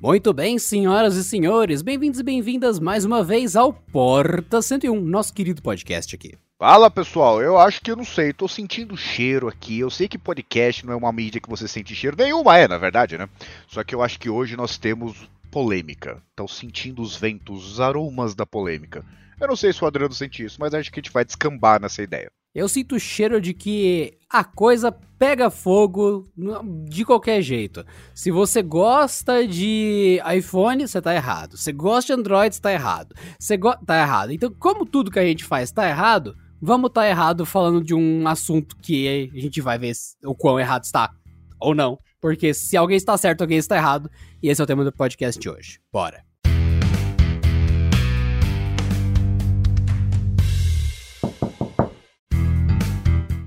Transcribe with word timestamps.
Muito 0.00 0.32
bem, 0.32 0.60
senhoras 0.60 1.16
e 1.16 1.24
senhores, 1.24 1.82
bem-vindos 1.82 2.20
e 2.20 2.22
bem-vindas 2.22 2.78
mais 2.78 3.04
uma 3.04 3.24
vez 3.24 3.56
ao 3.56 3.72
Porta 3.72 4.62
101, 4.62 5.00
nosso 5.00 5.34
querido 5.34 5.60
podcast 5.60 6.14
aqui. 6.14 6.38
Fala 6.56 6.88
pessoal, 6.88 7.42
eu 7.42 7.58
acho 7.58 7.80
que 7.80 7.90
eu 7.90 7.96
não 7.96 8.04
sei, 8.04 8.32
tô 8.32 8.46
sentindo 8.46 8.96
cheiro 8.96 9.48
aqui. 9.48 9.80
Eu 9.80 9.90
sei 9.90 10.06
que 10.06 10.16
podcast 10.16 10.86
não 10.86 10.92
é 10.92 10.96
uma 10.96 11.10
mídia 11.10 11.40
que 11.40 11.50
você 11.50 11.66
sente 11.66 11.96
cheiro, 11.96 12.16
nenhuma 12.16 12.56
é, 12.56 12.68
na 12.68 12.78
verdade, 12.78 13.18
né? 13.18 13.28
Só 13.66 13.82
que 13.82 13.92
eu 13.92 14.00
acho 14.00 14.20
que 14.20 14.30
hoje 14.30 14.56
nós 14.56 14.78
temos 14.78 15.28
polêmica. 15.50 16.22
Estão 16.30 16.46
sentindo 16.46 17.02
os 17.02 17.16
ventos, 17.16 17.72
os 17.72 17.80
aromas 17.80 18.36
da 18.36 18.46
polêmica. 18.46 19.04
Eu 19.40 19.48
não 19.48 19.56
sei 19.56 19.72
se 19.72 19.82
o 19.82 19.86
Adriano 19.88 20.14
sente 20.14 20.44
isso, 20.44 20.58
mas 20.60 20.74
acho 20.74 20.92
que 20.92 21.00
a 21.00 21.02
gente 21.02 21.12
vai 21.12 21.24
descambar 21.24 21.80
nessa 21.80 22.02
ideia. 22.04 22.30
Eu 22.58 22.68
sinto 22.68 22.96
o 22.96 22.98
cheiro 22.98 23.40
de 23.40 23.54
que 23.54 24.18
a 24.28 24.42
coisa 24.42 24.90
pega 24.90 25.48
fogo 25.48 26.28
de 26.88 27.04
qualquer 27.04 27.40
jeito. 27.40 27.86
Se 28.12 28.32
você 28.32 28.62
gosta 28.62 29.46
de 29.46 30.20
iPhone, 30.36 30.88
você 30.88 31.00
tá 31.00 31.14
errado. 31.14 31.56
Se 31.56 31.72
gosta 31.72 32.12
de 32.12 32.20
Android, 32.20 32.52
você 32.52 32.60
tá 32.60 32.72
errado. 32.72 33.14
Você 33.38 33.56
go... 33.56 33.76
tá 33.86 34.00
errado. 34.00 34.32
Então, 34.32 34.52
como 34.58 34.84
tudo 34.84 35.08
que 35.08 35.20
a 35.20 35.24
gente 35.24 35.44
faz 35.44 35.70
tá 35.70 35.88
errado, 35.88 36.36
vamos 36.60 36.90
tá 36.90 37.08
errado 37.08 37.46
falando 37.46 37.80
de 37.80 37.94
um 37.94 38.26
assunto 38.26 38.76
que 38.76 39.30
a 39.32 39.40
gente 39.40 39.60
vai 39.60 39.78
ver 39.78 39.92
o 40.24 40.34
quão 40.34 40.58
errado 40.58 40.82
está 40.82 41.12
ou 41.60 41.76
não. 41.76 41.96
Porque 42.20 42.52
se 42.52 42.76
alguém 42.76 42.96
está 42.96 43.16
certo, 43.16 43.42
alguém 43.42 43.58
está 43.58 43.76
errado. 43.76 44.10
E 44.42 44.48
esse 44.48 44.60
é 44.60 44.64
o 44.64 44.66
tema 44.66 44.82
do 44.82 44.90
podcast 44.90 45.40
de 45.40 45.48
hoje. 45.48 45.78
Bora. 45.92 46.27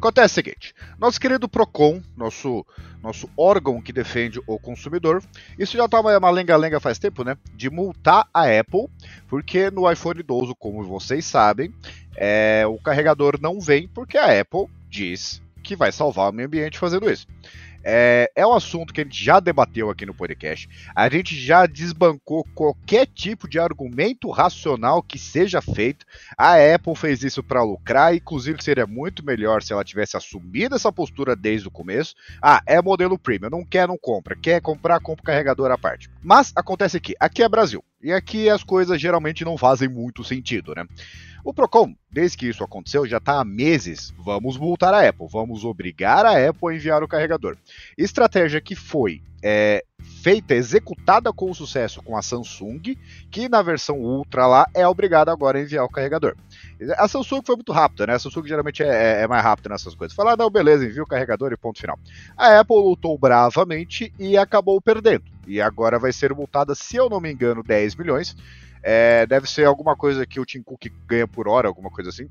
Acontece 0.02 0.34
o 0.34 0.36
seguinte: 0.44 0.74
nosso 0.98 1.22
querido 1.22 1.48
Procon, 1.48 2.02
nosso, 2.18 2.66
nosso 3.04 3.30
órgão 3.38 3.80
que 3.80 3.94
defende 3.94 4.42
o 4.48 4.58
consumidor, 4.58 5.24
isso 5.60 5.78
já 5.78 5.86
estava 5.86 6.18
uma 6.18 6.30
lenga-lenga 6.32 6.80
faz 6.80 6.98
tempo, 6.98 7.24
né? 7.24 7.38
De 7.54 7.70
multar 7.70 8.28
a 8.34 8.46
Apple, 8.60 8.88
porque 9.28 9.70
no 9.70 9.90
iPhone 9.90 10.24
12, 10.24 10.56
como 10.58 10.84
vocês 10.84 11.24
sabem, 11.24 11.72
é, 12.18 12.64
o 12.66 12.80
carregador 12.80 13.40
não 13.40 13.60
vem 13.60 13.88
porque 13.88 14.18
a 14.18 14.42
Apple 14.42 14.66
diz 14.90 15.40
que 15.62 15.76
vai 15.76 15.92
salvar 15.92 16.32
o 16.32 16.34
meio 16.34 16.48
ambiente 16.48 16.80
fazendo 16.80 17.08
isso. 17.08 17.28
É, 17.84 18.32
é 18.36 18.46
um 18.46 18.54
assunto 18.54 18.94
que 18.94 19.02
a 19.02 19.04
gente 19.04 19.24
já 19.24 19.40
debateu 19.40 19.90
aqui 19.90 20.06
no 20.06 20.14
podcast. 20.14 20.70
A 20.96 21.10
gente 21.10 21.36
já 21.36 21.66
desbancou 21.66 22.46
qualquer 22.56 23.08
tipo 23.08 23.50
de 23.50 23.60
argumento 23.60 24.30
racional 24.30 25.02
que 25.02 25.18
seja 25.18 25.62
feito. 25.62 26.06
A 26.38 26.56
Apple 26.56 26.96
fez 26.96 27.24
isso 27.24 27.44
para 27.44 27.64
lucrar, 27.64 28.16
inclusive 28.16 28.64
seria 28.64 28.86
muito 28.86 29.26
melhor 29.26 29.62
se 29.62 29.74
ela 29.74 29.84
tivesse 29.84 30.18
assumido 30.18 30.76
essa 30.76 30.92
postura 30.92 31.36
desde 31.36 31.68
o 31.68 31.72
começo. 31.72 32.16
Ah, 32.42 32.62
é 32.66 32.82
modelo 32.82 33.18
premium, 33.18 33.50
não 33.50 33.66
quer, 33.66 33.88
não 33.88 33.98
compra. 33.98 34.36
Quer 34.36 34.62
comprar, 34.62 35.00
compra 35.00 35.26
carregador 35.26 35.72
à 35.72 35.78
parte. 35.78 36.10
Mas 36.22 36.52
acontece 36.56 36.98
aqui, 36.98 37.16
aqui 37.20 37.44
é 37.44 37.50
Brasil. 37.50 37.84
E 38.04 38.12
aqui 38.12 38.50
as 38.50 38.64
coisas 38.64 39.00
geralmente 39.00 39.46
não 39.46 39.58
fazem 39.58 39.88
muito 39.88 40.24
sentido, 40.24 40.74
né? 40.76 40.86
O 41.44 41.54
Procon, 41.54 41.96
desde 42.12 42.38
que 42.38 42.48
isso 42.48 42.64
aconteceu, 42.64 43.06
já 43.08 43.18
está 43.18 43.40
há 43.40 43.46
meses. 43.46 44.14
Vamos 44.20 44.58
multar 44.58 44.94
a 44.94 45.08
Apple, 45.08 45.28
vamos 45.30 45.66
obrigar 45.66 46.26
a 46.26 46.50
Apple 46.50 46.70
a 46.70 46.76
enviar 46.76 47.04
o 47.04 47.08
carregador. 47.08 47.58
Estratégia 47.98 48.62
que 48.62 48.76
foi 48.76 49.22
é, 49.44 49.84
feita, 50.22 50.54
executada 50.54 51.34
com 51.34 51.52
sucesso 51.54 52.02
com 52.04 52.16
a 52.16 52.22
Samsung, 52.22 52.96
que 53.32 53.50
na 53.50 53.62
versão 53.62 53.98
Ultra 54.00 54.46
lá 54.46 54.68
é 54.74 54.88
obrigada 54.88 55.32
agora 55.32 55.58
a 55.58 55.62
enviar 55.62 55.84
o 55.84 55.90
carregador. 55.90 56.36
A 56.98 57.08
Samsung 57.08 57.42
foi 57.44 57.56
muito 57.56 57.72
rápida, 57.72 58.06
né? 58.06 58.14
A 58.14 58.20
Samsung 58.20 58.48
geralmente 58.48 58.84
é, 58.84 58.88
é, 58.88 59.22
é 59.24 59.28
mais 59.28 59.44
rápida 59.44 59.70
nessas 59.70 59.96
coisas. 59.96 60.16
Falar, 60.16 60.34
ah, 60.34 60.38
não, 60.38 60.50
beleza, 60.50 60.86
envia 60.86 61.02
o 61.04 61.08
carregador 61.08 61.52
e 61.52 61.58
ponto 61.58 61.80
final. 61.80 61.98
A 62.38 62.60
Apple 62.60 62.76
lutou 62.76 63.18
bravamente 63.18 64.14
e 64.20 64.38
acabou 64.38 64.80
perdendo. 64.80 65.24
E 65.48 65.60
agora 65.60 65.98
vai 65.98 66.14
ser 66.14 66.34
multada, 66.34 66.76
se 66.76 66.96
eu 66.96 67.10
não 67.10 67.20
me 67.20 67.32
engano, 67.32 67.64
10 67.64 67.96
milhões. 67.96 68.36
É, 68.84 69.26
deve 69.26 69.50
ser 69.50 69.66
alguma 69.66 69.96
coisa 69.96 70.26
que 70.26 70.40
o 70.40 70.46
Tim 70.46 70.62
Cook 70.62 70.88
ganha 71.06 71.28
por 71.28 71.48
hora, 71.48 71.68
alguma 71.68 71.90
coisa 71.90 72.10
assim. 72.10 72.28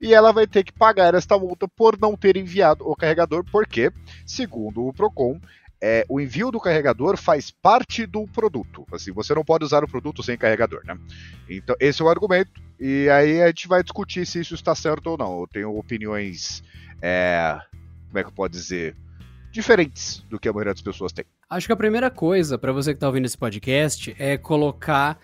E 0.00 0.12
ela 0.12 0.32
vai 0.32 0.46
ter 0.46 0.64
que 0.64 0.72
pagar 0.72 1.14
esta 1.14 1.38
multa 1.38 1.68
por 1.68 1.98
não 1.98 2.16
ter 2.16 2.36
enviado 2.36 2.88
o 2.88 2.96
carregador, 2.96 3.44
porque, 3.50 3.92
segundo 4.26 4.86
o 4.86 4.92
Procon, 4.92 5.40
é, 5.80 6.06
o 6.08 6.20
envio 6.20 6.52
do 6.52 6.60
carregador 6.60 7.16
faz 7.16 7.50
parte 7.50 8.06
do 8.06 8.24
produto. 8.28 8.86
Assim, 8.92 9.10
você 9.12 9.34
não 9.34 9.44
pode 9.44 9.64
usar 9.64 9.82
o 9.82 9.88
produto 9.88 10.22
sem 10.22 10.38
carregador, 10.38 10.80
né? 10.84 10.96
Então, 11.48 11.74
esse 11.80 12.00
é 12.00 12.04
o 12.04 12.08
argumento. 12.08 12.62
E 12.78 13.08
aí 13.10 13.42
a 13.42 13.48
gente 13.48 13.66
vai 13.66 13.82
discutir 13.82 14.24
se 14.24 14.40
isso 14.40 14.54
está 14.54 14.74
certo 14.76 15.08
ou 15.08 15.18
não. 15.18 15.40
Eu 15.40 15.48
tenho 15.48 15.76
opiniões, 15.76 16.62
é, 17.00 17.58
como 18.06 18.18
é 18.18 18.22
que 18.22 18.28
eu 18.28 18.32
posso 18.32 18.50
dizer, 18.50 18.96
diferentes 19.50 20.24
do 20.30 20.38
que 20.38 20.48
a 20.48 20.52
maioria 20.52 20.72
das 20.72 20.82
pessoas 20.82 21.12
tem. 21.12 21.24
Acho 21.50 21.66
que 21.66 21.72
a 21.72 21.76
primeira 21.76 22.10
coisa 22.10 22.56
para 22.56 22.72
você 22.72 22.92
que 22.92 22.96
está 22.96 23.08
ouvindo 23.08 23.26
esse 23.26 23.36
podcast 23.36 24.14
é 24.18 24.38
colocar 24.38 25.18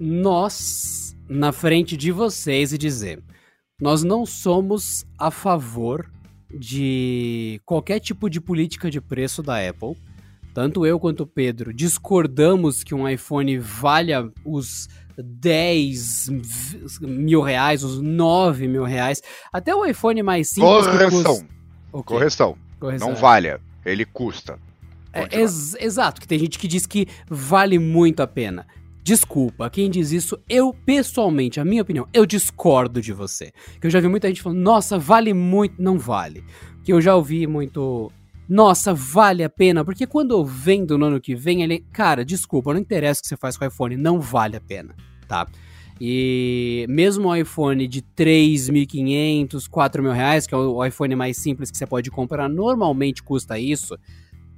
nós 0.00 1.16
na 1.28 1.52
frente 1.52 1.96
de 1.96 2.10
vocês 2.10 2.72
e 2.72 2.78
dizer: 2.78 3.22
nós 3.80 4.02
não 4.02 4.26
somos 4.26 5.06
a 5.18 5.30
favor 5.30 6.10
de 6.50 7.60
qualquer 7.64 8.00
tipo 8.00 8.28
de 8.28 8.40
política 8.40 8.90
de 8.90 9.00
preço 9.00 9.42
da 9.42 9.56
Apple. 9.68 9.96
Tanto 10.54 10.84
eu 10.84 10.98
quanto 10.98 11.22
o 11.22 11.26
Pedro 11.26 11.72
discordamos 11.72 12.82
que 12.82 12.94
um 12.94 13.08
iPhone 13.08 13.58
valha 13.58 14.28
os 14.44 14.88
10 15.16 16.30
mil 17.00 17.42
reais, 17.42 17.84
os 17.84 18.00
9 18.00 18.66
mil 18.66 18.84
reais. 18.84 19.22
Até 19.52 19.74
o 19.74 19.84
iPhone 19.84 20.22
mais 20.22 20.48
simples. 20.48 20.86
Correção. 20.86 21.10
Custa... 21.10 21.46
Okay. 21.92 22.16
Correção. 22.16 22.58
Correção. 22.80 23.08
Não 23.08 23.16
valha. 23.16 23.60
Ele 23.84 24.04
custa. 24.04 24.58
É, 25.12 25.40
ex 25.40 25.74
exato, 25.74 26.20
que 26.20 26.28
tem 26.28 26.38
gente 26.38 26.58
que 26.58 26.68
diz 26.68 26.86
que 26.86 27.06
vale 27.28 27.78
muito 27.78 28.20
a 28.20 28.26
pena. 28.26 28.66
Desculpa, 29.08 29.70
quem 29.70 29.88
diz 29.88 30.12
isso, 30.12 30.38
eu 30.46 30.70
pessoalmente, 30.84 31.58
a 31.58 31.64
minha 31.64 31.80
opinião, 31.80 32.06
eu 32.12 32.26
discordo 32.26 33.00
de 33.00 33.10
você. 33.10 33.50
Que 33.80 33.86
eu 33.86 33.90
já 33.90 34.00
vi 34.00 34.06
muita 34.06 34.28
gente 34.28 34.42
falando, 34.42 34.58
nossa, 34.58 34.98
vale 34.98 35.32
muito. 35.32 35.80
Não 35.80 35.98
vale. 35.98 36.44
Que 36.84 36.92
eu 36.92 37.00
já 37.00 37.16
ouvi 37.16 37.46
muito. 37.46 38.12
Nossa, 38.46 38.92
vale 38.92 39.42
a 39.42 39.48
pena, 39.48 39.82
porque 39.82 40.06
quando 40.06 40.32
eu 40.32 40.44
vendo 40.44 40.98
no 40.98 41.06
ano 41.06 41.22
que 41.22 41.34
vem, 41.34 41.62
ele. 41.62 41.82
Cara, 41.90 42.22
desculpa, 42.22 42.74
não 42.74 42.80
interessa 42.80 43.20
o 43.20 43.22
que 43.22 43.28
você 43.28 43.36
faz 43.38 43.56
com 43.56 43.64
o 43.64 43.68
iPhone, 43.68 43.96
não 43.96 44.20
vale 44.20 44.58
a 44.58 44.60
pena, 44.60 44.94
tá? 45.26 45.46
E 45.98 46.84
mesmo 46.86 47.28
o 47.28 47.34
iPhone 47.34 47.88
de 47.88 48.02
3.500, 48.02 49.70
4.000 49.70 50.12
reais, 50.12 50.46
que 50.46 50.54
é 50.54 50.58
o 50.58 50.84
iPhone 50.84 51.16
mais 51.16 51.38
simples 51.38 51.70
que 51.70 51.78
você 51.78 51.86
pode 51.86 52.10
comprar, 52.10 52.46
normalmente 52.46 53.22
custa 53.22 53.58
isso. 53.58 53.98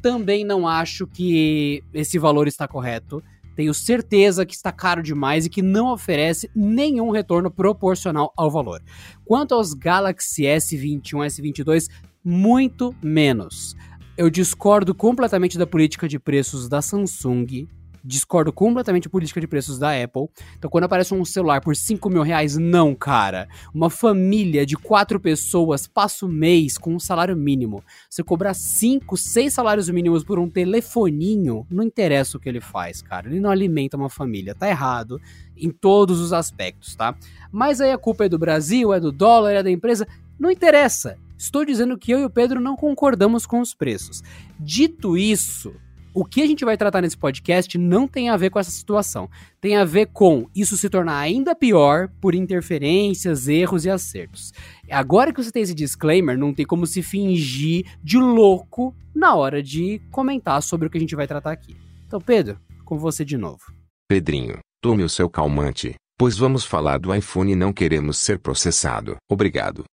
Também 0.03 0.45
não 0.45 0.67
acho 0.67 1.07
que 1.07 1.85
esse 1.95 2.19
valor 2.19 2.49
está 2.49 2.67
correto 2.67 3.23
tenho 3.55 3.75
certeza 3.75 4.47
que 4.47 4.55
está 4.55 4.73
caro 4.73 5.03
demais 5.03 5.47
e 5.47 5.51
que 5.51 5.63
não 5.63 5.93
oferece 5.93 6.51
nenhum 6.55 7.11
retorno 7.11 7.51
proporcional 7.51 8.33
ao 8.37 8.51
valor. 8.51 8.83
Quanto 9.25 9.55
aos 9.55 9.75
Galaxy 9.75 10.43
S21, 10.43 11.27
S22, 11.27 11.89
muito 12.25 12.95
menos. 13.03 13.75
Eu 14.17 14.29
discordo 14.29 14.95
completamente 14.95 15.57
da 15.57 15.67
política 15.67 16.07
de 16.07 16.19
preços 16.19 16.69
da 16.69 16.83
Samsung 16.83 17.69
discordo 18.05 18.53
completamente 18.53 19.05
da 19.05 19.11
política 19.11 19.41
de 19.41 19.47
preços 19.47 19.79
da 19.79 19.91
Apple. 19.91 20.29
Então, 20.59 20.71
quando 20.71 20.85
aparece 20.85 21.15
um 21.15 21.25
celular 21.25 21.61
por 21.61 21.77
5 21.77 22.09
mil 22.11 22.23
reais, 22.23 22.57
não, 22.57 22.95
cara. 22.95 23.49
Uma 23.75 23.91
família 23.91 24.65
de 24.65 24.77
quatro 24.77 25.21
pessoas 25.21 25.87
passa 25.87 26.27
o 26.27 26.29
mês 26.29 26.79
com 26.79 26.95
um 26.95 27.01
salário 27.01 27.37
mínimo. 27.37 27.83
Você 28.09 28.23
cobrar 28.23 28.55
5, 28.55 29.17
6 29.17 29.53
salários 29.53 29.89
mínimos 29.89 30.25
por 30.25 30.39
um 30.39 30.49
telefoninho, 30.49 31.67
não 31.71 31.85
interessa 31.85 32.37
o 32.37 32.41
que 32.41 32.49
ele 32.49 32.61
faz, 32.61 33.03
cara. 33.03 33.29
Ele 33.29 33.41
não 33.41 33.51
alimenta 33.51 33.97
uma 33.97 34.09
família. 34.09 34.55
Tá 34.55 34.69
errado 34.69 35.21
em 35.57 35.71
todos 35.71 36.21
os 36.21 36.33
aspectos, 36.33 36.95
tá? 36.95 37.15
Mas 37.53 37.81
aí 37.81 37.93
a 37.93 37.99
culpa 37.99 38.25
é 38.25 38.29
do 38.29 38.39
Brasil, 38.39 38.93
é 38.93 39.01
do 39.01 39.13
dólar, 39.13 39.53
é 39.53 39.63
da 39.63 39.71
empresa. 39.71 40.07
Não 40.39 40.51
interessa. 40.51 41.19
Estou 41.37 41.65
dizendo 41.65 41.97
que 41.97 42.11
eu 42.11 42.21
e 42.21 42.25
o 42.25 42.31
Pedro 42.31 42.61
não 42.61 42.77
concordamos 42.77 43.47
com 43.47 43.61
os 43.61 43.75
preços. 43.75 44.23
Dito 44.59 45.17
isso, 45.17 45.75
o 46.13 46.25
que 46.25 46.43
a 46.43 46.47
gente 46.47 46.65
vai 46.65 46.77
tratar 46.77 47.01
nesse 47.01 47.17
podcast 47.17 47.77
não 47.79 48.07
tem 48.07 48.29
a 48.29 48.37
ver 48.37 48.51
com 48.51 48.59
essa 48.59 48.71
situação. 48.71 49.29
Tem 49.61 49.77
a 49.77 49.85
ver 49.85 50.07
com 50.07 50.49
isso 50.55 50.77
se 50.77 50.89
tornar 50.89 51.19
ainda 51.19 51.55
pior 51.55 52.09
por 52.21 52.35
interferências, 52.35 53.49
erros 53.49 53.85
e 53.85 53.91
acertos. 53.91 54.53
Agora 54.91 55.33
que 55.33 55.43
você 55.43 55.53
tem 55.53 55.63
esse 55.63 55.75
disclaimer, 55.75 56.37
não 56.37 56.53
tem 56.53 56.67
como 56.67 56.87
se 56.87 57.03
fingir 57.03 57.87
de 58.03 58.19
louco 58.19 58.95
na 59.15 59.35
hora 59.35 59.63
de 59.63 60.01
comentar 60.11 60.63
sobre 60.63 60.87
o 60.87 60.91
que 60.91 60.99
a 60.99 61.01
gente 61.01 61.17
vai 61.17 61.27
tratar 61.27 61.53
aqui. 61.53 61.77
Então, 62.07 62.21
Pedro, 62.21 62.59
com 62.85 62.99
você 62.99 63.25
de 63.25 63.37
novo. 63.37 63.73
Pedrinho, 64.09 64.59
tome 64.83 65.05
o 65.05 65.09
seu 65.09 65.31
calmante, 65.31 65.95
pois 66.19 66.37
vamos 66.37 66.65
falar 66.65 66.99
do 66.99 67.15
iPhone 67.15 67.53
e 67.53 67.57
não 67.57 67.73
queremos 67.73 68.19
ser 68.19 68.39
processado. 68.39 69.17
Obrigado. 69.31 69.85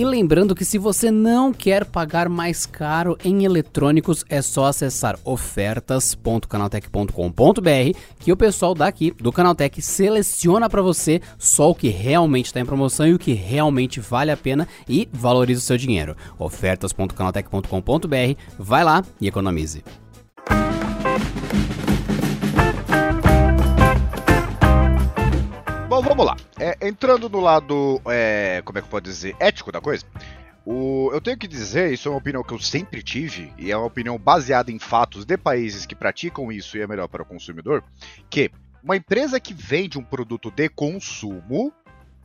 E 0.00 0.04
lembrando 0.04 0.54
que 0.54 0.64
se 0.64 0.78
você 0.78 1.10
não 1.10 1.52
quer 1.52 1.84
pagar 1.84 2.26
mais 2.26 2.64
caro 2.64 3.18
em 3.22 3.44
eletrônicos, 3.44 4.24
é 4.30 4.40
só 4.40 4.64
acessar 4.64 5.18
ofertas.canaltech.com.br 5.26 7.98
que 8.18 8.32
o 8.32 8.36
pessoal 8.36 8.74
daqui 8.74 9.10
do 9.10 9.30
Canaltech 9.30 9.82
seleciona 9.82 10.70
para 10.70 10.80
você 10.80 11.20
só 11.36 11.68
o 11.68 11.74
que 11.74 11.90
realmente 11.90 12.46
está 12.46 12.60
em 12.60 12.64
promoção 12.64 13.06
e 13.06 13.12
o 13.12 13.18
que 13.18 13.34
realmente 13.34 14.00
vale 14.00 14.30
a 14.30 14.38
pena 14.38 14.66
e 14.88 15.06
valoriza 15.12 15.60
o 15.60 15.64
seu 15.64 15.76
dinheiro. 15.76 16.16
ofertas.canaltech.com.br, 16.38 18.40
vai 18.58 18.82
lá 18.82 19.04
e 19.20 19.28
economize. 19.28 19.84
Bom, 26.00 26.08
vamos 26.08 26.24
lá. 26.24 26.36
É, 26.58 26.88
entrando 26.88 27.28
no 27.28 27.40
lado, 27.40 28.00
é, 28.06 28.62
como 28.64 28.78
é 28.78 28.80
que 28.80 28.86
eu 28.86 28.90
posso 28.90 29.02
dizer, 29.02 29.36
ético 29.38 29.70
da 29.70 29.82
coisa, 29.82 30.02
o, 30.64 31.10
eu 31.12 31.20
tenho 31.20 31.36
que 31.36 31.46
dizer, 31.46 31.92
isso 31.92 32.08
é 32.08 32.10
uma 32.10 32.16
opinião 32.16 32.42
que 32.42 32.54
eu 32.54 32.58
sempre 32.58 33.02
tive, 33.02 33.52
e 33.58 33.70
é 33.70 33.76
uma 33.76 33.84
opinião 33.84 34.16
baseada 34.16 34.72
em 34.72 34.78
fatos 34.78 35.26
de 35.26 35.36
países 35.36 35.84
que 35.84 35.94
praticam 35.94 36.50
isso 36.50 36.78
e 36.78 36.80
é 36.80 36.86
melhor 36.86 37.06
para 37.06 37.22
o 37.22 37.26
consumidor, 37.26 37.84
que 38.30 38.50
uma 38.82 38.96
empresa 38.96 39.38
que 39.38 39.52
vende 39.52 39.98
um 39.98 40.02
produto 40.02 40.50
de 40.50 40.70
consumo 40.70 41.70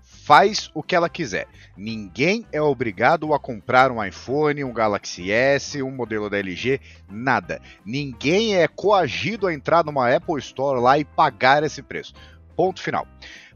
faz 0.01 0.71
o 0.73 0.81
que 0.81 0.95
ela 0.95 1.09
quiser. 1.09 1.45
Ninguém 1.75 2.45
é 2.53 2.61
obrigado 2.61 3.33
a 3.33 3.39
comprar 3.39 3.91
um 3.91 4.01
iPhone, 4.01 4.63
um 4.63 4.71
Galaxy 4.71 5.29
S, 5.29 5.83
um 5.83 5.91
modelo 5.91 6.29
da 6.29 6.37
LG, 6.37 6.79
nada. 7.09 7.61
Ninguém 7.85 8.55
é 8.55 8.69
coagido 8.69 9.47
a 9.47 9.53
entrar 9.53 9.83
numa 9.83 10.15
Apple 10.15 10.39
Store 10.39 10.79
lá 10.79 10.97
e 10.97 11.03
pagar 11.03 11.61
esse 11.61 11.83
preço. 11.83 12.13
Ponto 12.55 12.81
final 12.81 13.05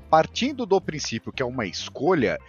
partindo 0.10 0.66
do 0.66 0.82
princípio 0.82 1.32
que 1.32 1.42
é 1.42 1.46
uma 1.46 1.66
escolha, 1.66 2.40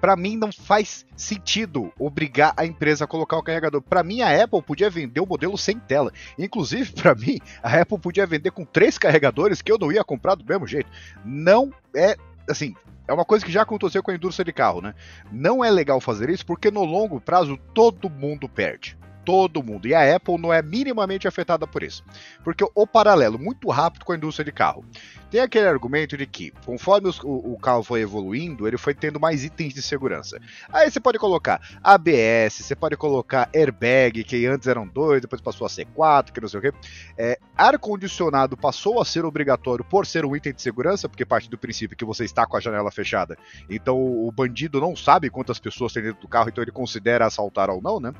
para 0.00 0.16
mim 0.16 0.36
não 0.36 0.50
faz 0.50 1.04
sentido 1.14 1.92
obrigar 1.98 2.54
a 2.56 2.64
empresa 2.64 3.04
a 3.04 3.08
colocar 3.08 3.36
o 3.36 3.42
carregador. 3.42 3.82
Para 3.82 4.02
mim 4.02 4.22
a 4.22 4.42
Apple 4.42 4.62
podia 4.62 4.88
vender 4.88 5.20
o 5.20 5.26
modelo 5.26 5.58
sem 5.58 5.78
tela. 5.78 6.12
Inclusive 6.38 6.92
para 6.92 7.14
mim 7.14 7.38
a 7.62 7.80
Apple 7.80 7.98
podia 7.98 8.26
vender 8.26 8.50
com 8.50 8.64
três 8.64 8.96
carregadores 8.96 9.60
que 9.60 9.70
eu 9.70 9.78
não 9.78 9.92
ia 9.92 10.02
comprar 10.02 10.34
do 10.34 10.44
mesmo 10.44 10.66
jeito. 10.66 10.90
Não 11.24 11.72
é 11.94 12.16
assim. 12.48 12.74
É 13.06 13.12
uma 13.12 13.24
coisa 13.24 13.44
que 13.44 13.50
já 13.50 13.62
aconteceu 13.62 14.02
com 14.02 14.12
a 14.12 14.14
indústria 14.14 14.44
de 14.44 14.52
carro, 14.52 14.80
né? 14.80 14.94
Não 15.32 15.64
é 15.64 15.70
legal 15.70 16.00
fazer 16.00 16.30
isso 16.30 16.46
porque 16.46 16.70
no 16.70 16.84
longo 16.84 17.20
prazo 17.20 17.58
todo 17.74 18.08
mundo 18.08 18.48
perde 18.48 18.96
todo 19.24 19.62
mundo. 19.62 19.86
E 19.86 19.94
a 19.94 20.16
Apple 20.16 20.38
não 20.38 20.52
é 20.52 20.62
minimamente 20.62 21.28
afetada 21.28 21.66
por 21.66 21.82
isso. 21.82 22.04
Porque 22.42 22.64
o 22.74 22.86
paralelo 22.86 23.38
muito 23.38 23.68
rápido 23.68 24.04
com 24.04 24.12
a 24.12 24.16
indústria 24.16 24.44
de 24.44 24.52
carro. 24.52 24.84
Tem 25.30 25.40
aquele 25.40 25.66
argumento 25.66 26.16
de 26.16 26.26
que, 26.26 26.52
conforme 26.64 27.08
os, 27.08 27.20
o, 27.20 27.52
o, 27.52 27.58
carro 27.58 27.82
foi 27.82 28.00
evoluindo, 28.00 28.66
ele 28.66 28.76
foi 28.76 28.94
tendo 28.94 29.20
mais 29.20 29.44
itens 29.44 29.72
de 29.72 29.80
segurança. 29.80 30.40
Aí 30.72 30.90
você 30.90 30.98
pode 30.98 31.18
colocar 31.18 31.60
ABS, 31.82 32.54
você 32.64 32.74
pode 32.74 32.96
colocar 32.96 33.48
airbag, 33.54 34.24
que 34.24 34.44
antes 34.46 34.66
eram 34.66 34.86
dois, 34.86 35.20
depois 35.20 35.40
passou 35.40 35.66
a 35.66 35.70
ser 35.70 35.86
quatro, 35.86 36.32
que 36.32 36.40
não 36.40 36.48
sei 36.48 36.58
o 36.58 36.62
quê. 36.62 36.72
É, 37.16 37.38
Ar-condicionado 37.56 38.56
passou 38.56 39.00
a 39.00 39.04
ser 39.04 39.24
obrigatório 39.24 39.84
por 39.84 40.06
ser 40.06 40.24
um 40.24 40.34
item 40.34 40.52
de 40.52 40.62
segurança, 40.62 41.08
porque 41.08 41.24
parte 41.24 41.48
do 41.48 41.56
princípio 41.56 41.96
que 41.96 42.04
você 42.04 42.24
está 42.24 42.46
com 42.46 42.56
a 42.56 42.60
janela 42.60 42.90
fechada. 42.90 43.38
Então 43.68 43.96
o 43.96 44.32
bandido 44.32 44.80
não 44.80 44.96
sabe 44.96 45.30
quantas 45.30 45.58
pessoas 45.58 45.92
tem 45.92 46.02
dentro 46.02 46.22
do 46.22 46.28
carro, 46.28 46.48
então 46.48 46.62
ele 46.62 46.72
considera 46.72 47.26
assaltar 47.26 47.70
ou 47.70 47.80
não, 47.80 48.00
né? 48.00 48.12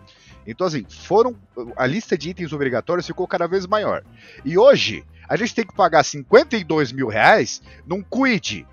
Então, 0.47 0.67
assim, 0.67 0.85
foram. 0.89 1.37
A 1.77 1.87
lista 1.87 2.17
de 2.17 2.31
itens 2.31 2.53
obrigatórios 2.53 3.07
ficou 3.07 3.27
cada 3.27 3.47
vez 3.47 3.67
maior. 3.67 4.03
E 4.45 4.57
hoje, 4.57 5.05
a 5.29 5.37
gente 5.37 5.55
tem 5.55 5.65
que 5.65 5.75
pagar 5.75 6.03
52 6.03 6.91
mil 6.91 7.00
reais 7.09 7.63
num 7.87 8.03
quid. 8.03 8.67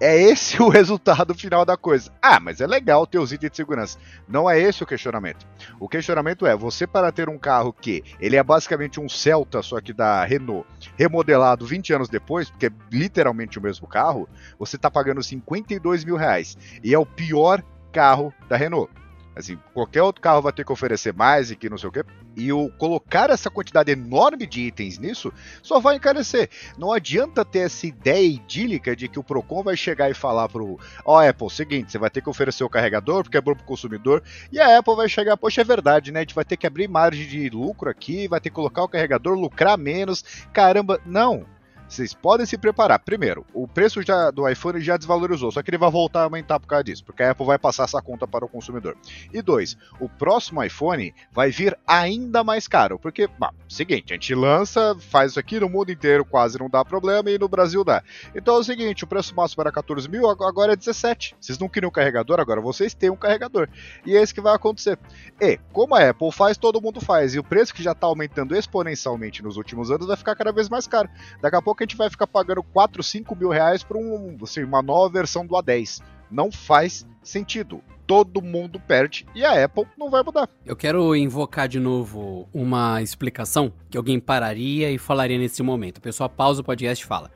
É 0.00 0.18
esse 0.18 0.60
o 0.62 0.68
resultado 0.68 1.34
final 1.34 1.64
da 1.64 1.76
coisa. 1.76 2.10
Ah, 2.22 2.40
mas 2.40 2.60
é 2.60 2.66
legal 2.66 3.06
ter 3.06 3.18
os 3.18 3.32
itens 3.32 3.50
de 3.50 3.56
segurança. 3.56 3.98
Não 4.26 4.48
é 4.48 4.58
esse 4.58 4.82
o 4.82 4.86
questionamento. 4.86 5.46
O 5.78 5.88
questionamento 5.88 6.46
é: 6.46 6.56
você, 6.56 6.86
para 6.86 7.12
ter 7.12 7.28
um 7.28 7.38
carro 7.38 7.72
que 7.72 8.02
ele 8.18 8.36
é 8.36 8.42
basicamente 8.42 8.98
um 8.98 9.08
Celta, 9.08 9.62
só 9.62 9.78
que 9.80 9.92
da 9.92 10.24
Renault, 10.24 10.66
remodelado 10.96 11.66
20 11.66 11.92
anos 11.92 12.08
depois, 12.08 12.48
porque 12.48 12.66
é 12.66 12.72
literalmente 12.90 13.58
o 13.58 13.62
mesmo 13.62 13.86
carro, 13.86 14.26
você 14.58 14.76
está 14.76 14.90
pagando 14.90 15.22
52 15.22 16.04
mil 16.04 16.16
reais. 16.16 16.56
E 16.82 16.94
é 16.94 16.98
o 16.98 17.04
pior 17.04 17.62
carro 17.92 18.32
da 18.48 18.56
Renault. 18.56 18.90
Assim, 19.34 19.58
qualquer 19.72 20.02
outro 20.02 20.20
carro 20.20 20.42
vai 20.42 20.52
ter 20.52 20.64
que 20.64 20.72
oferecer 20.72 21.14
mais 21.14 21.50
e 21.50 21.56
que 21.56 21.70
não 21.70 21.78
sei 21.78 21.88
o 21.88 21.92
quê. 21.92 22.04
E 22.36 22.52
o 22.52 22.68
colocar 22.70 23.30
essa 23.30 23.50
quantidade 23.50 23.90
enorme 23.90 24.46
de 24.46 24.62
itens 24.62 24.98
nisso 24.98 25.32
só 25.62 25.78
vai 25.78 25.96
encarecer. 25.96 26.50
Não 26.76 26.92
adianta 26.92 27.44
ter 27.44 27.60
essa 27.60 27.86
ideia 27.86 28.26
idílica 28.26 28.94
de 28.94 29.08
que 29.08 29.18
o 29.18 29.24
Procon 29.24 29.62
vai 29.62 29.76
chegar 29.76 30.10
e 30.10 30.14
falar 30.14 30.48
pro 30.48 30.78
ó, 31.04 31.16
oh, 31.16 31.28
Apple, 31.28 31.50
seguinte, 31.50 31.92
você 31.92 31.98
vai 31.98 32.10
ter 32.10 32.20
que 32.20 32.28
oferecer 32.28 32.64
o 32.64 32.68
carregador 32.68 33.22
porque 33.22 33.36
é 33.36 33.40
bom 33.40 33.54
pro 33.54 33.64
consumidor. 33.64 34.22
E 34.50 34.58
a 34.58 34.78
Apple 34.78 34.96
vai 34.96 35.08
chegar, 35.08 35.36
poxa, 35.36 35.60
é 35.60 35.64
verdade, 35.64 36.12
né? 36.12 36.20
A 36.20 36.22
gente 36.22 36.34
vai 36.34 36.44
ter 36.44 36.56
que 36.56 36.66
abrir 36.66 36.88
margem 36.88 37.26
de 37.26 37.48
lucro 37.50 37.88
aqui, 37.88 38.26
vai 38.28 38.40
ter 38.40 38.50
que 38.50 38.54
colocar 38.54 38.82
o 38.82 38.88
carregador, 38.88 39.38
lucrar 39.38 39.78
menos. 39.78 40.24
Caramba, 40.52 41.00
não. 41.06 41.46
Vocês 41.90 42.14
podem 42.14 42.46
se 42.46 42.56
preparar. 42.56 43.00
Primeiro, 43.00 43.44
o 43.52 43.66
preço 43.66 44.00
já, 44.00 44.30
do 44.30 44.48
iPhone 44.48 44.80
já 44.80 44.96
desvalorizou, 44.96 45.50
só 45.50 45.60
que 45.60 45.70
ele 45.70 45.76
vai 45.76 45.90
voltar 45.90 46.20
a 46.20 46.24
aumentar 46.24 46.60
por 46.60 46.68
causa 46.68 46.84
disso, 46.84 47.04
porque 47.04 47.20
a 47.20 47.32
Apple 47.32 47.44
vai 47.44 47.58
passar 47.58 47.82
essa 47.82 48.00
conta 48.00 48.28
para 48.28 48.44
o 48.44 48.48
consumidor. 48.48 48.96
E 49.32 49.42
dois, 49.42 49.76
o 49.98 50.08
próximo 50.08 50.62
iPhone 50.62 51.12
vai 51.32 51.50
vir 51.50 51.76
ainda 51.84 52.44
mais 52.44 52.68
caro, 52.68 52.96
porque, 52.96 53.28
seguinte, 53.68 54.12
a 54.12 54.14
gente 54.14 54.32
lança, 54.36 54.96
faz 55.00 55.32
isso 55.32 55.40
aqui 55.40 55.58
no 55.58 55.68
mundo 55.68 55.90
inteiro, 55.90 56.24
quase 56.24 56.60
não 56.60 56.70
dá 56.70 56.84
problema, 56.84 57.28
e 57.28 57.36
no 57.36 57.48
Brasil 57.48 57.82
dá. 57.82 58.04
Então 58.36 58.54
é 58.54 58.58
o 58.58 58.64
seguinte, 58.64 59.02
o 59.02 59.08
preço 59.08 59.34
máximo 59.34 59.60
era 59.60 59.72
14 59.72 60.08
mil, 60.08 60.30
agora 60.30 60.74
é 60.74 60.76
17. 60.76 61.34
Vocês 61.40 61.58
não 61.58 61.68
queriam 61.68 61.88
um 61.88 61.92
carregador, 61.92 62.38
agora 62.38 62.60
vocês 62.60 62.94
têm 62.94 63.10
um 63.10 63.16
carregador. 63.16 63.68
E 64.06 64.16
é 64.16 64.22
isso 64.22 64.32
que 64.32 64.40
vai 64.40 64.54
acontecer. 64.54 64.96
E, 65.40 65.58
como 65.72 65.96
a 65.96 66.10
Apple 66.10 66.30
faz, 66.30 66.56
todo 66.56 66.80
mundo 66.80 67.00
faz. 67.00 67.34
E 67.34 67.40
o 67.40 67.44
preço 67.44 67.74
que 67.74 67.82
já 67.82 67.92
está 67.92 68.06
aumentando 68.06 68.54
exponencialmente 68.54 69.42
nos 69.42 69.56
últimos 69.56 69.90
anos 69.90 70.06
vai 70.06 70.16
ficar 70.16 70.36
cada 70.36 70.52
vez 70.52 70.68
mais 70.68 70.86
caro. 70.86 71.08
Daqui 71.42 71.56
a 71.56 71.62
pouco 71.62 71.79
que 71.80 71.84
a 71.84 71.86
gente 71.86 71.96
vai 71.96 72.10
ficar 72.10 72.26
pagando 72.26 72.62
4, 72.62 73.02
5 73.02 73.34
mil 73.34 73.48
reais 73.48 73.82
por 73.82 73.96
um, 73.96 74.36
assim, 74.42 74.62
uma 74.62 74.82
nova 74.82 75.10
versão 75.10 75.46
do 75.46 75.54
A10. 75.54 76.02
Não 76.30 76.52
faz 76.52 77.06
sentido. 77.22 77.82
Todo 78.06 78.42
mundo 78.42 78.78
perde 78.80 79.24
e 79.34 79.44
a 79.44 79.64
Apple 79.64 79.86
não 79.96 80.10
vai 80.10 80.22
mudar. 80.22 80.48
Eu 80.66 80.76
quero 80.76 81.14
invocar 81.16 81.68
de 81.68 81.80
novo 81.80 82.48
uma 82.52 83.00
explicação 83.00 83.72
que 83.88 83.96
alguém 83.96 84.20
pararia 84.20 84.90
e 84.90 84.98
falaria 84.98 85.38
nesse 85.38 85.62
momento. 85.62 85.98
O 85.98 86.02
pessoal 86.02 86.28
pausa 86.28 86.60
o 86.60 86.64
podcast 86.64 87.02
e 87.02 87.06
fala: 87.06 87.30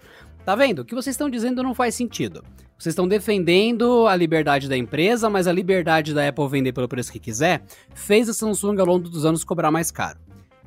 Tá 0.44 0.55
vendo? 0.55 0.81
O 0.81 0.85
que 0.85 0.94
vocês 0.94 1.14
estão 1.14 1.31
dizendo 1.31 1.62
não 1.62 1.75
faz 1.75 1.94
sentido. 1.94 2.44
Vocês 2.76 2.93
estão 2.93 3.08
defendendo 3.08 4.06
a 4.06 4.17
liberdade 4.17 4.69
da 4.69 4.76
empresa, 4.76 5.31
mas 5.31 5.46
a 5.46 5.52
liberdade 5.52 6.12
da 6.12 6.29
Apple 6.29 6.49
vender 6.49 6.73
pelo 6.73 6.88
preço 6.88 7.12
que 7.12 7.20
quiser 7.20 7.62
fez 7.94 8.29
a 8.29 8.35
Samsung 8.35 8.79
ao 8.79 8.87
longo 8.87 9.08
dos 9.08 9.25
anos 9.25 9.44
cobrar 9.44 9.70
mais 9.70 9.91
caro. 9.93 10.19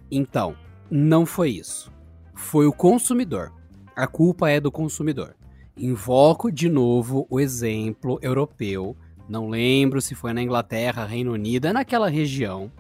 Então, 0.10 0.56
não 0.90 1.26
foi 1.26 1.52
isso. 1.52 1.92
Foi 2.34 2.66
o 2.66 2.72
consumidor 2.72 3.52
a 3.98 4.06
culpa 4.06 4.48
é 4.48 4.60
do 4.60 4.72
consumidor. 4.72 5.36
Invoco 5.76 6.52
de 6.52 6.70
novo 6.70 7.26
o 7.32 7.40
exemplo 7.40 8.20
europeu, 8.22 8.96
não 9.28 9.50
lembro 9.50 10.00
se 10.00 10.14
foi 10.14 10.34
na 10.34 10.42
Inglaterra, 10.44 11.04
Reino 11.04 11.34
Unido, 11.34 11.66
é 11.66 11.74
naquela 11.74 12.08
região, 12.08 12.72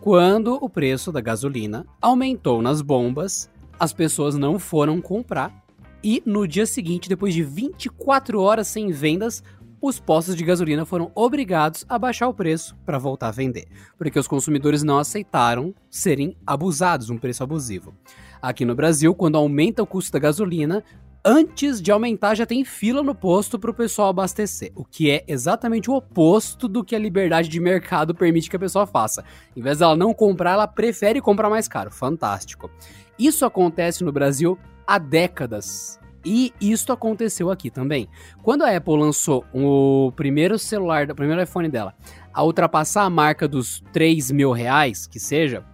quando 0.00 0.54
o 0.60 0.68
preço 0.68 1.12
da 1.12 1.20
gasolina 1.20 1.86
aumentou 2.02 2.60
nas 2.60 2.82
bombas, 2.82 3.48
as 3.78 3.92
pessoas 3.92 4.34
não 4.34 4.58
foram 4.58 5.00
comprar 5.00 5.64
e 6.02 6.20
no 6.26 6.48
dia 6.48 6.66
seguinte, 6.66 7.08
depois 7.08 7.32
de 7.32 7.44
24 7.44 8.40
horas 8.40 8.66
sem 8.66 8.90
vendas, 8.90 9.44
os 9.80 10.00
postos 10.00 10.34
de 10.34 10.44
gasolina 10.44 10.84
foram 10.84 11.12
obrigados 11.14 11.86
a 11.88 11.96
baixar 11.96 12.26
o 12.26 12.34
preço 12.34 12.76
para 12.84 12.98
voltar 12.98 13.28
a 13.28 13.32
vender, 13.32 13.68
porque 13.96 14.18
os 14.18 14.26
consumidores 14.26 14.82
não 14.82 14.98
aceitaram 14.98 15.72
serem 15.88 16.36
abusados, 16.44 17.08
um 17.08 17.18
preço 17.18 17.44
abusivo. 17.44 17.94
Aqui 18.40 18.64
no 18.64 18.74
Brasil, 18.74 19.14
quando 19.14 19.36
aumenta 19.36 19.82
o 19.82 19.86
custo 19.86 20.12
da 20.12 20.18
gasolina, 20.18 20.84
antes 21.24 21.82
de 21.82 21.90
aumentar 21.90 22.36
já 22.36 22.46
tem 22.46 22.64
fila 22.64 23.02
no 23.02 23.14
posto 23.14 23.58
para 23.58 23.70
o 23.70 23.74
pessoal 23.74 24.08
abastecer, 24.08 24.70
o 24.76 24.84
que 24.84 25.10
é 25.10 25.24
exatamente 25.26 25.90
o 25.90 25.94
oposto 25.94 26.68
do 26.68 26.84
que 26.84 26.94
a 26.94 26.98
liberdade 26.98 27.48
de 27.48 27.58
mercado 27.58 28.14
permite 28.14 28.48
que 28.48 28.56
a 28.56 28.60
pessoa 28.60 28.86
faça. 28.86 29.24
Em 29.56 29.60
vez 29.60 29.78
dela 29.78 29.96
não 29.96 30.14
comprar, 30.14 30.52
ela 30.52 30.68
prefere 30.68 31.20
comprar 31.20 31.50
mais 31.50 31.66
caro. 31.66 31.90
Fantástico. 31.90 32.70
Isso 33.18 33.44
acontece 33.44 34.04
no 34.04 34.12
Brasil 34.12 34.56
há 34.86 34.98
décadas. 34.98 35.98
E 36.24 36.52
isso 36.60 36.92
aconteceu 36.92 37.50
aqui 37.50 37.70
também. 37.70 38.08
Quando 38.42 38.62
a 38.62 38.76
Apple 38.76 38.98
lançou 38.98 39.44
o 39.54 40.12
primeiro 40.16 40.58
celular, 40.58 41.08
o 41.08 41.14
primeiro 41.14 41.40
iPhone 41.40 41.68
dela, 41.68 41.94
a 42.34 42.42
ultrapassar 42.42 43.04
a 43.04 43.10
marca 43.10 43.46
dos 43.46 43.80
3 43.92 44.32
mil 44.32 44.50
reais, 44.50 45.06
que 45.06 45.20
seja, 45.20 45.64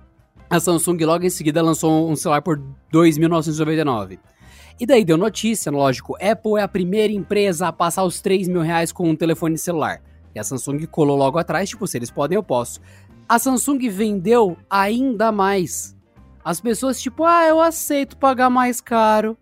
a 0.52 0.60
Samsung 0.60 0.98
logo 1.06 1.24
em 1.24 1.30
seguida 1.30 1.62
lançou 1.62 2.10
um 2.10 2.14
celular 2.14 2.42
por 2.42 2.58
2.999. 2.92 4.18
E 4.78 4.84
daí 4.84 5.02
deu 5.02 5.16
notícia, 5.16 5.72
lógico, 5.72 6.14
Apple 6.16 6.58
é 6.58 6.62
a 6.62 6.68
primeira 6.68 7.10
empresa 7.10 7.68
a 7.68 7.72
passar 7.72 8.04
os 8.04 8.20
3 8.20 8.48
mil 8.48 8.60
reais 8.60 8.92
com 8.92 9.08
um 9.08 9.16
telefone 9.16 9.56
celular. 9.56 10.02
E 10.34 10.38
a 10.38 10.44
Samsung 10.44 10.86
colou 10.86 11.16
logo 11.16 11.38
atrás, 11.38 11.70
tipo, 11.70 11.86
se 11.86 11.96
eles 11.96 12.10
podem, 12.10 12.36
eu 12.36 12.42
posso. 12.42 12.80
A 13.26 13.38
Samsung 13.38 13.88
vendeu 13.88 14.54
ainda 14.68 15.32
mais. 15.32 15.96
As 16.44 16.60
pessoas, 16.60 17.00
tipo, 17.00 17.24
ah, 17.24 17.46
eu 17.46 17.58
aceito 17.58 18.18
pagar 18.18 18.50
mais 18.50 18.78
caro. 18.78 19.38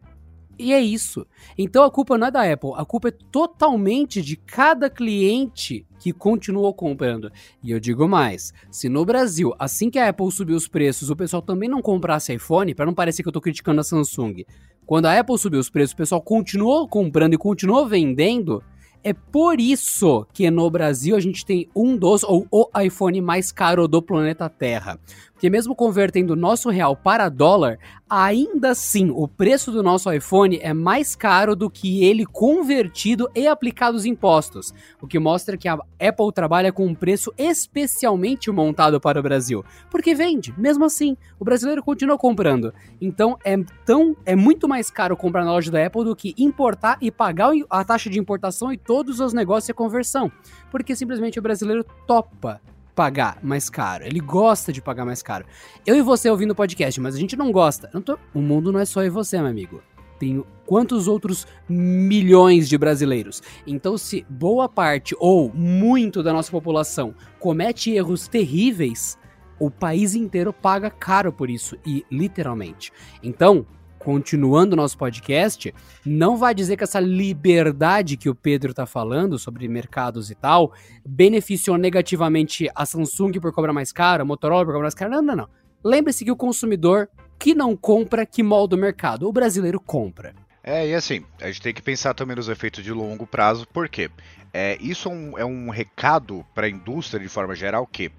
E 0.57 0.73
é 0.73 0.81
isso. 0.81 1.27
Então 1.59 1.83
a 1.83 1.91
culpa 1.91 2.17
não 2.17 2.29
é 2.29 2.31
da 2.31 2.53
Apple, 2.53 2.71
a 2.77 2.85
culpa 2.85 3.09
é 3.09 3.15
totalmente 3.33 4.23
de 4.23 4.37
cada 4.37 4.89
cliente 4.89 5.85
que 6.01 6.13
continuou 6.13 6.75
comprando. 6.75 7.31
E 7.63 7.71
eu 7.71 7.79
digo 7.79 8.09
mais: 8.09 8.53
se 8.71 8.89
no 8.89 9.05
Brasil, 9.05 9.55
assim 9.59 9.91
que 9.91 9.99
a 9.99 10.09
Apple 10.09 10.33
subiu 10.33 10.57
os 10.57 10.67
preços, 10.67 11.11
o 11.11 11.15
pessoal 11.15 11.43
também 11.43 11.69
não 11.69 11.83
comprasse 11.83 12.35
iPhone, 12.35 12.75
para 12.75 12.87
não 12.87 12.95
parecer 12.95 13.23
que 13.23 13.29
eu 13.29 13.33
tô 13.33 13.41
criticando 13.41 13.81
a 13.81 13.85
Samsung, 13.85 14.45
quando 14.87 15.07
a 15.07 15.17
Apple 15.21 15.39
subiu 15.39 15.61
os 15.61 15.71
preços, 15.71 15.93
o 15.93 15.99
pessoal 15.99 16.21
continuou 16.21 16.89
comprando 16.89 17.35
e 17.35 17.39
continuou 17.39 17.87
vendendo. 17.87 18.61
É 19.03 19.15
por 19.15 19.59
isso 19.61 20.27
que 20.33 20.51
no 20.51 20.69
Brasil 20.69 21.17
a 21.17 21.21
gente 21.21 21.47
tem 21.47 21.69
um 21.75 21.97
dos 21.97 22.23
ou 22.23 22.47
o 22.51 22.69
iPhone 22.79 23.19
mais 23.23 23.51
caro 23.51 23.89
do 23.89 24.03
planeta 24.03 24.49
Terra. 24.49 24.99
Porque 25.41 25.49
mesmo 25.49 25.75
convertendo 25.75 26.35
o 26.35 26.37
nosso 26.37 26.69
real 26.69 26.95
para 26.95 27.31
dólar, 27.31 27.79
ainda 28.11 28.73
assim 28.73 29.11
o 29.11 29.27
preço 29.27 29.73
do 29.73 29.83
nosso 29.83 30.13
iPhone 30.13 30.59
é 30.61 30.75
mais 30.75 31.17
caro 31.17 31.57
do 31.57 31.71
que 31.71 32.05
ele 32.05 32.27
convertido 32.27 33.27
e 33.35 33.47
aplicado 33.47 33.97
os 33.97 34.05
impostos. 34.05 34.75
O 35.01 35.07
que 35.07 35.19
mostra 35.19 35.57
que 35.57 35.67
a 35.67 35.79
Apple 35.99 36.31
trabalha 36.35 36.71
com 36.71 36.85
um 36.87 36.95
preço 36.95 37.33
especialmente 37.39 38.51
montado 38.51 39.01
para 39.01 39.19
o 39.19 39.23
Brasil. 39.23 39.65
Porque 39.91 40.15
vende, 40.15 40.53
mesmo 40.59 40.85
assim, 40.85 41.17
o 41.39 41.45
brasileiro 41.45 41.83
continua 41.83 42.19
comprando. 42.19 42.75
Então 43.01 43.39
é 43.43 43.57
tão 43.87 44.15
é 44.27 44.37
muito 44.37 44.69
mais 44.69 44.91
caro 44.91 45.17
comprar 45.17 45.47
na 45.47 45.53
loja 45.53 45.71
da 45.71 45.87
Apple 45.87 46.05
do 46.05 46.15
que 46.15 46.35
importar 46.37 46.99
e 47.01 47.11
pagar 47.11 47.53
a 47.71 47.83
taxa 47.83 48.11
de 48.11 48.19
importação 48.19 48.71
e 48.71 48.77
todos 48.77 49.21
os 49.21 49.33
negócios 49.33 49.71
e 49.71 49.73
conversão. 49.73 50.31
Porque 50.71 50.95
simplesmente 50.95 51.39
o 51.39 51.43
brasileiro 51.43 51.83
topa 52.07 52.61
pagar 53.01 53.39
mais 53.43 53.71
caro. 53.71 54.05
Ele 54.05 54.21
gosta 54.21 54.71
de 54.71 54.83
pagar 54.83 55.07
mais 55.07 55.23
caro. 55.23 55.47
Eu 55.87 55.97
e 55.97 56.03
você 56.03 56.29
ouvindo 56.29 56.51
o 56.51 56.55
podcast, 56.55 57.01
mas 57.01 57.15
a 57.15 57.19
gente 57.19 57.35
não 57.35 57.51
gosta. 57.51 57.89
Não 57.95 58.03
tô... 58.03 58.19
O 58.35 58.43
mundo 58.43 58.71
não 58.71 58.79
é 58.79 58.85
só 58.85 59.01
eu 59.01 59.07
e 59.07 59.09
você, 59.09 59.39
meu 59.39 59.47
amigo. 59.47 59.83
Tem 60.19 60.45
quantos 60.67 61.09
outros 61.09 61.47
milhões 61.67 62.69
de 62.69 62.77
brasileiros? 62.77 63.43
Então, 63.67 63.97
se 63.97 64.27
boa 64.29 64.69
parte 64.69 65.17
ou 65.19 65.51
muito 65.51 66.23
da 66.23 66.31
nossa 66.31 66.51
população 66.51 67.15
comete 67.39 67.91
erros 67.91 68.29
terríveis, 68.29 69.17
o 69.59 69.71
país 69.71 70.15
inteiro 70.15 70.53
paga 70.53 70.91
caro 70.91 71.33
por 71.33 71.49
isso, 71.49 71.79
e 71.87 72.05
literalmente. 72.11 72.93
Então, 73.23 73.65
continuando 74.01 74.73
o 74.73 74.77
nosso 74.77 74.97
podcast, 74.97 75.73
não 76.05 76.37
vai 76.37 76.55
dizer 76.55 76.77
que 76.77 76.83
essa 76.83 76.99
liberdade 76.99 78.17
que 78.17 78.31
o 78.31 78.35
Pedro 78.35 78.71
está 78.71 78.87
falando 78.87 79.39
sobre 79.39 79.69
mercados 79.69 80.31
e 80.31 80.35
tal 80.35 80.73
beneficiou 81.07 81.77
negativamente 81.77 82.69
a 82.75 82.87
Samsung 82.87 83.33
por 83.41 83.53
cobrar 83.53 83.73
mais 83.73 83.93
caro, 83.93 84.23
a 84.23 84.25
Motorola 84.25 84.65
por 84.65 84.73
cobrar 84.73 84.85
mais 84.85 84.95
caro. 84.95 85.13
Não, 85.13 85.23
não, 85.23 85.37
não. 85.37 85.49
Lembre-se 85.85 86.25
que 86.25 86.31
o 86.31 86.37
consumidor 86.37 87.09
que 87.39 87.55
não 87.55 87.77
compra, 87.77 88.27
que 88.27 88.43
molda 88.43 88.75
o 88.75 88.79
mercado. 88.79 89.29
O 89.29 89.33
brasileiro 89.33 89.79
compra. 89.79 90.35
É, 90.63 90.89
e 90.89 90.95
assim, 90.95 91.25
a 91.41 91.47
gente 91.47 91.63
tem 91.63 91.73
que 91.73 91.83
pensar 91.83 92.13
também 92.15 92.37
nos 92.37 92.49
efeitos 92.49 92.85
de 92.85 92.93
longo 92.93 93.27
prazo, 93.27 93.67
porque 93.73 94.11
é, 94.53 94.77
isso 94.81 95.09
é 95.09 95.13
um, 95.13 95.39
é 95.39 95.45
um 95.45 95.71
recado 95.71 96.45
para 96.55 96.67
a 96.67 96.71
indústria 96.71 97.21
de 97.21 97.29
forma 97.29 97.55
geral 97.55 97.87
que 97.87 98.11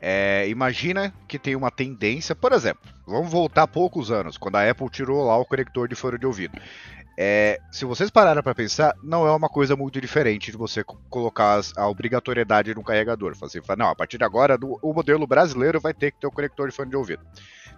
é, 0.00 0.48
imagina 0.48 1.12
que 1.28 1.38
tem 1.38 1.54
uma 1.54 1.70
tendência, 1.70 2.34
por 2.34 2.52
exemplo, 2.52 2.90
vamos 3.06 3.30
voltar 3.30 3.66
poucos 3.66 4.10
anos, 4.10 4.38
quando 4.38 4.56
a 4.56 4.70
Apple 4.70 4.88
tirou 4.88 5.26
lá 5.26 5.36
o 5.36 5.44
conector 5.44 5.86
de 5.86 5.94
fone 5.94 6.18
de 6.18 6.26
ouvido. 6.26 6.58
É, 7.22 7.60
se 7.70 7.84
vocês 7.84 8.08
pararam 8.08 8.42
para 8.42 8.54
pensar, 8.54 8.94
não 9.02 9.26
é 9.26 9.30
uma 9.30 9.48
coisa 9.48 9.76
muito 9.76 10.00
diferente 10.00 10.50
de 10.50 10.56
você 10.56 10.82
colocar 11.10 11.60
a 11.76 11.86
obrigatoriedade 11.86 12.74
no 12.74 12.82
carregador. 12.82 13.36
Fazer, 13.36 13.62
não, 13.76 13.90
a 13.90 13.94
partir 13.94 14.16
de 14.16 14.24
agora 14.24 14.58
o 14.80 14.94
modelo 14.94 15.26
brasileiro 15.26 15.78
vai 15.78 15.92
ter 15.92 16.12
que 16.12 16.20
ter 16.20 16.26
o 16.26 16.30
conector 16.30 16.70
de 16.70 16.74
fone 16.74 16.88
de 16.88 16.96
ouvido. 16.96 17.22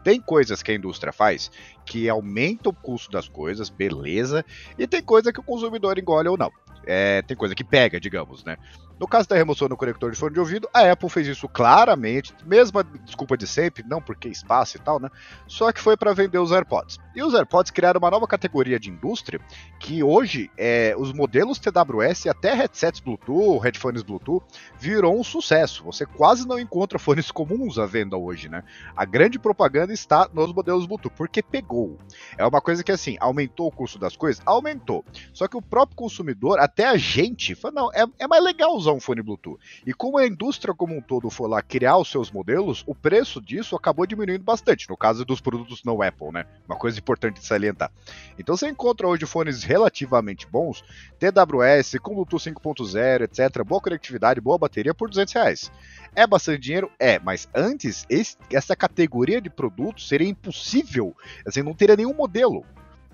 Tem 0.05 0.21
coisas 0.21 0.62
que 0.62 0.71
a 0.71 0.75
indústria 0.75 1.12
faz 1.12 1.50
que 1.85 2.09
aumenta 2.09 2.69
o 2.69 2.73
custo 2.73 3.11
das 3.11 3.29
coisas, 3.29 3.69
beleza, 3.69 4.45
e 4.79 4.87
tem 4.87 5.02
coisa 5.02 5.33
que 5.33 5.41
o 5.41 5.45
consumidor 5.45 5.99
engole 5.99 6.29
ou 6.29 6.37
não. 6.37 6.52
É, 6.85 7.23
tem 7.23 7.37
coisa 7.37 7.55
que 7.55 7.64
pega, 7.64 8.00
digamos, 8.00 8.45
né? 8.45 8.57
No 8.99 9.09
caso 9.09 9.29
da 9.29 9.37
remoção 9.37 9.69
do 9.69 9.77
conector 9.77 10.11
de 10.11 10.19
fone 10.19 10.35
de 10.35 10.41
ouvido, 10.41 10.69
a 10.73 10.91
Apple 10.91 11.09
fez 11.09 11.27
isso 11.27 11.49
claramente, 11.49 12.35
mesma 12.45 12.85
desculpa 13.05 13.37
de 13.37 13.47
sempre, 13.47 13.85
não 13.87 14.01
porque 14.01 14.29
espaço 14.29 14.77
e 14.77 14.81
tal, 14.81 15.01
né? 15.01 15.09
Só 15.47 15.73
que 15.73 15.81
foi 15.81 15.97
para 15.97 16.13
vender 16.13 16.39
os 16.39 16.53
AirPods. 16.53 16.99
E 17.15 17.23
os 17.23 17.35
AirPods 17.35 17.71
criaram 17.71 17.99
uma 17.99 18.11
nova 18.11 18.27
categoria 18.27 18.79
de 18.79 18.91
indústria 18.91 19.41
que 19.79 20.03
hoje 20.03 20.51
é, 20.57 20.95
os 20.97 21.13
modelos 21.13 21.59
TWS 21.59 22.27
e 22.27 22.29
até 22.29 22.55
headsets 22.55 23.01
Bluetooth, 23.01 23.63
headphones 23.63 24.03
Bluetooth, 24.03 24.45
virou 24.79 25.19
um 25.19 25.25
sucesso. 25.25 25.85
Você 25.85 26.07
quase 26.07 26.47
não 26.47 26.59
encontra 26.59 26.99
fones 26.99 27.31
comuns 27.31 27.79
à 27.79 27.87
venda 27.87 28.17
hoje, 28.17 28.49
né? 28.49 28.63
A 28.97 29.05
grande 29.05 29.39
propaganda 29.39 29.93
está 29.93 30.29
nos 30.33 30.53
modelos 30.53 30.87
Bluetooth, 30.87 31.15
porque 31.17 31.43
pegou. 31.43 31.99
É 32.39 32.47
uma 32.47 32.61
coisa 32.61 32.83
que 32.85 32.93
assim, 32.93 33.17
aumentou 33.21 33.67
o 33.67 33.73
custo 33.73 33.99
das 33.99 34.17
coisas? 34.17 34.43
Aumentou. 34.47 35.05
Só 35.33 35.49
que 35.49 35.57
o 35.57 35.63
próprio 35.63 35.97
consumidor, 35.97 36.59
até 36.59 36.87
a 36.87 36.97
gente, 36.97 37.55
fala, 37.55 37.75
não, 37.75 37.93
é, 37.93 38.05
é 38.19 38.27
mais 38.27 38.43
legal 38.43 38.75
usar 38.83 38.93
um 38.93 39.01
fone 39.01 39.23
Bluetooth. 39.23 39.59
E 39.87 39.93
como 39.93 40.19
a 40.19 40.27
indústria 40.27 40.75
como 40.75 40.97
um 40.97 41.01
todo 41.01 41.31
foi 41.31 41.49
lá 41.49 41.62
criar 41.62 41.97
os 41.97 42.11
seus 42.11 42.31
modelos, 42.31 42.85
o 42.87 42.95
preço 42.95 43.41
disso 43.41 43.75
acabou 43.75 44.07
diminuindo 44.07 44.45
bastante, 44.45 44.89
no 44.89 44.97
caso 44.97 45.25
dos 45.25 45.41
produtos 45.41 45.83
não 45.85 46.03
Apple, 46.03 46.33
né? 46.33 46.45
Uma 46.69 46.77
coisa 46.77 46.99
importante 46.99 47.41
de 47.41 47.47
salientar. 47.47 47.91
Então 48.39 48.57
você 48.57 48.69
encontra 48.69 49.07
hoje 49.07 49.27
fones 49.27 49.62
relativamente 49.62 50.47
bons, 50.47 50.85
TWS, 51.19 51.99
com 52.01 52.15
Bluetooth 52.15 52.51
5.0, 52.51 53.23
etc., 53.23 53.65
boa 53.65 53.81
conectividade, 53.81 54.41
boa 54.41 54.59
bateria 54.59 54.95
por 54.95 55.09
200 55.09 55.35
reais. 55.35 55.73
É 56.15 56.27
bastante 56.27 56.61
dinheiro? 56.61 56.91
É, 56.99 57.19
mas 57.19 57.49
antes 57.55 58.05
esse, 58.09 58.37
essa 58.51 58.77
categoria 58.77 59.41
de 59.41 59.49
produtos 59.49 60.09
seria 60.09 60.29
impossível, 60.29 61.17
assim, 61.47 61.62
não 61.62 61.75
teria 61.75 61.97
nenhum 61.97 62.15
modelo. 62.15 62.65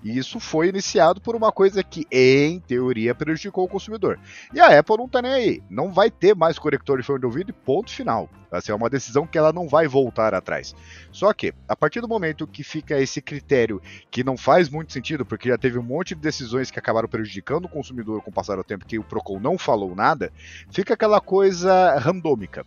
E 0.03 0.17
isso 0.17 0.39
foi 0.39 0.69
iniciado 0.69 1.19
por 1.19 1.35
uma 1.35 1.51
coisa 1.51 1.83
que, 1.83 2.05
em 2.11 2.59
teoria, 2.59 3.13
prejudicou 3.13 3.65
o 3.65 3.69
consumidor. 3.69 4.19
E 4.53 4.59
a 4.59 4.79
Apple 4.79 4.97
não 4.97 5.09
tá 5.09 5.21
nem 5.21 5.31
aí. 5.31 5.63
Não 5.69 5.91
vai 5.91 6.09
ter 6.09 6.35
mais 6.35 6.57
conector 6.57 6.97
de 6.99 7.05
fone 7.05 7.19
de 7.19 7.25
ouvido 7.25 7.49
e 7.49 7.53
ponto 7.53 7.91
final. 7.91 8.29
Assim, 8.51 8.71
é 8.71 8.75
uma 8.75 8.89
decisão 8.89 9.27
que 9.27 9.37
ela 9.37 9.53
não 9.53 9.67
vai 9.67 9.87
voltar 9.87 10.33
atrás. 10.33 10.73
Só 11.11 11.31
que, 11.33 11.53
a 11.67 11.75
partir 11.75 12.01
do 12.01 12.07
momento 12.07 12.47
que 12.47 12.63
fica 12.63 12.99
esse 12.99 13.21
critério 13.21 13.81
que 14.09 14.23
não 14.23 14.35
faz 14.37 14.69
muito 14.69 14.91
sentido, 14.91 15.25
porque 15.25 15.49
já 15.49 15.57
teve 15.57 15.77
um 15.77 15.83
monte 15.83 16.15
de 16.15 16.21
decisões 16.21 16.71
que 16.71 16.79
acabaram 16.79 17.07
prejudicando 17.07 17.65
o 17.65 17.69
consumidor 17.69 18.21
com 18.21 18.31
o 18.31 18.33
passar 18.33 18.55
do 18.55 18.63
tempo 18.63 18.85
que 18.85 18.97
o 18.97 19.03
Procon 19.03 19.39
não 19.39 19.57
falou 19.57 19.93
nada, 19.93 20.31
fica 20.71 20.93
aquela 20.93 21.21
coisa 21.21 21.97
randômica. 21.99 22.65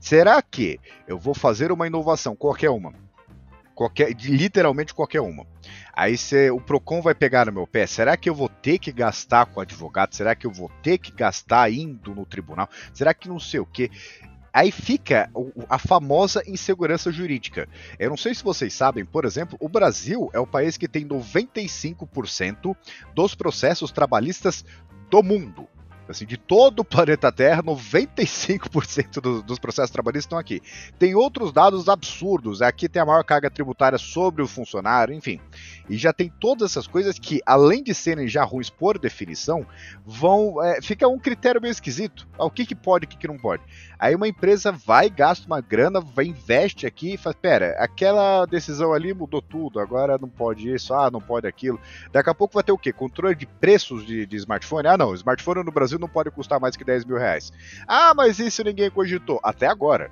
Será 0.00 0.40
que 0.40 0.80
eu 1.06 1.18
vou 1.18 1.34
fazer 1.34 1.70
uma 1.70 1.86
inovação, 1.86 2.34
qualquer 2.34 2.70
uma, 2.70 2.94
qualquer, 3.80 4.12
literalmente 4.12 4.92
qualquer 4.92 5.22
uma. 5.22 5.46
Aí 5.94 6.14
cê, 6.18 6.50
o 6.50 6.60
Procon 6.60 7.00
vai 7.00 7.14
pegar 7.14 7.46
no 7.46 7.52
meu 7.52 7.66
pé. 7.66 7.86
Será 7.86 8.14
que 8.14 8.28
eu 8.28 8.34
vou 8.34 8.46
ter 8.46 8.78
que 8.78 8.92
gastar 8.92 9.46
com 9.46 9.58
advogado? 9.58 10.14
Será 10.14 10.34
que 10.34 10.46
eu 10.46 10.50
vou 10.50 10.70
ter 10.82 10.98
que 10.98 11.10
gastar 11.10 11.72
indo 11.72 12.14
no 12.14 12.26
tribunal? 12.26 12.68
Será 12.92 13.14
que 13.14 13.26
não 13.26 13.40
sei 13.40 13.58
o 13.58 13.64
que? 13.64 13.90
Aí 14.52 14.70
fica 14.70 15.30
a 15.66 15.78
famosa 15.78 16.42
insegurança 16.46 17.10
jurídica. 17.10 17.66
Eu 17.98 18.10
não 18.10 18.18
sei 18.18 18.34
se 18.34 18.44
vocês 18.44 18.74
sabem, 18.74 19.02
por 19.02 19.24
exemplo, 19.24 19.56
o 19.58 19.68
Brasil 19.68 20.28
é 20.34 20.38
o 20.38 20.46
país 20.46 20.76
que 20.76 20.86
tem 20.86 21.06
95% 21.08 22.76
dos 23.14 23.34
processos 23.34 23.90
trabalhistas 23.90 24.62
do 25.08 25.22
mundo. 25.22 25.66
Assim, 26.10 26.26
de 26.26 26.36
todo 26.36 26.80
o 26.80 26.84
planeta 26.84 27.30
Terra, 27.30 27.62
95% 27.62 29.20
do, 29.20 29.42
dos 29.42 29.58
processos 29.58 29.90
trabalhistas 29.90 30.26
estão 30.26 30.38
aqui. 30.38 30.60
Tem 30.98 31.14
outros 31.14 31.52
dados 31.52 31.88
absurdos. 31.88 32.60
Aqui 32.62 32.88
tem 32.88 33.00
a 33.00 33.06
maior 33.06 33.22
carga 33.22 33.50
tributária 33.50 33.98
sobre 33.98 34.42
o 34.42 34.48
funcionário, 34.48 35.14
enfim. 35.14 35.40
E 35.88 35.96
já 35.96 36.12
tem 36.12 36.28
todas 36.40 36.70
essas 36.70 36.86
coisas 36.86 37.18
que, 37.18 37.40
além 37.46 37.82
de 37.82 37.94
serem 37.94 38.28
já 38.28 38.44
ruins 38.44 38.70
por 38.70 38.98
definição, 38.98 39.66
vão. 40.04 40.62
É, 40.62 40.80
fica 40.80 41.08
um 41.08 41.18
critério 41.18 41.60
meio 41.60 41.72
esquisito. 41.72 42.28
Ah, 42.38 42.44
o 42.44 42.50
que, 42.50 42.66
que 42.66 42.74
pode 42.74 43.04
e 43.04 43.06
o 43.06 43.08
que, 43.08 43.28
não 43.28 43.38
pode. 43.38 43.62
Aí 43.98 44.14
uma 44.14 44.28
empresa 44.28 44.72
vai, 44.72 45.08
gasta 45.08 45.46
uma 45.46 45.60
grana, 45.60 46.00
vai, 46.00 46.26
investe 46.26 46.86
aqui 46.86 47.14
e 47.14 47.16
fala: 47.16 47.34
pera, 47.34 47.76
aquela 47.78 48.46
decisão 48.46 48.92
ali 48.92 49.14
mudou 49.14 49.42
tudo, 49.42 49.78
agora 49.78 50.18
não 50.18 50.28
pode 50.28 50.72
isso, 50.72 50.92
ah, 50.92 51.10
não 51.10 51.20
pode 51.20 51.46
aquilo. 51.46 51.80
Daqui 52.12 52.30
a 52.30 52.34
pouco 52.34 52.54
vai 52.54 52.62
ter 52.62 52.72
o 52.72 52.78
quê? 52.78 52.92
Controle 52.92 53.34
de 53.34 53.46
preços 53.46 54.06
de, 54.06 54.26
de 54.26 54.36
smartphone? 54.36 54.88
Ah, 54.88 54.96
não, 54.96 55.14
smartphone 55.14 55.64
no 55.64 55.72
Brasil 55.72 55.98
não 56.00 56.08
pode 56.08 56.30
custar 56.30 56.58
mais 56.58 56.76
que 56.76 56.84
10 56.84 57.04
mil 57.04 57.18
reais. 57.18 57.52
Ah, 57.86 58.12
mas 58.14 58.38
isso 58.38 58.64
ninguém 58.64 58.90
cogitou. 58.90 59.38
Até 59.42 59.66
agora. 59.66 60.10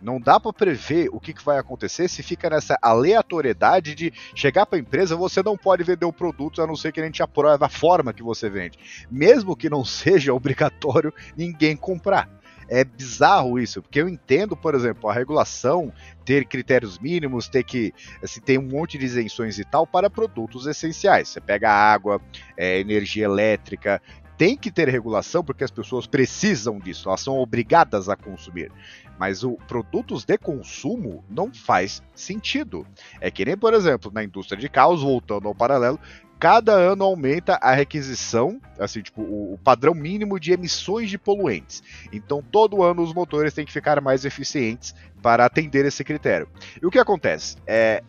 Não 0.00 0.20
dá 0.20 0.38
para 0.38 0.52
prever 0.52 1.08
o 1.10 1.18
que, 1.18 1.32
que, 1.32 1.44
vai 1.44 1.58
acontecer 1.58 2.08
se 2.08 2.22
fica 2.22 2.50
nessa 2.50 2.78
aleatoriedade 2.82 3.94
de 3.94 4.12
chegar 4.34 4.66
para 4.66 4.78
a 4.78 4.80
empresa, 4.80 5.16
você 5.16 5.42
não 5.42 5.56
pode 5.56 5.82
vender 5.82 6.04
o 6.04 6.12
produto 6.12 6.60
a 6.60 6.66
não 6.66 6.76
ser 6.76 6.92
que 6.92 7.00
a 7.00 7.04
gente 7.04 7.22
aprove 7.22 7.64
a 7.64 7.68
forma 7.68 8.12
que 8.12 8.22
você 8.22 8.48
vende. 8.50 8.78
Mesmo 9.10 9.56
que 9.56 9.70
não 9.70 9.82
seja 9.86 10.34
obrigatório 10.34 11.12
ninguém 11.36 11.76
comprar. 11.76 12.28
É 12.68 12.84
bizarro 12.84 13.60
isso, 13.60 13.80
porque 13.80 14.00
eu 14.00 14.08
entendo, 14.08 14.56
por 14.56 14.74
exemplo, 14.74 15.08
a 15.08 15.12
regulação 15.12 15.92
ter 16.24 16.44
critérios 16.46 16.98
mínimos, 16.98 17.48
ter 17.48 17.62
que 17.62 17.94
assim, 18.20 18.40
ter 18.40 18.58
um 18.58 18.66
monte 18.66 18.98
de 18.98 19.04
isenções 19.04 19.58
e 19.58 19.64
tal 19.64 19.86
para 19.86 20.10
produtos 20.10 20.66
essenciais. 20.66 21.28
Você 21.28 21.40
pega 21.40 21.70
água, 21.70 22.20
é, 22.56 22.80
energia 22.80 23.24
elétrica, 23.24 24.02
tem 24.36 24.56
que 24.56 24.70
ter 24.70 24.88
regulação 24.88 25.42
porque 25.42 25.64
as 25.64 25.70
pessoas 25.70 26.06
precisam 26.06 26.78
disso, 26.78 27.08
elas 27.08 27.20
são 27.20 27.38
obrigadas 27.38 28.08
a 28.08 28.16
consumir. 28.16 28.70
Mas 29.18 29.42
o 29.42 29.52
produtos 29.66 30.24
de 30.24 30.36
consumo 30.36 31.24
não 31.28 31.52
faz 31.52 32.02
sentido. 32.14 32.86
É 33.20 33.30
que 33.30 33.44
nem, 33.44 33.56
por 33.56 33.72
exemplo, 33.72 34.10
na 34.12 34.22
indústria 34.22 34.60
de 34.60 34.68
carros, 34.68 35.02
voltando 35.02 35.48
ao 35.48 35.54
paralelo, 35.54 35.98
cada 36.38 36.72
ano 36.72 37.04
aumenta 37.04 37.58
a 37.62 37.72
requisição, 37.72 38.60
assim, 38.78 39.00
tipo, 39.00 39.22
o, 39.22 39.58
padrão 39.64 39.94
mínimo 39.94 40.38
de 40.38 40.52
emissões 40.52 41.08
de 41.08 41.16
poluentes. 41.16 41.82
Então, 42.12 42.42
todo 42.42 42.82
ano 42.82 43.02
os 43.02 43.14
motores 43.14 43.54
têm 43.54 43.64
que 43.64 43.72
ficar 43.72 44.00
mais 44.00 44.24
eficientes 44.24 44.94
para 45.22 45.46
atender 45.46 45.86
esse 45.86 46.04
critério. 46.04 46.48
E 46.80 46.86
o 46.86 46.90
que 46.90 46.98
acontece? 46.98 47.56
É, 47.66 48.02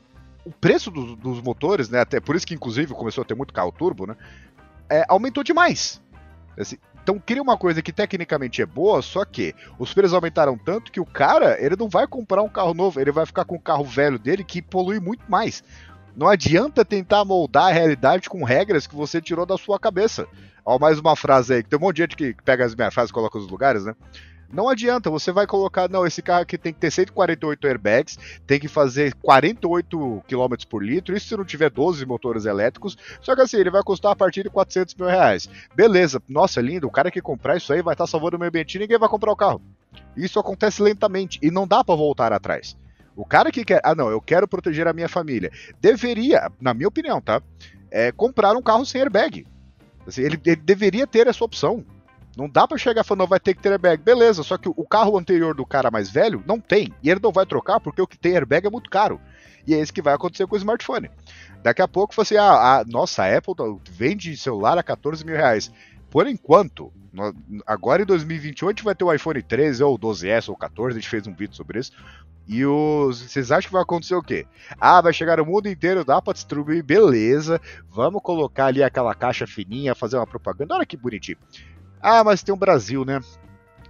o 0.45 0.51
preço 0.51 0.91
do, 0.91 1.15
dos 1.15 1.41
motores, 1.41 1.89
né, 1.89 1.99
até 1.99 2.19
por 2.19 2.35
isso 2.35 2.45
que 2.45 2.53
inclusive 2.53 2.93
começou 2.93 3.21
a 3.21 3.25
ter 3.25 3.35
muito 3.35 3.53
carro 3.53 3.71
turbo, 3.71 4.05
né, 4.05 4.15
é, 4.89 5.05
aumentou 5.07 5.43
demais. 5.43 6.01
Assim, 6.57 6.77
então 7.03 7.19
cria 7.19 7.41
uma 7.41 7.57
coisa 7.57 7.81
que 7.81 7.93
tecnicamente 7.93 8.61
é 8.61 8.65
boa, 8.65 9.01
só 9.01 9.23
que 9.23 9.53
os 9.77 9.93
preços 9.93 10.13
aumentaram 10.13 10.57
tanto 10.57 10.91
que 10.91 10.99
o 10.99 11.05
cara, 11.05 11.57
ele 11.63 11.75
não 11.75 11.87
vai 11.87 12.07
comprar 12.07 12.41
um 12.41 12.49
carro 12.49 12.73
novo, 12.73 12.99
ele 12.99 13.11
vai 13.11 13.25
ficar 13.25 13.45
com 13.45 13.55
o 13.55 13.59
carro 13.59 13.83
velho 13.83 14.17
dele 14.17 14.43
que 14.43 14.61
polui 14.61 14.99
muito 14.99 15.23
mais. 15.29 15.63
Não 16.15 16.27
adianta 16.27 16.83
tentar 16.83 17.23
moldar 17.23 17.65
a 17.65 17.71
realidade 17.71 18.27
com 18.27 18.43
regras 18.43 18.87
que 18.87 18.95
você 18.95 19.21
tirou 19.21 19.45
da 19.45 19.55
sua 19.55 19.79
cabeça. 19.79 20.27
Ó, 20.65 20.79
mais 20.79 20.99
uma 20.99 21.15
frase 21.15 21.53
aí, 21.53 21.63
que 21.63 21.69
tem 21.69 21.77
um 21.77 21.81
monte 21.81 21.97
de 21.97 22.01
gente 22.01 22.15
que 22.15 22.35
pega 22.43 22.65
as 22.65 22.73
minhas 22.73 22.93
frases 22.93 23.11
e 23.11 23.13
coloca 23.13 23.37
nos 23.37 23.47
lugares, 23.47 23.85
né? 23.85 23.95
Não 24.51 24.69
adianta, 24.69 25.09
você 25.09 25.31
vai 25.31 25.45
colocar, 25.45 25.89
não, 25.89 26.05
esse 26.05 26.21
carro 26.21 26.43
aqui 26.43 26.57
tem 26.57 26.73
que 26.73 26.79
ter 26.79 26.89
148 26.89 27.67
airbags, 27.67 28.17
tem 28.45 28.59
que 28.59 28.69
fazer 28.69 29.13
48 29.15 30.23
km 30.25 30.55
por 30.69 30.83
litro, 30.83 31.15
isso 31.15 31.27
se 31.27 31.35
não 31.35 31.43
tiver 31.43 31.69
12 31.69 32.05
motores 32.05 32.45
elétricos, 32.45 32.97
só 33.21 33.35
que 33.35 33.41
assim, 33.41 33.57
ele 33.57 33.69
vai 33.69 33.83
custar 33.83 34.13
a 34.13 34.15
partir 34.15 34.43
de 34.43 34.49
400 34.49 34.95
mil 34.95 35.07
reais. 35.07 35.49
Beleza, 35.75 36.21
nossa, 36.29 36.61
lindo, 36.61 36.87
o 36.87 36.91
cara 36.91 37.11
que 37.11 37.21
comprar 37.21 37.57
isso 37.57 37.73
aí 37.73 37.81
vai 37.81 37.93
estar 37.93 38.07
salvando 38.07 38.37
o 38.37 38.39
meio 38.39 38.49
ambiente 38.49 38.75
e 38.75 38.79
ninguém 38.79 38.97
vai 38.97 39.09
comprar 39.09 39.31
o 39.31 39.35
carro. 39.35 39.61
Isso 40.15 40.39
acontece 40.39 40.81
lentamente 40.81 41.39
e 41.41 41.51
não 41.51 41.67
dá 41.67 41.83
para 41.83 41.95
voltar 41.95 42.31
atrás. 42.31 42.77
O 43.17 43.25
cara 43.25 43.51
que 43.51 43.65
quer, 43.65 43.81
ah 43.83 43.95
não, 43.95 44.09
eu 44.09 44.21
quero 44.21 44.47
proteger 44.47 44.87
a 44.87 44.93
minha 44.93 45.09
família, 45.09 45.51
deveria, 45.81 46.49
na 46.61 46.73
minha 46.73 46.87
opinião, 46.87 47.19
tá? 47.19 47.41
É, 47.91 48.11
comprar 48.11 48.55
um 48.55 48.61
carro 48.61 48.85
sem 48.85 49.01
airbag. 49.01 49.45
Assim, 50.05 50.21
ele, 50.21 50.39
ele 50.45 50.55
deveria 50.55 51.05
ter 51.05 51.27
essa 51.27 51.43
opção. 51.43 51.83
Não 52.37 52.47
dá 52.47 52.67
para 52.67 52.77
chegar 52.77 53.03
falando, 53.03 53.27
vai 53.27 53.39
ter 53.39 53.55
que 53.55 53.61
ter 53.63 53.71
airbag. 53.71 54.03
Beleza, 54.03 54.43
só 54.43 54.59
que 54.59 54.69
o 54.69 54.87
carro 54.87 55.17
anterior 55.17 55.55
do 55.55 55.65
cara 55.65 55.89
mais 55.89 56.07
velho 56.07 56.43
não 56.45 56.59
tem. 56.59 56.93
E 57.01 57.09
ele 57.09 57.19
não 57.21 57.31
vai 57.31 57.47
trocar 57.47 57.79
porque 57.79 57.99
o 57.99 58.05
que 58.05 58.15
tem 58.15 58.35
airbag 58.35 58.67
é 58.67 58.69
muito 58.69 58.91
caro. 58.91 59.19
E 59.65 59.73
é 59.73 59.81
isso 59.81 59.91
que 59.91 60.03
vai 60.03 60.13
acontecer 60.13 60.45
com 60.45 60.53
o 60.53 60.57
smartphone. 60.57 61.09
Daqui 61.63 61.81
a 61.81 61.87
pouco 61.87 62.13
você, 62.13 62.37
ah, 62.37 62.77
a 62.77 62.85
nossa 62.85 63.25
Apple 63.25 63.55
vende 63.89 64.37
celular 64.37 64.77
a 64.77 64.83
14 64.83 65.25
mil 65.25 65.35
reais. 65.35 65.71
Por 66.11 66.27
enquanto, 66.27 66.93
agora 67.65 68.03
em 68.03 68.05
2021 68.05 68.67
a 68.67 68.71
gente 68.71 68.83
vai 68.83 68.93
ter 68.93 69.03
o 69.03 69.11
iPhone 69.11 69.41
13 69.41 69.83
ou 69.83 69.97
12S 69.97 70.47
ou 70.47 70.55
14, 70.55 70.95
a 70.95 71.01
gente 71.01 71.09
fez 71.09 71.25
um 71.25 71.33
vídeo 71.33 71.55
sobre 71.55 71.79
isso. 71.79 71.91
E 72.47 72.65
os, 72.65 73.19
vocês 73.19 73.51
acham 73.51 73.67
que 73.67 73.73
vai 73.73 73.81
acontecer 73.81 74.15
o 74.15 74.21
quê? 74.21 74.45
Ah, 74.79 75.01
vai 75.01 75.11
chegar 75.11 75.39
o 75.41 75.45
mundo 75.45 75.67
inteiro, 75.67 76.05
dá 76.05 76.21
para 76.21 76.33
distribuir, 76.33 76.83
beleza. 76.83 77.59
Vamos 77.89 78.21
colocar 78.21 78.67
ali 78.67 78.83
aquela 78.83 79.13
caixa 79.13 79.47
fininha, 79.47 79.95
fazer 79.95 80.17
uma 80.17 80.27
propaganda. 80.27 80.75
Olha 80.75 80.85
que 80.85 80.95
bonitinho. 80.95 81.37
Ah, 82.01 82.23
mas 82.23 82.43
tem 82.43 82.53
o 82.53 82.57
Brasil, 82.57 83.03
né? 83.03 83.19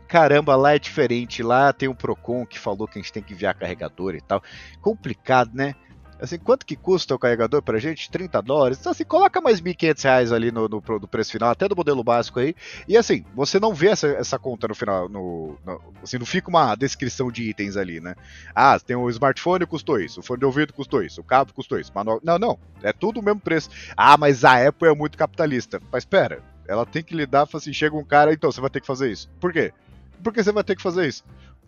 Caramba, 0.08 0.56
lá 0.56 0.74
é 0.76 0.80
diferente. 0.80 1.44
Lá 1.44 1.74
tem 1.74 1.90
um 1.90 1.96
Procon 1.96 2.46
que 2.46 2.58
falou 2.58 2.88
que 2.88 2.98
a 2.98 3.02
gente 3.02 3.12
tem 3.12 3.22
que 3.22 3.34
enviar 3.34 3.54
carregador 3.56 4.16
e 4.16 4.22
tal. 4.22 4.42
Complicado, 4.82 5.52
né? 5.54 5.76
Assim, 6.20 6.40
quanto 6.40 6.66
que 6.66 6.76
custa 6.76 7.14
o 7.14 7.20
carregador 7.20 7.62
pra 7.62 7.78
gente? 7.78 8.10
30 8.10 8.42
dólares. 8.42 8.80
Então, 8.80 8.92
assim, 8.92 9.04
coloca 9.04 9.40
mais 9.40 9.62
1.500 9.62 10.04
reais 10.04 10.32
ali 10.32 10.52
no, 10.52 10.68
no, 10.68 10.84
no, 10.88 11.08
preço 11.08 11.32
final, 11.32 11.52
até 11.52 11.68
do 11.68 11.76
modelo 11.76 12.04
básico 12.04 12.40
aí. 12.40 12.56
E 12.88 12.98
assim, 12.98 13.24
você 13.36 13.60
não 13.60 13.74
vê 13.74 13.90
essa, 13.90 14.08
essa 14.08 14.40
conta 14.40 14.68
no 14.68 14.74
final. 14.74 15.08
No, 15.08 15.58
no, 15.64 15.82
assim, 16.02 16.18
não 16.18 16.26
fica 16.26 16.50
uma 16.50 16.74
descrição 16.76 17.32
de 17.32 17.44
itens 17.44 17.78
ali, 17.78 18.00
né? 18.00 18.16
Ah, 18.56 18.80
tem 18.80 18.96
o 18.96 19.10
smartphone 19.10 19.66
custou 19.68 20.00
isso, 20.00 20.20
o 20.20 20.24
fone 20.24 20.40
de 20.40 20.46
ouvido 20.46 20.74
custou 20.74 21.04
isso, 21.04 21.22
o 21.22 21.24
cabo 21.24 21.54
custou 21.54 21.80
isso. 21.80 21.92
Manual... 21.94 22.20
Não, 22.24 22.40
não. 22.40 22.58
É 22.82 22.92
tudo 22.92 23.20
o 23.20 23.24
mesmo 23.24 23.40
preço. 23.40 23.70
Ah, 23.96 24.18
mas 24.18 24.44
a 24.44 24.68
Apple 24.68 24.90
é 24.90 24.96
muito 24.96 25.18
capitalista. 25.18 25.80
Mas 25.92 26.02
espera, 26.02 26.42
ela 26.68 26.86
tem 26.86 27.04
que 27.04 27.16
lidar, 27.16 27.48
assim, 27.54 27.74
chega 27.74 27.96
um 27.96 28.04
cara, 28.04 28.34
então 28.34 28.52
você 28.52 28.62
vai 28.62 28.70
ter 28.70 28.82
que 28.82 28.88
fazer 28.88 29.12
isso. 29.12 29.30
Por 29.40 29.54
quê? 29.54 29.74
Porque 30.24 30.44
você 30.44 30.52
vai 30.52 30.64
ter 30.64 30.76
que 30.76 30.82
fazer 30.82 31.08
isso. 31.08 31.24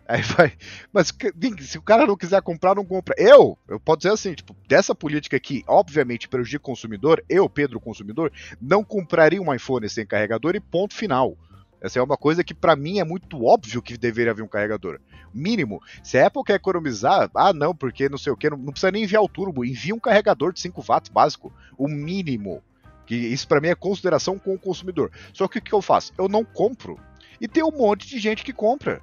Aí 0.07 0.23
vai. 0.23 0.53
Mas 0.91 1.13
se 1.61 1.77
o 1.77 1.81
cara 1.83 2.07
não 2.07 2.17
quiser 2.17 2.41
comprar, 2.41 2.75
não 2.75 2.83
compra. 2.83 3.13
Eu, 3.17 3.57
eu 3.67 3.79
posso 3.79 3.99
dizer 3.99 4.11
assim, 4.11 4.33
tipo, 4.33 4.55
dessa 4.67 4.95
política 4.95 5.39
que, 5.39 5.63
obviamente, 5.67 6.27
prejudica 6.27 6.63
o 6.63 6.65
consumidor, 6.65 7.23
eu, 7.29 7.47
Pedro, 7.47 7.79
consumidor, 7.79 8.31
não 8.59 8.83
compraria 8.83 9.41
um 9.41 9.53
iPhone 9.53 9.87
sem 9.87 10.05
carregador 10.05 10.55
e 10.55 10.59
ponto 10.59 10.95
final. 10.95 11.37
Essa 11.81 11.99
é 11.99 12.01
uma 12.01 12.17
coisa 12.17 12.43
que 12.43 12.53
para 12.53 12.75
mim 12.75 12.99
é 12.99 13.03
muito 13.05 13.45
óbvio 13.45 13.81
que 13.81 13.97
deveria 13.97 14.31
haver 14.31 14.41
um 14.41 14.47
carregador. 14.47 14.99
Mínimo. 15.33 15.81
Se 16.03 16.17
a 16.17 16.27
Apple 16.27 16.43
quer 16.43 16.55
economizar, 16.55 17.29
ah 17.33 17.53
não, 17.53 17.73
porque 17.73 18.09
não 18.09 18.17
sei 18.17 18.33
o 18.33 18.37
que, 18.37 18.49
não, 18.49 18.57
não 18.57 18.71
precisa 18.71 18.91
nem 18.91 19.03
enviar 19.03 19.23
o 19.23 19.29
turbo, 19.29 19.63
envia 19.63 19.95
um 19.95 19.99
carregador 19.99 20.51
de 20.51 20.59
5 20.59 20.83
watts 20.85 21.09
básico. 21.09 21.53
O 21.77 21.87
mínimo. 21.87 22.61
Que 23.09 23.15
isso 23.15 23.47
para 23.47 23.59
mim 23.59 23.69
é 23.69 23.73
consideração 23.73 24.37
com 24.37 24.53
o 24.53 24.59
consumidor. 24.59 25.11
Só 25.33 25.47
que 25.47 25.57
o 25.57 25.61
que 25.63 25.73
eu 25.73 25.81
faço? 25.81 26.13
Eu 26.15 26.29
não 26.29 26.45
compro. 26.45 26.95
E 27.41 27.47
tem 27.47 27.63
um 27.63 27.71
monte 27.71 28.07
de 28.07 28.19
gente 28.19 28.43
que 28.43 28.53
compra. 28.53 29.01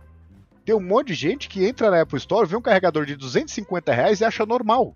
Tem 0.64 0.72
um 0.76 0.80
monte 0.80 1.08
de 1.08 1.14
gente 1.14 1.48
que 1.48 1.66
entra 1.66 1.90
na 1.90 2.02
Apple 2.02 2.16
Store, 2.18 2.46
vê 2.46 2.54
um 2.54 2.62
carregador 2.62 3.04
de 3.04 3.16
250 3.16 3.92
reais 3.92 4.20
e 4.20 4.24
acha 4.24 4.46
normal. 4.46 4.94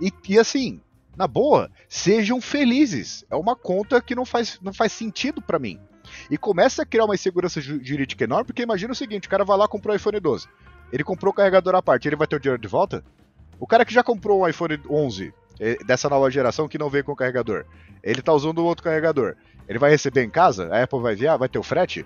E, 0.00 0.12
e 0.28 0.38
assim, 0.38 0.80
na 1.16 1.26
boa, 1.26 1.68
sejam 1.88 2.40
felizes. 2.40 3.24
É 3.28 3.34
uma 3.34 3.56
conta 3.56 4.00
que 4.00 4.14
não 4.14 4.24
faz, 4.24 4.60
não 4.62 4.72
faz 4.72 4.92
sentido 4.92 5.42
para 5.42 5.58
mim. 5.58 5.80
E 6.30 6.38
começa 6.38 6.82
a 6.82 6.86
criar 6.86 7.06
uma 7.06 7.16
insegurança 7.16 7.60
jurídica 7.60 8.22
enorme, 8.22 8.44
porque 8.44 8.62
imagina 8.62 8.92
o 8.92 8.96
seguinte: 8.96 9.26
o 9.26 9.30
cara 9.30 9.44
vai 9.44 9.58
lá 9.58 9.66
comprou 9.66 9.92
o 9.92 9.96
iPhone 9.96 10.20
12. 10.20 10.46
Ele 10.92 11.02
comprou 11.02 11.32
o 11.32 11.34
carregador 11.34 11.74
à 11.74 11.82
parte, 11.82 12.06
ele 12.06 12.14
vai 12.14 12.28
ter 12.28 12.36
o 12.36 12.40
dinheiro 12.40 12.62
de 12.62 12.68
volta? 12.68 13.04
O 13.58 13.66
cara 13.66 13.84
que 13.84 13.92
já 13.92 14.04
comprou 14.04 14.42
um 14.42 14.48
iPhone 14.48 14.80
11 14.88 15.26
eh, 15.26 15.32
dessa 15.86 16.08
nova 16.08 16.30
geração 16.30 16.68
que 16.68 16.78
não 16.78 16.90
veio 16.90 17.04
com 17.04 17.14
carregador, 17.14 17.64
ele 18.02 18.22
tá 18.22 18.32
usando 18.32 18.64
outro 18.64 18.84
carregador. 18.84 19.36
Ele 19.68 19.78
vai 19.78 19.90
receber 19.90 20.22
em 20.22 20.30
casa? 20.30 20.68
A 20.74 20.82
Apple 20.82 21.00
vai 21.00 21.14
enviar? 21.14 21.38
Vai 21.38 21.48
ter 21.48 21.58
o 21.58 21.62
frete? 21.62 22.04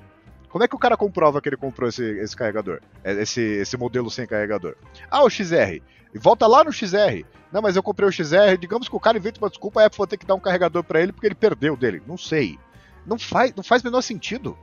Como 0.49 0.65
é 0.65 0.69
que 0.69 0.75
o 0.75 0.79
cara 0.79 0.97
comprova 0.97 1.41
que 1.41 1.49
ele 1.49 1.57
comprou 1.57 1.89
esse, 1.89 2.03
esse 2.21 2.37
carregador? 2.37 2.81
É, 3.05 3.13
esse, 3.21 3.41
esse 3.41 3.77
modelo 3.77 4.11
sem 4.11 4.27
carregador? 4.27 4.77
Ah, 5.11 5.25
o 5.25 5.31
XR. 5.31 5.83
Volta 6.15 6.47
lá 6.47 6.65
no 6.65 6.73
XR. 6.73 7.25
Não, 7.53 7.61
mas 7.61 7.77
eu 7.77 7.83
comprei 7.83 8.09
o 8.09 8.13
XR. 8.13 8.57
Digamos 8.59 8.89
que 8.89 8.97
o 8.97 9.01
cara 9.01 9.19
inventa 9.19 9.41
uma 9.41 9.51
desculpa, 9.51 9.83
a 9.83 9.87
Apple 9.87 9.99
vai 9.99 10.07
ter 10.07 10.17
que 10.17 10.27
dar 10.27 10.35
um 10.35 10.41
carregador 10.41 10.83
para 10.83 11.03
ele 11.03 11.13
porque 11.13 11.27
ele 11.27 11.35
perdeu 11.35 11.77
dele. 11.77 12.03
Não 12.07 12.17
sei. 12.17 12.59
Não 13.05 13.19
faz, 13.19 13.55
não 13.55 13.63
faz 13.63 13.83
menor 13.83 14.01
sentido. 14.01 14.57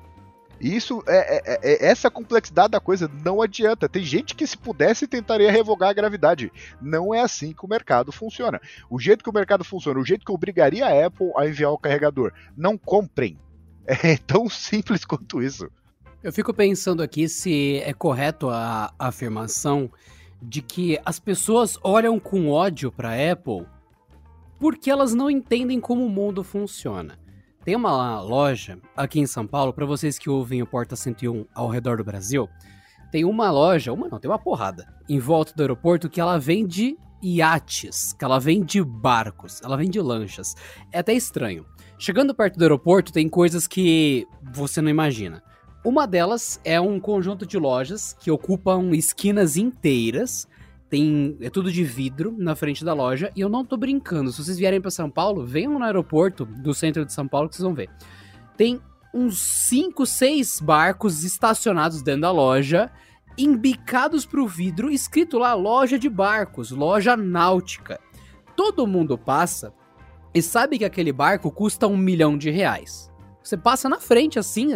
E 0.60 0.76
isso 0.76 1.04
é, 1.08 1.38
é, 1.38 1.42
é, 1.46 1.60
é, 1.64 1.86
essa 1.86 2.10
complexidade 2.10 2.72
da 2.72 2.80
coisa 2.80 3.10
não 3.24 3.42
adianta. 3.42 3.90
Tem 3.90 4.04
gente 4.04 4.36
que 4.36 4.48
se 4.48 4.58
pudesse 4.58 5.08
tentaria 5.08 5.52
revogar 5.52 5.90
a 5.90 5.94
gravidade. 5.94 6.52
Não 6.82 7.14
é 7.14 7.22
assim 7.22 7.54
que 7.54 7.66
o 7.66 7.70
mercado 7.70 8.12
funciona. 8.12 8.62
O 8.90 9.00
jeito 9.00 9.24
que 9.24 9.30
o 9.30 9.34
mercado 9.34 9.64
funciona, 9.64 10.00
o 10.00 10.06
jeito 10.06 10.26
que 10.26 10.32
obrigaria 10.32 10.86
a 10.86 11.06
Apple 11.06 11.32
a 11.36 11.48
enviar 11.48 11.72
o 11.72 11.78
carregador, 11.78 12.32
não 12.56 12.78
comprem. 12.78 13.38
É 13.88 14.18
tão 14.18 14.50
simples 14.50 15.06
quanto 15.06 15.44
isso. 15.44 15.70
Eu 16.24 16.34
fico 16.34 16.52
pensando 16.52 17.04
aqui 17.04 17.30
se 17.30 17.78
é 17.86 17.94
correto 17.94 18.50
a, 18.50 18.92
a 18.98 19.08
afirmação 19.10 19.92
de 20.42 20.64
que 20.64 21.00
as 21.06 21.20
pessoas 21.20 21.78
olham 21.84 22.20
com 22.20 22.50
ódio 22.50 22.92
para 22.92 23.32
Apple 23.32 23.68
porque 24.60 24.90
elas 24.90 25.14
não 25.14 25.30
entendem 25.30 25.80
como 25.80 26.04
o 26.04 26.10
mundo 26.10 26.44
funciona. 26.44 27.20
Tem 27.66 27.76
uma 27.76 28.22
loja 28.22 28.78
aqui 28.96 29.20
em 29.20 29.26
São 29.26 29.48
Paulo, 29.48 29.74
para 29.74 29.88
vocês 29.88 30.20
que 30.20 30.30
ouvem 30.30 30.62
o 30.62 30.68
Porta 30.68 30.96
101 30.96 31.48
ao 31.52 31.68
redor 31.68 31.98
do 31.98 32.04
Brasil, 32.04 32.48
tem 33.12 33.26
uma 33.26 33.50
loja, 33.50 33.92
uma 33.92 34.08
não, 34.08 34.20
tem 34.20 34.30
uma 34.30 34.38
porrada, 34.38 34.88
em 35.10 35.18
volta 35.18 35.52
do 35.56 35.64
aeroporto 35.64 36.08
que 36.08 36.22
ela 36.22 36.38
vende 36.38 36.96
iates, 37.24 38.14
que 38.14 38.24
ela 38.24 38.40
vende 38.40 38.84
barcos, 38.84 39.64
ela 39.64 39.76
vende 39.76 40.00
lanchas. 40.00 40.56
É 40.92 41.00
até 41.00 41.14
estranho. 41.14 41.66
Chegando 41.98 42.36
perto 42.36 42.56
do 42.56 42.62
aeroporto, 42.62 43.12
tem 43.12 43.28
coisas 43.28 43.66
que 43.66 44.28
você 44.54 44.80
não 44.80 44.92
imagina. 44.92 45.42
Uma 45.84 46.06
delas 46.06 46.62
é 46.64 46.80
um 46.80 47.00
conjunto 47.00 47.48
de 47.48 47.58
lojas 47.58 48.16
que 48.20 48.30
ocupam 48.30 48.92
esquinas 48.92 49.58
inteiras. 49.58 50.48
Tem, 50.96 51.36
é 51.42 51.50
tudo 51.50 51.70
de 51.70 51.84
vidro 51.84 52.34
na 52.38 52.56
frente 52.56 52.86
da 52.86 52.94
loja. 52.94 53.30
E 53.36 53.42
eu 53.42 53.50
não 53.50 53.66
tô 53.66 53.76
brincando. 53.76 54.32
Se 54.32 54.42
vocês 54.42 54.58
vierem 54.58 54.80
para 54.80 54.90
São 54.90 55.10
Paulo, 55.10 55.46
venham 55.46 55.78
no 55.78 55.84
aeroporto 55.84 56.46
do 56.46 56.74
centro 56.74 57.04
de 57.06 57.12
São 57.12 57.28
Paulo 57.28 57.50
que 57.50 57.56
vocês 57.58 57.66
vão 57.66 57.76
ver. 57.76 57.90
Tem 58.56 58.80
uns 59.14 59.38
5, 59.68 60.06
6 60.06 60.62
barcos 60.62 61.26
estacionados 61.26 62.02
dentro 62.02 62.22
da 62.22 62.32
loja, 62.32 62.90
embicados 63.38 64.26
pro 64.26 64.48
vidro, 64.48 64.90
escrito 64.90 65.38
lá 65.38 65.54
loja 65.54 66.00
de 66.00 66.08
barcos, 66.08 66.72
loja 66.72 67.18
náutica. 67.18 68.00
Todo 68.56 68.88
mundo 68.88 69.18
passa 69.18 69.74
e 70.34 70.42
sabe 70.42 70.78
que 70.78 70.86
aquele 70.86 71.12
barco 71.12 71.52
custa 71.52 71.88
um 71.88 71.98
milhão 71.98 72.38
de 72.38 72.50
reais. 72.50 73.12
Você 73.46 73.56
passa 73.56 73.88
na 73.88 74.00
frente, 74.00 74.40
assim, 74.40 74.70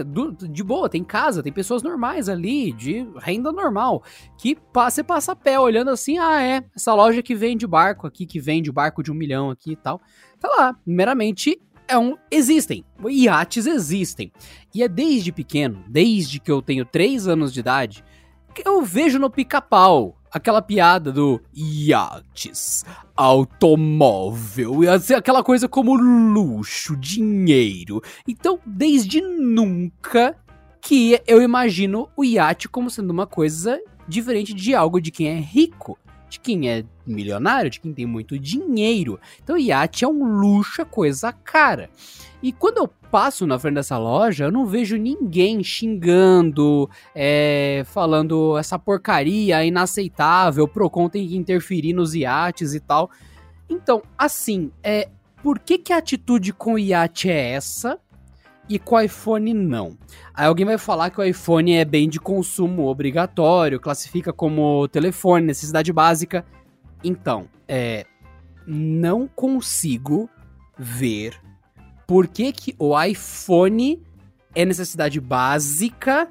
de 0.51 0.63
boa, 0.63 0.87
tem 0.87 1.03
casa, 1.03 1.41
tem 1.41 1.51
pessoas 1.51 1.81
normais 1.81 2.29
ali, 2.29 2.71
de 2.71 3.03
renda 3.17 3.51
normal, 3.51 4.03
que 4.37 4.55
você 4.71 5.03
passa 5.03 5.31
a 5.31 5.35
pé 5.35 5.59
olhando 5.59 5.89
assim, 5.89 6.19
ah, 6.19 6.39
é, 6.39 6.63
essa 6.75 6.93
loja 6.93 7.23
que 7.23 7.33
vende 7.33 7.65
barco 7.65 8.05
aqui, 8.05 8.27
que 8.27 8.39
vende 8.39 8.71
barco 8.71 9.01
de 9.01 9.11
um 9.11 9.15
milhão 9.15 9.49
aqui 9.49 9.71
e 9.71 9.75
tal. 9.75 9.99
Tá 10.39 10.47
lá, 10.47 10.75
meramente 10.85 11.59
é 11.87 11.97
um. 11.97 12.15
Existem. 12.29 12.85
Iates 13.09 13.65
existem. 13.65 14.31
E 14.73 14.83
é 14.83 14.87
desde 14.87 15.31
pequeno, 15.31 15.83
desde 15.87 16.39
que 16.39 16.51
eu 16.51 16.61
tenho 16.61 16.85
3 16.85 17.27
anos 17.27 17.51
de 17.51 17.61
idade, 17.61 18.05
que 18.53 18.67
eu 18.67 18.83
vejo 18.83 19.17
no 19.17 19.31
pica-pau 19.31 20.18
aquela 20.31 20.61
piada 20.61 21.11
do 21.11 21.41
iates, 21.53 22.85
automóvel, 23.15 24.81
aquela 25.15 25.43
coisa 25.43 25.67
como 25.67 25.95
luxo, 25.95 26.95
dinheiro. 26.95 28.01
Então, 28.27 28.59
desde 28.65 29.21
nunca 29.21 30.35
que 30.81 31.19
eu 31.27 31.41
imagino 31.41 32.09
o 32.15 32.23
iate 32.23 32.69
como 32.69 32.89
sendo 32.89 33.11
uma 33.11 33.27
coisa 33.27 33.79
diferente 34.07 34.53
de 34.53 34.73
algo 34.73 34.99
de 35.01 35.11
quem 35.11 35.27
é 35.27 35.39
rico 35.39 35.97
de 36.29 36.39
quem 36.39 36.69
é 36.69 36.85
milionário, 37.05 37.71
de 37.71 37.79
quem 37.79 37.91
tem 37.91 38.05
muito 38.05 38.37
dinheiro. 38.37 39.19
Então, 39.43 39.57
iate 39.57 40.05
é 40.05 40.07
um 40.07 40.23
luxo, 40.39 40.81
é 40.81 40.85
coisa 40.85 41.33
cara. 41.33 41.89
E 42.41 42.53
quando 42.53 42.77
eu 42.77 42.89
passo 43.11 43.45
na 43.47 43.57
frente 43.57 43.75
dessa 43.75 43.97
loja, 43.97 44.45
eu 44.45 44.51
não 44.51 44.65
vejo 44.65 44.97
ninguém 44.97 45.63
xingando, 45.63 46.89
é, 47.13 47.83
falando 47.85 48.57
essa 48.57 48.77
porcaria 48.77 49.63
inaceitável, 49.63 50.67
Procon 50.67 51.09
tem 51.09 51.27
que 51.27 51.35
interferir 51.35 51.93
nos 51.93 52.13
iates 52.13 52.73
e 52.73 52.79
tal. 52.79 53.09
Então, 53.69 54.01
assim, 54.17 54.71
é, 54.83 55.09
por 55.41 55.59
que, 55.59 55.77
que 55.77 55.93
a 55.93 55.97
atitude 55.97 56.53
com 56.53 56.73
o 56.73 56.79
iate 56.79 57.29
é 57.29 57.51
essa? 57.51 57.99
e 58.69 58.77
com 58.77 58.95
o 58.95 59.01
iPhone 59.01 59.51
não. 59.51 59.97
Aí 60.31 60.45
alguém 60.45 60.63
vai 60.63 60.77
falar 60.77 61.09
que 61.09 61.19
o 61.19 61.23
iPhone 61.23 61.73
é 61.73 61.83
bem 61.83 62.07
de 62.07 62.19
consumo 62.19 62.85
obrigatório, 62.85 63.79
classifica 63.79 64.31
como 64.31 64.87
telefone, 64.87 65.47
necessidade 65.47 65.91
básica. 65.91 66.45
Então, 67.03 67.47
é, 67.67 68.05
não 68.67 69.27
consigo 69.27 70.29
ver 70.77 71.41
por 72.09 72.25
que, 72.25 72.51
que 72.51 72.75
o 72.79 72.99
iPhone 72.99 74.01
é 74.55 74.65
necessidade 74.65 75.21
básica 75.21 76.27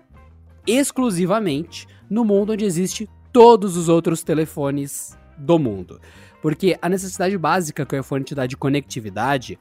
exclusivamente 0.66 1.86
no 2.10 2.24
mundo 2.24 2.52
onde 2.52 2.64
existe 2.64 3.08
todos 3.32 3.76
os 3.76 3.88
outros 3.88 4.24
telefones 4.24 5.16
do 5.36 5.56
mundo. 5.56 6.00
Porque 6.42 6.76
a 6.82 6.88
necessidade 6.88 7.38
básica 7.38 7.86
que 7.86 7.94
o 7.94 8.00
iPhone 8.00 8.24
te 8.24 8.34
dá 8.34 8.44
de 8.44 8.56
conectividade, 8.56 9.56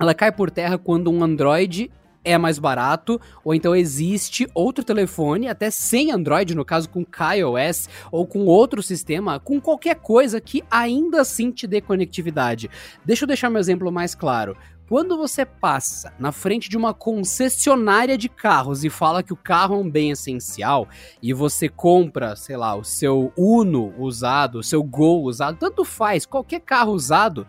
ela 0.00 0.14
cai 0.14 0.32
por 0.32 0.50
terra 0.50 0.78
quando 0.78 1.10
um 1.10 1.22
Android 1.22 1.90
é 2.24 2.38
mais 2.38 2.58
barato, 2.58 3.20
ou 3.44 3.54
então 3.54 3.76
existe 3.76 4.48
outro 4.54 4.82
telefone, 4.82 5.48
até 5.48 5.70
sem 5.70 6.12
Android, 6.12 6.54
no 6.54 6.64
caso 6.64 6.88
com 6.88 7.04
KaiOS, 7.04 7.90
ou 8.10 8.26
com 8.26 8.46
outro 8.46 8.82
sistema, 8.82 9.38
com 9.38 9.60
qualquer 9.60 9.96
coisa 9.96 10.40
que 10.40 10.64
ainda 10.70 11.20
assim 11.20 11.50
te 11.50 11.66
dê 11.66 11.80
conectividade. 11.80 12.70
Deixa 13.04 13.24
eu 13.24 13.28
deixar 13.28 13.50
meu 13.50 13.60
exemplo 13.60 13.92
mais 13.92 14.14
claro. 14.14 14.56
Quando 14.92 15.16
você 15.16 15.46
passa 15.46 16.12
na 16.18 16.32
frente 16.32 16.68
de 16.68 16.76
uma 16.76 16.92
concessionária 16.92 18.18
de 18.18 18.28
carros 18.28 18.84
e 18.84 18.90
fala 18.90 19.22
que 19.22 19.32
o 19.32 19.36
carro 19.36 19.76
é 19.76 19.78
um 19.78 19.90
bem 19.90 20.10
essencial 20.10 20.86
e 21.22 21.32
você 21.32 21.66
compra, 21.66 22.36
sei 22.36 22.58
lá, 22.58 22.74
o 22.74 22.84
seu 22.84 23.32
Uno 23.34 23.94
usado, 23.98 24.58
o 24.58 24.62
seu 24.62 24.82
Gol 24.82 25.22
usado, 25.22 25.56
tanto 25.56 25.82
faz, 25.82 26.26
qualquer 26.26 26.60
carro 26.60 26.92
usado, 26.92 27.46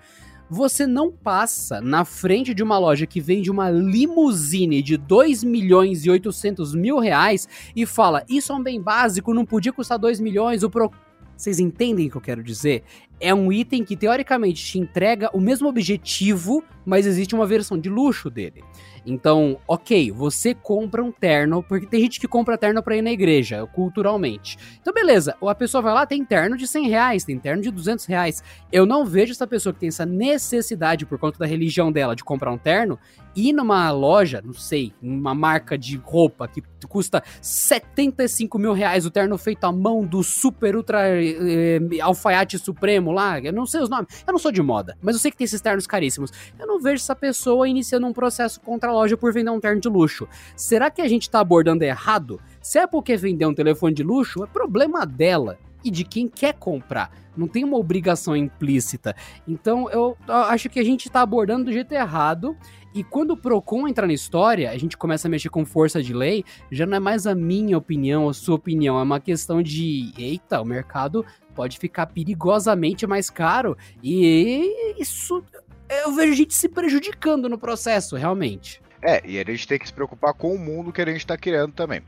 você 0.50 0.88
não 0.88 1.12
passa 1.12 1.82
na 1.82 2.06
frente 2.06 2.54
de 2.54 2.64
uma 2.64 2.78
loja 2.78 3.06
que 3.06 3.20
vende 3.20 3.52
uma 3.52 3.70
limusine 3.70 4.82
de 4.82 4.96
2 4.96 5.44
milhões 5.44 6.06
e 6.06 6.10
800 6.10 6.74
mil 6.74 6.98
reais 6.98 7.46
e 7.76 7.86
fala, 7.86 8.24
isso 8.30 8.54
é 8.54 8.56
um 8.56 8.64
bem 8.64 8.82
básico, 8.82 9.34
não 9.34 9.46
podia 9.46 9.74
custar 9.74 10.00
2 10.00 10.22
milhões, 10.22 10.64
o 10.64 10.70
pro... 10.70 10.90
Vocês 11.36 11.60
entendem 11.60 12.08
o 12.08 12.12
que 12.12 12.18
eu 12.18 12.22
quero 12.22 12.44
dizer? 12.44 12.84
É 13.20 13.34
um 13.34 13.52
item 13.52 13.84
que 13.84 13.96
teoricamente 13.96 14.64
te 14.64 14.80
entrega 14.80 15.30
o 15.34 15.40
mesmo 15.40 15.68
objetivo, 15.68 16.64
mas 16.86 17.06
existe 17.06 17.34
uma 17.34 17.46
versão 17.46 17.78
de 17.78 17.90
luxo 17.90 18.30
dele. 18.30 18.64
Então, 19.06 19.60
ok, 19.68 20.12
você 20.12 20.54
compra 20.54 21.04
um 21.04 21.12
terno, 21.12 21.62
porque 21.62 21.86
tem 21.86 22.02
gente 22.02 22.20
que 22.20 22.28
compra 22.28 22.58
terno 22.58 22.82
pra 22.82 22.96
ir 22.96 23.02
na 23.02 23.12
igreja, 23.12 23.66
culturalmente. 23.68 24.58
Então, 24.82 24.94
beleza, 24.94 25.36
a 25.42 25.56
pessoa 25.56 25.82
vai 25.82 25.94
lá, 25.94 26.06
tem 26.06 26.24
terno 26.24 26.56
de 26.56 26.66
100 26.68 26.88
reais, 26.88 27.24
tem 27.24 27.38
terno 27.38 27.62
de 27.62 27.70
200 27.70 28.06
reais. 28.06 28.44
Eu 28.72 28.86
não 28.86 29.06
vejo 29.06 29.32
essa 29.32 29.48
pessoa 29.48 29.74
que 29.74 29.80
tem 29.80 29.90
essa 29.90 30.06
necessidade, 30.06 31.06
por 31.06 31.18
conta 31.18 31.38
da 31.40 31.46
religião 31.46 31.92
dela, 31.92 32.16
de 32.16 32.24
comprar 32.24 32.52
um 32.52 32.58
terno, 32.58 32.98
ir 33.36 33.54
numa 33.54 33.90
loja, 33.92 34.42
não 34.44 34.54
sei, 34.54 34.94
uma 35.02 35.34
marca 35.34 35.78
de 35.78 35.98
roupa 35.98 36.48
que 36.48 36.62
custa 36.88 37.24
75 37.42 38.60
mil 38.60 38.74
reais, 38.74 39.06
o 39.06 39.12
terno 39.12 39.38
feito 39.38 39.64
à 39.64 39.72
mão 39.72 40.06
do 40.06 40.22
super 40.24 40.76
ultra 40.76 41.02
eh, 41.08 41.80
alfaiate 42.02 42.60
supremo 42.60 43.12
lá, 43.12 43.40
eu 43.40 43.54
não 43.54 43.66
sei 43.66 43.82
os 43.82 43.90
nomes, 43.90 44.24
eu 44.26 44.32
não 44.32 44.40
sou 44.40 44.52
de 44.52 44.62
moda, 44.62 44.98
mas 45.02 45.16
eu 45.16 45.22
sei 45.22 45.32
que 45.32 45.38
tem 45.38 45.46
esses 45.46 45.62
ternos 45.62 45.88
caríssimos. 45.88 46.32
Eu 46.60 46.68
não 46.68 46.80
vejo 46.80 47.02
essa 47.02 47.16
pessoa 47.16 47.68
iniciando 47.68 48.06
um 48.06 48.14
processo 48.14 48.60
contra 48.62 48.90
a 48.90 48.94
loja 48.94 49.18
por 49.18 49.34
vender 49.34 49.50
um 49.50 49.60
terno 49.60 49.82
de 49.82 49.90
luxo. 49.90 50.28
Será 50.56 50.92
que 50.92 51.02
a 51.02 51.08
gente 51.08 51.30
tá 51.30 51.40
abordando 51.40 51.84
errado? 51.84 52.40
Se 52.62 52.80
Apple 52.80 53.02
quer 53.02 53.18
vender 53.18 53.46
um 53.46 53.54
telefone 53.54 53.94
de 53.94 54.04
luxo, 54.04 54.44
é 54.44 54.48
problema 54.48 55.06
dela 55.06 55.58
e 55.84 55.92
de 55.92 56.04
quem 56.04 56.28
quer 56.28 56.54
comprar. 56.54 57.12
Não 57.36 57.48
tem 57.48 57.64
uma 57.64 57.78
obrigação 57.78 58.36
implícita. 58.36 59.16
Então 59.48 59.90
eu 59.90 60.18
acho 60.28 60.70
que 60.70 60.80
a 60.80 60.84
gente 60.84 61.08
está 61.08 61.22
abordando 61.22 61.66
do 61.66 61.74
jeito 61.74 61.92
errado. 61.94 62.56
E 62.94 63.04
quando 63.04 63.32
o 63.32 63.38
Procon 63.38 63.88
entra 63.88 64.06
na 64.06 64.14
história, 64.14 64.70
a 64.70 64.78
gente 64.78 64.96
começa 64.96 65.28
a 65.28 65.32
mexer 65.32 65.50
com 65.50 65.66
força 65.66 66.02
de 66.02 66.14
lei, 66.14 66.46
já 66.72 66.86
não 66.86 66.98
é 66.98 67.00
mais 67.00 67.26
a 67.26 67.34
minha 67.34 67.76
opinião, 67.76 68.30
a 68.30 68.34
sua 68.36 68.54
opinião, 68.54 69.00
é 69.00 69.02
uma 69.02 69.20
questão 69.20 69.64
de, 69.64 70.14
eita, 70.16 70.62
o 70.62 70.66
mercado 70.66 71.26
pode 71.56 71.80
ficar 71.80 72.06
perigosamente 72.06 73.08
mais 73.08 73.32
caro 73.32 73.76
e 74.02 74.96
isso 75.00 75.44
eu 75.90 76.14
vejo 76.14 76.34
a 76.34 76.36
gente 76.36 76.54
se 76.54 76.70
prejudicando 76.70 77.50
no 77.50 77.58
processo, 77.58 78.16
realmente. 78.16 78.82
É, 79.02 79.22
e 79.26 79.40
a 79.40 79.44
gente 79.44 79.68
tem 79.68 79.78
que 79.78 79.88
se 79.88 79.94
preocupar 79.94 80.34
com 80.34 80.54
o 80.54 80.60
mundo 80.60 80.92
que 80.92 81.02
a 81.02 81.06
gente 81.06 81.18
está 81.18 81.38
criando 81.38 81.74
também. 81.74 82.02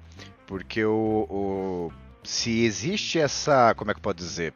Porque 0.47 0.83
o, 0.85 1.27
o, 1.29 1.91
se 2.25 2.65
existe 2.65 3.19
essa, 3.19 3.73
como 3.75 3.91
é 3.91 3.93
que 3.93 4.01
pode 4.01 4.19
dizer, 4.19 4.53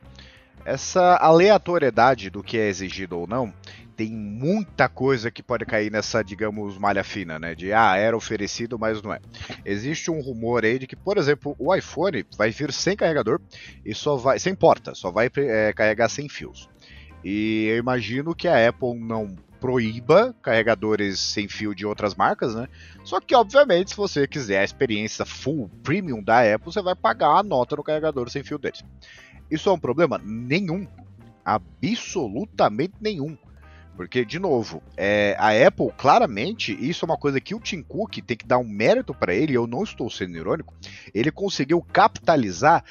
essa 0.65 1.15
aleatoriedade 1.17 2.29
do 2.29 2.43
que 2.43 2.57
é 2.57 2.67
exigido 2.67 3.17
ou 3.17 3.27
não, 3.27 3.53
tem 3.95 4.11
muita 4.11 4.87
coisa 4.87 5.29
que 5.29 5.43
pode 5.43 5.65
cair 5.65 5.91
nessa, 5.91 6.23
digamos, 6.23 6.77
malha 6.77 7.03
fina, 7.03 7.37
né? 7.37 7.53
De 7.53 7.73
ah, 7.73 7.97
era 7.97 8.15
oferecido, 8.15 8.79
mas 8.79 9.01
não 9.01 9.13
é. 9.13 9.19
Existe 9.65 10.09
um 10.09 10.21
rumor 10.21 10.63
aí 10.63 10.79
de 10.79 10.87
que, 10.87 10.95
por 10.95 11.17
exemplo, 11.17 11.53
o 11.59 11.75
iPhone 11.75 12.25
vai 12.37 12.49
vir 12.49 12.71
sem 12.71 12.95
carregador 12.95 13.41
e 13.85 13.93
só 13.93 14.15
vai. 14.15 14.39
sem 14.39 14.55
porta, 14.55 14.95
só 14.95 15.11
vai 15.11 15.29
é, 15.35 15.73
carregar 15.73 16.07
sem 16.07 16.29
fios. 16.29 16.69
E 17.25 17.65
eu 17.69 17.77
imagino 17.77 18.33
que 18.33 18.47
a 18.47 18.69
Apple 18.69 18.97
não 18.97 19.35
proíba 19.59 20.35
carregadores 20.41 21.19
sem 21.19 21.47
fio 21.47 21.75
de 21.75 21.85
outras 21.85 22.15
marcas, 22.15 22.55
né? 22.55 22.67
Só 23.03 23.19
que, 23.19 23.35
obviamente, 23.35 23.91
se 23.91 23.97
você 23.97 24.27
quiser 24.27 24.59
a 24.59 24.63
experiência 24.63 25.25
full 25.25 25.69
premium 25.83 26.23
da 26.23 26.41
Apple, 26.41 26.71
você 26.71 26.81
vai 26.81 26.95
pagar 26.95 27.37
a 27.37 27.43
nota 27.43 27.75
no 27.75 27.83
carregador 27.83 28.29
sem 28.29 28.43
fio 28.43 28.57
deles. 28.57 28.83
Isso 29.49 29.69
é 29.69 29.73
um 29.73 29.79
problema? 29.79 30.19
Nenhum. 30.23 30.87
Absolutamente 31.43 32.93
nenhum. 33.01 33.37
Porque, 33.99 34.23
de 34.23 34.39
novo, 34.39 34.81
é, 34.95 35.35
a 35.37 35.49
Apple, 35.67 35.91
claramente, 35.97 36.71
isso 36.79 37.03
é 37.03 37.05
uma 37.05 37.17
coisa 37.17 37.41
que 37.41 37.53
o 37.53 37.59
Tim 37.59 37.81
Cook 37.81 38.21
tem 38.25 38.37
que 38.37 38.47
dar 38.47 38.57
um 38.57 38.67
mérito 38.67 39.13
para 39.13 39.35
ele, 39.35 39.53
eu 39.53 39.67
não 39.67 39.83
estou 39.83 40.09
sendo 40.09 40.37
irônico, 40.37 40.73
ele 41.13 41.29
conseguiu 41.29 41.81
capitalizar 41.81 42.81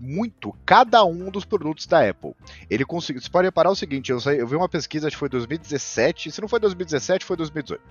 muito 0.00 0.54
cada 0.64 1.04
um 1.04 1.30
dos 1.30 1.44
produtos 1.44 1.86
da 1.86 2.08
Apple. 2.08 2.34
Ele 2.70 2.84
conseguiu. 2.84 3.20
Você 3.20 3.30
pode 3.30 3.46
reparar 3.46 3.70
o 3.70 3.76
seguinte: 3.76 4.10
eu, 4.10 4.18
eu 4.32 4.46
vi 4.46 4.56
uma 4.56 4.68
pesquisa, 4.68 5.06
acho 5.06 5.16
que 5.16 5.20
foi 5.20 5.28
2017, 5.28 6.30
se 6.30 6.40
não 6.40 6.48
foi 6.48 6.60
2017, 6.60 7.24
foi 7.24 7.36
2018, 7.36 7.82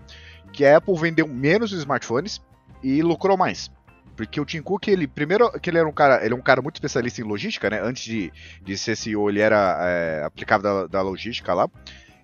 que 0.51 0.65
a 0.65 0.77
Apple 0.77 0.95
vendeu 0.95 1.27
menos 1.27 1.71
smartphones 1.71 2.41
e 2.83 3.01
lucrou 3.01 3.37
mais. 3.37 3.71
Porque 4.15 4.41
o 4.41 4.45
Tim 4.45 4.63
Cook, 4.63 4.87
ele, 4.87 5.07
primeiro, 5.07 5.51
que 5.59 5.69
ele 5.69 5.77
era 5.77 5.87
um 5.87 5.93
cara, 5.93 6.25
ele 6.25 6.33
é 6.33 6.37
um 6.37 6.41
cara 6.41 6.59
muito 6.59 6.77
especialista 6.77 7.21
em 7.21 7.23
logística, 7.23 7.69
né? 7.69 7.79
Antes 7.79 8.03
de, 8.03 8.33
de 8.63 8.75
ser 8.75 8.95
CEO, 8.95 9.29
ele 9.29 9.39
era 9.39 9.77
é, 9.81 10.23
aplicado 10.23 10.63
da, 10.63 10.87
da 10.87 11.01
logística 11.03 11.53
lá. 11.53 11.69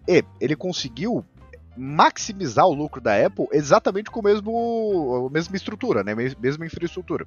E 0.07 0.23
ele 0.41 0.55
conseguiu 0.55 1.23
maximizar 1.75 2.65
o 2.67 2.73
lucro 2.73 3.01
da 3.01 3.25
Apple 3.25 3.47
exatamente 3.51 4.11
com 4.11 4.19
o 4.19 4.23
mesmo, 4.23 5.27
a 5.27 5.33
mesma 5.33 5.55
estrutura, 5.55 6.03
né? 6.03 6.13
Mesma 6.15 6.65
infraestrutura. 6.65 7.25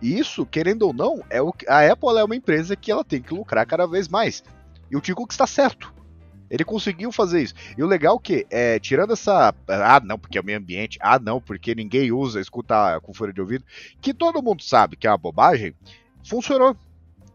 E 0.00 0.18
isso, 0.18 0.46
querendo 0.46 0.82
ou 0.82 0.92
não, 0.92 1.22
é 1.28 1.42
o, 1.42 1.52
a 1.68 1.92
Apple 1.92 2.18
é 2.18 2.24
uma 2.24 2.36
empresa 2.36 2.74
que 2.74 2.90
ela 2.90 3.04
tem 3.04 3.20
que 3.20 3.34
lucrar 3.34 3.66
cada 3.66 3.86
vez 3.86 4.08
mais. 4.08 4.42
E 4.90 4.96
o 4.96 5.00
Tim 5.00 5.14
Cook 5.14 5.30
está 5.30 5.46
certo. 5.46 5.92
Ele 6.50 6.64
conseguiu 6.64 7.10
fazer 7.10 7.42
isso. 7.42 7.54
E 7.78 7.82
o 7.82 7.86
legal 7.86 8.18
que, 8.18 8.46
é, 8.50 8.78
tirando 8.78 9.14
essa. 9.14 9.54
Ah, 9.66 10.00
não, 10.04 10.18
porque 10.18 10.36
é 10.36 10.40
o 10.40 10.44
meio 10.44 10.58
ambiente. 10.58 10.98
Ah, 11.00 11.18
não, 11.18 11.40
porque 11.40 11.74
ninguém 11.74 12.12
usa, 12.12 12.42
escuta 12.42 13.00
com 13.00 13.14
fone 13.14 13.32
de 13.32 13.40
ouvido. 13.40 13.64
Que 14.02 14.12
todo 14.12 14.42
mundo 14.42 14.62
sabe 14.62 14.96
que 14.96 15.06
é 15.06 15.10
uma 15.10 15.16
bobagem. 15.16 15.74
Funcionou. 16.22 16.76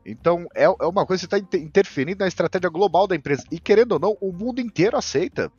Então 0.08 0.48
é, 0.56 0.64
é 0.64 0.86
uma 0.88 1.06
coisa 1.06 1.28
que 1.28 1.36
está 1.36 1.58
interferindo 1.58 2.20
na 2.22 2.28
estratégia 2.28 2.70
global 2.70 3.06
da 3.06 3.16
empresa. 3.16 3.44
E 3.52 3.60
querendo 3.60 3.92
ou 3.92 4.00
não, 4.00 4.18
o 4.22 4.32
mundo 4.32 4.62
inteiro 4.62 4.96
aceita. 4.96 5.52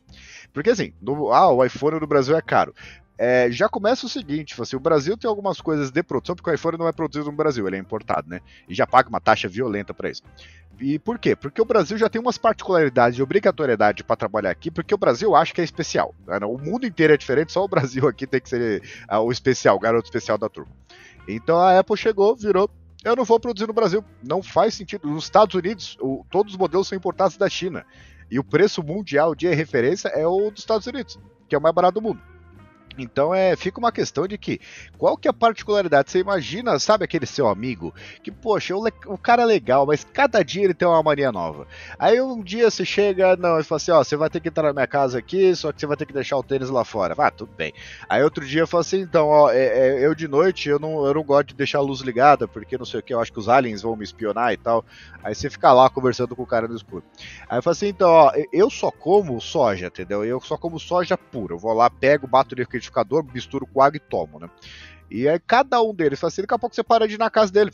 Porque 0.51 0.71
assim, 0.71 0.91
no, 0.99 1.31
ah, 1.31 1.53
o 1.53 1.63
iPhone 1.63 1.99
no 1.99 2.07
Brasil 2.07 2.35
é 2.35 2.41
caro. 2.41 2.73
é, 3.15 3.51
já 3.51 3.69
começa 3.69 4.05
o 4.05 4.09
seguinte: 4.09 4.59
assim, 4.59 4.75
o 4.75 4.79
Brasil 4.79 5.15
tem 5.15 5.29
algumas 5.29 5.61
coisas 5.61 5.91
de 5.91 6.01
produção, 6.01 6.35
porque 6.35 6.49
o 6.49 6.53
iPhone 6.53 6.77
não 6.77 6.87
é 6.87 6.91
produzido 6.91 7.29
no 7.29 7.37
Brasil, 7.37 7.67
ele 7.67 7.75
é 7.75 7.79
importado, 7.79 8.27
né? 8.27 8.39
E 8.67 8.73
já 8.73 8.87
paga 8.87 9.09
uma 9.09 9.19
taxa 9.19 9.47
violenta 9.47 9.93
para 9.93 10.09
isso. 10.09 10.23
E 10.79 10.97
por 10.97 11.19
quê? 11.19 11.35
Porque 11.35 11.61
o 11.61 11.65
Brasil 11.65 11.97
já 11.97 12.09
tem 12.09 12.21
umas 12.21 12.37
particularidades 12.37 13.17
de 13.17 13.21
obrigatoriedade 13.21 14.03
para 14.03 14.15
trabalhar 14.15 14.49
aqui, 14.49 14.71
porque 14.71 14.95
o 14.95 14.97
Brasil 14.97 15.35
acha 15.35 15.53
que 15.53 15.59
é 15.59 15.63
especial. 15.63 16.15
Né? 16.25 16.39
O 16.45 16.57
mundo 16.57 16.87
inteiro 16.87 17.13
é 17.13 17.17
diferente, 17.17 17.51
só 17.51 17.63
o 17.63 17.67
Brasil 17.67 18.07
aqui 18.07 18.25
tem 18.25 18.39
que 18.39 18.47
ser 18.47 18.81
uh, 19.11 19.17
o 19.17 19.31
especial, 19.31 19.75
o 19.75 19.79
garoto 19.79 20.05
especial 20.05 20.37
da 20.37 20.47
turma. 20.47 20.71
Então 21.27 21.57
a 21.57 21.77
Apple 21.77 21.97
chegou, 21.97 22.35
virou. 22.35 22.69
Eu 23.03 23.15
não 23.15 23.23
vou 23.23 23.39
produzir 23.39 23.67
no 23.67 23.73
Brasil. 23.73 24.03
Não 24.21 24.43
faz 24.43 24.73
sentido. 24.73 25.07
Nos 25.07 25.23
Estados 25.23 25.55
Unidos, 25.55 25.97
o, 26.01 26.25
todos 26.29 26.53
os 26.53 26.59
modelos 26.59 26.87
são 26.87 26.97
importados 26.97 27.37
da 27.37 27.49
China. 27.49 27.85
E 28.29 28.37
o 28.37 28.43
preço 28.43 28.83
mundial 28.83 29.33
de 29.33 29.47
referência 29.53 30.09
é 30.09 30.27
o 30.27 30.51
dos 30.51 30.61
Estados 30.61 30.85
Unidos, 30.85 31.17
que 31.47 31.55
é 31.55 31.57
o 31.57 31.61
mais 31.61 31.73
barato 31.73 31.99
do 31.99 32.01
mundo. 32.01 32.21
Então 33.03 33.33
é, 33.33 33.55
fica 33.55 33.79
uma 33.79 33.91
questão 33.91 34.27
de 34.27 34.37
que 34.37 34.59
qual 34.97 35.17
que 35.17 35.27
é 35.27 35.31
a 35.31 35.33
particularidade? 35.33 36.11
Você 36.11 36.19
imagina, 36.19 36.77
sabe 36.79 37.05
aquele 37.05 37.25
seu 37.25 37.47
amigo 37.47 37.93
que, 38.23 38.31
poxa, 38.31 38.75
o, 38.75 38.85
o 39.07 39.17
cara 39.17 39.43
é 39.43 39.45
legal, 39.45 39.85
mas 39.85 40.03
cada 40.03 40.43
dia 40.43 40.63
ele 40.63 40.73
tem 40.73 40.87
uma 40.87 41.01
mania 41.01 41.31
nova. 41.31 41.67
Aí 41.97 42.21
um 42.21 42.41
dia 42.41 42.69
você 42.69 42.85
chega, 42.85 43.35
não, 43.35 43.59
e 43.59 43.63
fala 43.63 43.77
assim, 43.77 43.91
ó, 43.91 44.03
você 44.03 44.15
vai 44.15 44.29
ter 44.29 44.39
que 44.39 44.49
entrar 44.49 44.63
na 44.63 44.73
minha 44.73 44.87
casa 44.87 45.19
aqui, 45.19 45.55
só 45.55 45.71
que 45.71 45.79
você 45.79 45.87
vai 45.87 45.97
ter 45.97 46.05
que 46.05 46.13
deixar 46.13 46.37
o 46.37 46.43
tênis 46.43 46.69
lá 46.69 46.83
fora. 46.83 47.15
Ah, 47.17 47.31
tudo 47.31 47.51
bem. 47.55 47.73
Aí 48.07 48.23
outro 48.23 48.45
dia 48.45 48.61
eu 48.61 48.67
falo 48.67 48.81
assim, 48.81 49.01
então, 49.01 49.27
ó, 49.27 49.51
é, 49.51 49.65
é, 49.65 50.05
eu 50.05 50.15
de 50.15 50.27
noite 50.27 50.69
eu 50.69 50.79
não, 50.79 51.05
eu 51.05 51.13
não 51.13 51.23
gosto 51.23 51.49
de 51.49 51.55
deixar 51.55 51.79
a 51.79 51.81
luz 51.81 52.01
ligada, 52.01 52.47
porque 52.47 52.77
não 52.77 52.85
sei 52.85 52.99
o 52.99 53.03
que, 53.03 53.13
eu 53.13 53.19
acho 53.19 53.31
que 53.31 53.39
os 53.39 53.49
aliens 53.49 53.81
vão 53.81 53.95
me 53.95 54.03
espionar 54.03 54.53
e 54.53 54.57
tal. 54.57 54.85
Aí 55.23 55.35
você 55.35 55.49
fica 55.49 55.71
lá 55.73 55.89
conversando 55.89 56.35
com 56.35 56.43
o 56.43 56.47
cara 56.47 56.67
no 56.67 56.75
escuro. 56.75 57.03
Aí 57.49 57.57
eu 57.57 57.63
falo 57.63 57.71
assim, 57.71 57.87
então, 57.87 58.09
ó, 58.09 58.31
eu 58.51 58.69
só 58.69 58.89
como 58.91 59.39
soja, 59.41 59.87
entendeu? 59.87 60.23
Eu 60.23 60.39
só 60.41 60.57
como 60.57 60.79
soja 60.79 61.17
pura. 61.17 61.53
Eu 61.53 61.59
vou 61.59 61.73
lá, 61.73 61.89
pego, 61.89 62.27
bato 62.27 62.55
liquidificador, 62.55 62.88
misturo 63.33 63.67
com 63.67 63.81
água 63.81 63.97
e 63.97 63.99
tomo, 63.99 64.39
né? 64.39 64.49
E 65.09 65.27
aí 65.27 65.39
cada 65.39 65.81
um 65.81 65.93
deles 65.93 66.23
assim, 66.23 66.41
daqui 66.41 66.53
a 66.53 66.59
pouco 66.59 66.75
você 66.75 66.83
para 66.83 67.07
de 67.07 67.15
ir 67.15 67.19
na 67.19 67.29
casa 67.29 67.51
dele. 67.51 67.71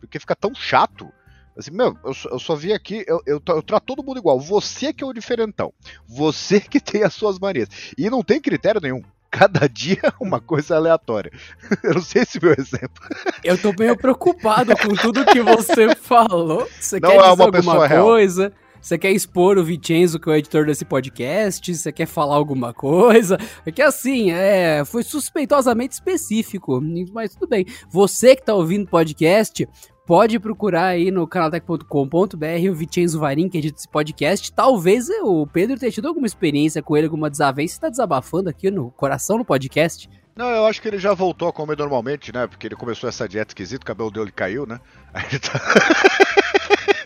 Porque 0.00 0.18
fica 0.18 0.36
tão 0.36 0.54
chato. 0.54 1.12
Assim, 1.56 1.72
meu, 1.72 1.98
eu, 2.04 2.12
eu 2.30 2.38
só 2.38 2.54
vim 2.54 2.72
aqui, 2.72 3.04
eu, 3.08 3.20
eu, 3.26 3.42
eu, 3.44 3.62
trato 3.62 3.84
todo 3.84 4.04
mundo 4.04 4.18
igual. 4.18 4.38
Você 4.38 4.92
que 4.92 5.02
é 5.02 5.06
o 5.06 5.12
diferentão. 5.12 5.72
Você 6.06 6.60
que 6.62 6.80
tem 6.80 7.02
as 7.02 7.14
suas 7.14 7.38
manias. 7.38 7.68
E 7.96 8.08
não 8.08 8.22
tem 8.22 8.40
critério 8.40 8.80
nenhum. 8.80 9.02
Cada 9.30 9.68
dia 9.68 10.00
uma 10.20 10.40
coisa 10.40 10.76
aleatória. 10.76 11.30
Eu 11.82 11.94
não 11.94 12.02
sei 12.02 12.24
se 12.24 12.42
meu 12.42 12.52
exemplo. 12.52 13.04
Eu 13.44 13.60
tô 13.60 13.74
meio 13.78 13.96
preocupado 13.96 14.74
com 14.76 14.94
tudo 14.94 15.26
que 15.26 15.42
você 15.42 15.94
falou. 15.94 16.66
Você 16.80 16.98
não 16.98 17.10
quer 17.10 17.16
é 17.16 17.18
dizer 17.18 17.32
uma 17.34 17.44
alguma 17.44 17.88
coisa? 17.88 18.42
Real. 18.42 18.67
Você 18.80 18.96
quer 18.96 19.10
expor 19.10 19.58
o 19.58 19.64
Vicenzo, 19.64 20.18
que 20.18 20.28
é 20.28 20.32
o 20.32 20.36
editor 20.36 20.66
desse 20.66 20.84
podcast? 20.84 21.74
Você 21.74 21.92
quer 21.92 22.06
falar 22.06 22.36
alguma 22.36 22.72
coisa? 22.72 23.36
É 23.66 23.72
que 23.72 23.82
assim, 23.82 24.30
é, 24.30 24.84
foi 24.84 25.02
suspeitosamente 25.02 25.94
específico, 25.94 26.80
mas 27.12 27.34
tudo 27.34 27.48
bem. 27.48 27.66
Você 27.90 28.36
que 28.36 28.44
tá 28.44 28.54
ouvindo 28.54 28.84
o 28.84 28.90
podcast, 28.90 29.68
pode 30.06 30.38
procurar 30.38 30.86
aí 30.86 31.10
no 31.10 31.26
canaltech.com.br 31.26 32.70
o 32.70 32.74
Vicenzo 32.74 33.20
Varim, 33.20 33.48
que 33.48 33.58
edita 33.58 33.78
esse 33.78 33.88
podcast. 33.88 34.50
Talvez 34.52 35.08
o 35.22 35.46
Pedro 35.46 35.78
tenha 35.78 35.92
tido 35.92 36.08
alguma 36.08 36.26
experiência 36.26 36.82
com 36.82 36.96
ele, 36.96 37.06
alguma 37.06 37.28
desavença, 37.28 37.76
e 37.76 37.80
tá 37.80 37.88
desabafando 37.90 38.48
aqui 38.48 38.70
no 38.70 38.90
coração 38.92 39.36
no 39.36 39.44
podcast. 39.44 40.08
Não, 40.34 40.48
eu 40.48 40.66
acho 40.66 40.80
que 40.80 40.86
ele 40.86 40.98
já 40.98 41.12
voltou 41.12 41.48
a 41.48 41.52
comer 41.52 41.76
normalmente, 41.76 42.32
né? 42.32 42.46
Porque 42.46 42.68
ele 42.68 42.76
começou 42.76 43.08
essa 43.08 43.28
dieta 43.28 43.50
esquisita, 43.50 43.82
o 43.82 43.86
cabelo 43.86 44.10
dele 44.10 44.30
caiu, 44.30 44.64
né? 44.66 44.80
Aí 45.12 45.24
ele 45.30 45.40
tá... 45.40 45.60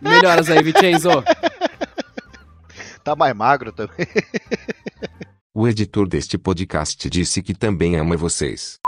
Melhoras 0.00 0.50
aí, 0.50 0.62
Vicenzo. 0.62 1.10
tá 3.02 3.16
mais 3.16 3.34
magro 3.34 3.72
também. 3.72 4.06
O 5.54 5.66
editor 5.66 6.08
deste 6.08 6.38
podcast 6.38 7.08
disse 7.10 7.42
que 7.42 7.54
também 7.54 7.96
ama 7.96 8.16
vocês. 8.16 8.78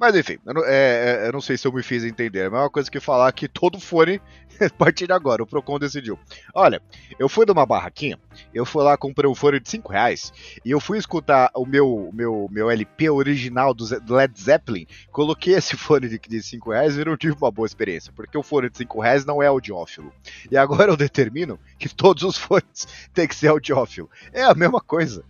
Mas 0.00 0.16
enfim, 0.16 0.38
eu 0.46 0.54
não, 0.54 0.62
é, 0.64 1.26
eu 1.26 1.32
não, 1.32 1.42
sei 1.42 1.58
se 1.58 1.68
eu 1.68 1.72
me 1.72 1.82
fiz 1.82 2.04
entender. 2.04 2.38
É 2.38 2.46
a 2.46 2.50
mesma 2.50 2.70
coisa 2.70 2.90
que 2.90 2.98
falar 2.98 3.30
que 3.32 3.46
todo 3.46 3.78
fone, 3.78 4.18
a 4.58 4.70
partir 4.70 5.06
de 5.06 5.12
agora, 5.12 5.42
o 5.42 5.46
Procon 5.46 5.78
decidiu. 5.78 6.18
Olha, 6.54 6.80
eu 7.18 7.28
fui 7.28 7.44
numa 7.44 7.66
barraquinha, 7.66 8.18
eu 8.54 8.64
fui 8.64 8.82
lá, 8.82 8.96
comprei 8.96 9.30
um 9.30 9.34
fone 9.34 9.60
de 9.60 9.68
5 9.68 9.92
reais, 9.92 10.32
e 10.64 10.70
eu 10.70 10.80
fui 10.80 10.96
escutar 10.96 11.50
o 11.54 11.66
meu, 11.66 12.08
meu, 12.14 12.48
meu 12.50 12.70
LP 12.70 13.10
original 13.10 13.74
do 13.74 13.84
Led 14.08 14.40
Zeppelin, 14.40 14.86
coloquei 15.12 15.52
esse 15.52 15.76
fone 15.76 16.08
de, 16.08 16.18
de 16.18 16.42
5 16.42 16.70
reais 16.70 16.96
e 16.96 17.04
não 17.04 17.14
tive 17.14 17.36
uma 17.38 17.50
boa 17.50 17.66
experiência, 17.66 18.10
porque 18.16 18.38
o 18.38 18.42
fone 18.42 18.70
de 18.70 18.78
5 18.78 19.02
reais 19.02 19.26
não 19.26 19.42
é 19.42 19.48
audiófilo. 19.48 20.10
E 20.50 20.56
agora 20.56 20.90
eu 20.90 20.96
determino 20.96 21.58
que 21.78 21.94
todos 21.94 22.22
os 22.22 22.38
fones 22.40 22.88
têm 23.12 23.28
que 23.28 23.36
ser 23.36 23.48
audiófilo. 23.48 24.08
É 24.32 24.44
a 24.44 24.54
mesma 24.54 24.80
coisa. 24.80 25.22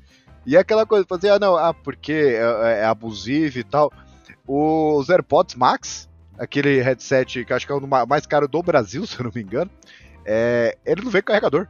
E 0.47 0.55
é 0.55 0.61
aquela 0.61 0.87
coisa, 0.87 1.05
fazer, 1.09 1.31
ah, 1.31 1.41
não, 1.41 1.57
ah, 1.57 1.75
porque 1.75 2.13
é, 2.13 2.83
é 2.83 2.85
abusivo 2.85 3.59
e 3.59 3.65
tal 3.65 3.93
os 4.47 5.09
AirPods 5.09 5.55
Max, 5.55 6.09
aquele 6.39 6.81
headset 6.81 7.45
que 7.45 7.53
acho 7.53 7.67
que 7.67 7.73
é 7.73 7.75
o 7.75 8.07
mais 8.07 8.27
caro 8.27 8.49
do 8.49 8.63
Brasil, 8.63 9.05
se 9.07 9.19
eu 9.19 9.25
não 9.25 9.33
me 9.35 9.43
engano, 9.43 9.71
é, 10.25 10.77
ele 10.85 11.03
não 11.03 11.11
vem 11.11 11.23
carregador. 11.23 11.67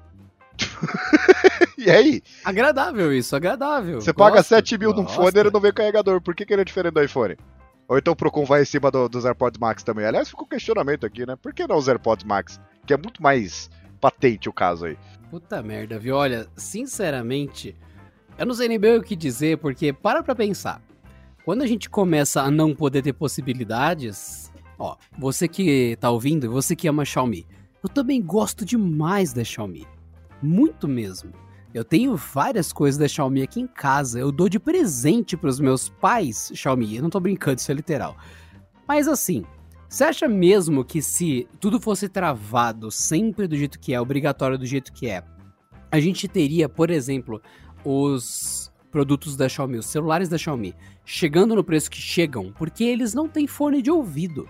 e 1.78 1.90
aí? 1.90 2.22
Agradável 2.44 3.12
isso, 3.12 3.34
agradável. 3.34 4.00
Você 4.00 4.12
paga 4.12 4.42
7 4.42 4.76
mil 4.76 4.92
num 4.92 5.08
fone 5.08 5.32
e 5.34 5.40
ele 5.40 5.50
não 5.50 5.60
vem 5.60 5.72
carregador. 5.72 6.20
Por 6.20 6.34
que, 6.34 6.44
que 6.44 6.52
ele 6.52 6.62
é 6.62 6.64
diferente 6.64 6.92
do 6.92 7.02
iPhone? 7.02 7.36
Ou 7.88 7.98
então 7.98 8.12
o 8.12 8.16
Procon 8.16 8.44
vai 8.44 8.62
em 8.62 8.64
cima 8.64 8.90
do, 8.90 9.08
dos 9.08 9.24
AirPods 9.24 9.58
Max 9.58 9.82
também. 9.82 10.04
Aliás, 10.04 10.28
ficou 10.28 10.44
um 10.44 10.48
questionamento 10.48 11.04
aqui, 11.04 11.26
né? 11.26 11.34
Por 11.34 11.52
que 11.52 11.66
não 11.66 11.76
os 11.76 11.88
AirPods 11.88 12.24
Max? 12.24 12.60
Que 12.86 12.94
é 12.94 12.96
muito 12.96 13.22
mais 13.22 13.68
patente 14.00 14.48
o 14.48 14.52
caso 14.52 14.86
aí. 14.86 14.96
Puta 15.30 15.62
merda, 15.62 15.98
viu? 15.98 16.14
Olha, 16.16 16.46
sinceramente, 16.56 17.76
eu 18.38 18.46
não 18.46 18.54
sei 18.54 18.68
nem 18.68 18.78
bem 18.78 18.96
o 18.96 19.02
que 19.02 19.16
dizer, 19.16 19.58
porque 19.58 19.92
para 19.92 20.22
pra 20.22 20.34
pensar. 20.34 20.80
Quando 21.50 21.62
a 21.62 21.66
gente 21.66 21.90
começa 21.90 22.42
a 22.42 22.48
não 22.48 22.72
poder 22.72 23.02
ter 23.02 23.12
possibilidades, 23.12 24.52
ó, 24.78 24.96
você 25.18 25.48
que 25.48 25.96
tá 25.98 26.08
ouvindo, 26.08 26.48
você 26.48 26.76
que 26.76 26.86
ama 26.86 27.04
Xiaomi, 27.04 27.44
eu 27.82 27.88
também 27.88 28.22
gosto 28.22 28.64
demais 28.64 29.32
da 29.32 29.42
Xiaomi. 29.42 29.84
Muito 30.40 30.86
mesmo. 30.86 31.32
Eu 31.74 31.82
tenho 31.82 32.14
várias 32.14 32.72
coisas 32.72 32.96
da 32.96 33.08
Xiaomi 33.08 33.42
aqui 33.42 33.60
em 33.60 33.66
casa. 33.66 34.20
Eu 34.20 34.30
dou 34.30 34.48
de 34.48 34.60
presente 34.60 35.36
para 35.36 35.50
os 35.50 35.58
meus 35.58 35.88
pais 35.88 36.52
Xiaomi. 36.54 36.94
Eu 36.94 37.02
não 37.02 37.10
tô 37.10 37.18
brincando, 37.18 37.58
isso 37.58 37.72
é 37.72 37.74
literal. 37.74 38.16
Mas 38.86 39.08
assim, 39.08 39.44
você 39.88 40.04
acha 40.04 40.28
mesmo 40.28 40.84
que 40.84 41.02
se 41.02 41.48
tudo 41.58 41.80
fosse 41.80 42.08
travado 42.08 42.92
sempre 42.92 43.48
do 43.48 43.56
jeito 43.56 43.80
que 43.80 43.92
é, 43.92 44.00
obrigatório 44.00 44.56
do 44.56 44.66
jeito 44.66 44.92
que 44.92 45.08
é, 45.08 45.24
a 45.90 45.98
gente 45.98 46.28
teria, 46.28 46.68
por 46.68 46.90
exemplo, 46.90 47.42
os 47.84 48.69
produtos 48.90 49.36
da 49.36 49.48
Xiaomi, 49.48 49.78
os 49.78 49.86
celulares 49.86 50.28
da 50.28 50.38
Xiaomi, 50.38 50.74
chegando 51.04 51.54
no 51.54 51.64
preço 51.64 51.90
que 51.90 51.98
chegam, 51.98 52.52
porque 52.52 52.84
eles 52.84 53.14
não 53.14 53.28
têm 53.28 53.46
fone 53.46 53.80
de 53.80 53.90
ouvido. 53.90 54.48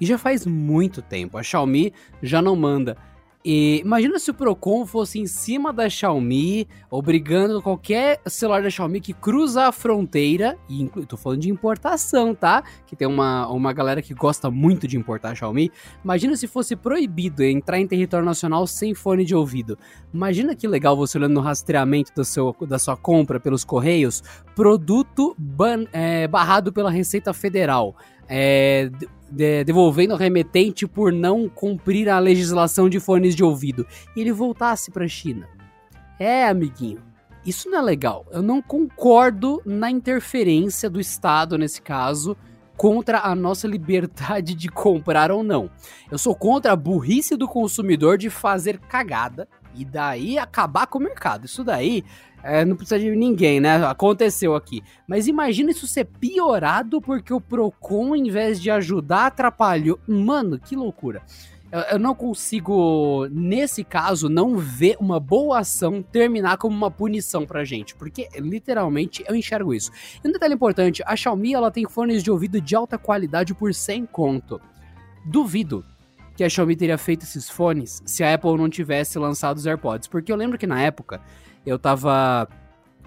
E 0.00 0.06
já 0.06 0.18
faz 0.18 0.44
muito 0.44 1.00
tempo. 1.00 1.38
A 1.38 1.42
Xiaomi 1.42 1.92
já 2.22 2.42
não 2.42 2.56
manda 2.56 2.96
e 3.46 3.82
imagina 3.84 4.18
se 4.18 4.30
o 4.30 4.34
Procon 4.34 4.86
fosse 4.86 5.18
em 5.18 5.26
cima 5.26 5.70
da 5.70 5.86
Xiaomi, 5.86 6.66
obrigando 6.90 7.60
qualquer 7.60 8.18
celular 8.26 8.62
da 8.62 8.70
Xiaomi 8.70 9.02
que 9.02 9.12
cruza 9.12 9.66
a 9.66 9.72
fronteira, 9.72 10.56
e 10.66 10.88
tô 11.06 11.14
falando 11.18 11.40
de 11.40 11.50
importação, 11.50 12.34
tá? 12.34 12.64
Que 12.86 12.96
tem 12.96 13.06
uma, 13.06 13.46
uma 13.48 13.70
galera 13.74 14.00
que 14.00 14.14
gosta 14.14 14.50
muito 14.50 14.88
de 14.88 14.96
importar 14.96 15.32
a 15.32 15.34
Xiaomi. 15.34 15.70
Imagina 16.02 16.34
se 16.36 16.46
fosse 16.46 16.74
proibido 16.74 17.44
entrar 17.44 17.78
em 17.78 17.86
território 17.86 18.24
nacional 18.24 18.66
sem 18.66 18.94
fone 18.94 19.26
de 19.26 19.34
ouvido. 19.34 19.78
Imagina 20.12 20.56
que 20.56 20.66
legal 20.66 20.96
você 20.96 21.18
olhando 21.18 21.34
no 21.34 21.40
rastreamento 21.42 22.12
do 22.16 22.24
seu, 22.24 22.56
da 22.66 22.78
sua 22.78 22.96
compra 22.96 23.38
pelos 23.38 23.62
correios, 23.62 24.22
produto 24.56 25.36
ban, 25.36 25.84
é, 25.92 26.26
barrado 26.26 26.72
pela 26.72 26.90
Receita 26.90 27.34
Federal. 27.34 27.94
É, 28.28 28.90
de, 29.30 29.64
devolvendo 29.64 30.16
remetente 30.16 30.86
por 30.86 31.12
não 31.12 31.48
cumprir 31.48 32.08
a 32.08 32.18
legislação 32.18 32.88
de 32.88 33.00
fones 33.00 33.34
de 33.34 33.42
ouvido 33.42 33.86
e 34.16 34.20
ele 34.20 34.32
voltasse 34.32 34.90
para 34.90 35.04
a 35.04 35.08
China. 35.08 35.48
É, 36.18 36.46
amiguinho, 36.46 37.02
isso 37.44 37.68
não 37.68 37.78
é 37.78 37.82
legal. 37.82 38.24
Eu 38.30 38.42
não 38.42 38.62
concordo 38.62 39.60
na 39.64 39.90
interferência 39.90 40.88
do 40.88 41.00
Estado 41.00 41.58
nesse 41.58 41.82
caso 41.82 42.36
contra 42.76 43.20
a 43.20 43.34
nossa 43.34 43.68
liberdade 43.68 44.54
de 44.54 44.68
comprar 44.68 45.30
ou 45.30 45.42
não. 45.42 45.70
Eu 46.10 46.18
sou 46.18 46.34
contra 46.34 46.72
a 46.72 46.76
burrice 46.76 47.36
do 47.36 47.46
consumidor 47.46 48.18
de 48.18 48.30
fazer 48.30 48.78
cagada 48.78 49.48
e 49.74 49.84
daí 49.84 50.38
acabar 50.38 50.86
com 50.86 50.98
o 50.98 51.02
mercado. 51.02 51.46
Isso 51.46 51.64
daí 51.64 52.04
é, 52.42 52.64
não 52.64 52.76
precisa 52.76 52.98
de 52.98 53.10
ninguém, 53.16 53.58
né? 53.58 53.76
Aconteceu 53.86 54.54
aqui. 54.54 54.82
Mas 55.08 55.26
imagina 55.26 55.70
isso 55.70 55.86
ser 55.86 56.04
piorado 56.04 57.00
porque 57.00 57.32
o 57.32 57.40
Procon, 57.40 58.14
em 58.14 58.30
vez 58.30 58.60
de 58.60 58.70
ajudar, 58.70 59.26
atrapalhou. 59.26 59.98
Mano, 60.06 60.58
que 60.58 60.76
loucura. 60.76 61.22
Eu, 61.72 61.80
eu 61.80 61.98
não 61.98 62.14
consigo, 62.14 63.26
nesse 63.30 63.82
caso, 63.82 64.28
não 64.28 64.58
ver 64.58 64.96
uma 65.00 65.18
boa 65.18 65.60
ação 65.60 66.02
terminar 66.02 66.58
como 66.58 66.76
uma 66.76 66.90
punição 66.90 67.46
pra 67.46 67.64
gente. 67.64 67.94
Porque, 67.94 68.28
literalmente, 68.36 69.24
eu 69.26 69.34
enxergo 69.34 69.72
isso. 69.72 69.90
E 70.22 70.28
um 70.28 70.30
detalhe 70.30 70.54
importante, 70.54 71.02
a 71.06 71.16
Xiaomi, 71.16 71.54
ela 71.54 71.70
tem 71.70 71.88
fones 71.88 72.22
de 72.22 72.30
ouvido 72.30 72.60
de 72.60 72.76
alta 72.76 72.98
qualidade 72.98 73.54
por 73.54 73.72
100 73.72 74.06
conto. 74.06 74.60
Duvido 75.24 75.82
que 76.36 76.44
a 76.44 76.48
Xiaomi 76.48 76.76
teria 76.76 76.98
feito 76.98 77.22
esses 77.22 77.48
fones 77.48 78.02
se 78.04 78.24
a 78.24 78.34
Apple 78.34 78.56
não 78.56 78.68
tivesse 78.68 79.18
lançado 79.18 79.56
os 79.56 79.66
AirPods. 79.66 80.08
Porque 80.08 80.32
eu 80.32 80.36
lembro 80.36 80.58
que 80.58 80.66
na 80.66 80.80
época 80.80 81.20
eu 81.64 81.78
tava 81.78 82.48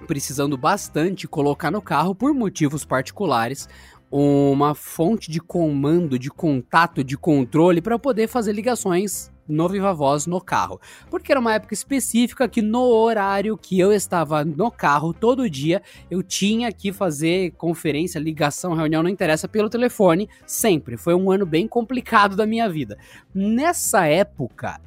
precisando 0.06 0.58
bastante 0.58 1.28
colocar 1.28 1.72
no 1.72 1.82
carro 1.82 2.14
por 2.14 2.34
motivos 2.34 2.86
particulares 2.86 3.68
uma 4.10 4.74
fonte 4.74 5.30
de 5.30 5.42
comando, 5.42 6.18
de 6.18 6.30
contato, 6.30 7.04
de 7.04 7.18
controle 7.18 7.82
para 7.82 8.00
poder 8.00 8.28
fazer 8.28 8.54
ligações 8.54 9.32
no 9.48 9.68
Viva 9.70 9.94
Voz 9.94 10.26
no 10.26 10.42
carro. 10.42 10.80
Porque 11.10 11.32
era 11.32 11.40
uma 11.40 11.54
época 11.54 11.74
específica 11.74 12.48
que 12.48 12.62
no 12.62 12.82
horário 12.82 13.58
que 13.58 13.80
eu 13.80 13.92
estava 13.92 14.44
no 14.44 14.72
carro 14.72 15.14
todo 15.14 15.50
dia, 15.50 15.82
eu 16.10 16.22
tinha 16.22 16.72
que 16.72 16.92
fazer 16.92 17.52
conferência, 17.52 18.20
ligação, 18.20 18.74
reunião, 18.74 19.04
não 19.04 19.10
interessa, 19.10 19.48
pelo 19.48 19.70
telefone, 19.70 20.30
sempre. 20.46 20.98
Foi 20.98 21.14
um 21.16 21.32
ano 21.32 21.46
bem 21.46 21.68
complicado 21.68 22.36
da 22.36 22.46
minha 22.46 22.70
vida. 22.70 22.98
Nessa 23.34 24.06
época, 24.06 24.80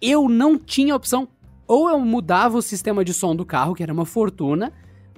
eu 0.00 0.28
não 0.28 0.58
tinha 0.58 0.96
opção. 0.96 1.28
Ou 1.66 1.88
eu 1.88 2.00
mudava 2.00 2.58
o 2.58 2.62
sistema 2.62 3.04
de 3.04 3.14
som 3.14 3.34
do 3.34 3.46
carro, 3.46 3.74
que 3.74 3.82
era 3.82 3.92
uma 3.92 4.04
fortuna, 4.04 4.72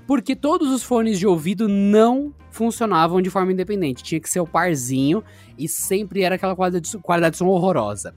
porque 0.07 0.37
todos 0.37 0.70
os 0.70 0.83
fones 0.83 1.18
de 1.18 1.27
ouvido 1.27 1.68
não 1.68 2.35
funcionavam 2.51 3.20
de 3.20 3.31
forma 3.31 3.53
independente. 3.53 4.03
Tinha 4.03 4.20
que 4.20 4.29
ser 4.29 4.40
o 4.40 4.47
parzinho 4.47 5.25
e 5.59 5.68
sempre 5.68 6.23
era 6.23 6.37
aquela 6.37 6.55
qualidade 6.55 6.85
de, 6.85 7.37
som 7.37 7.47
horrorosa. 7.47 8.14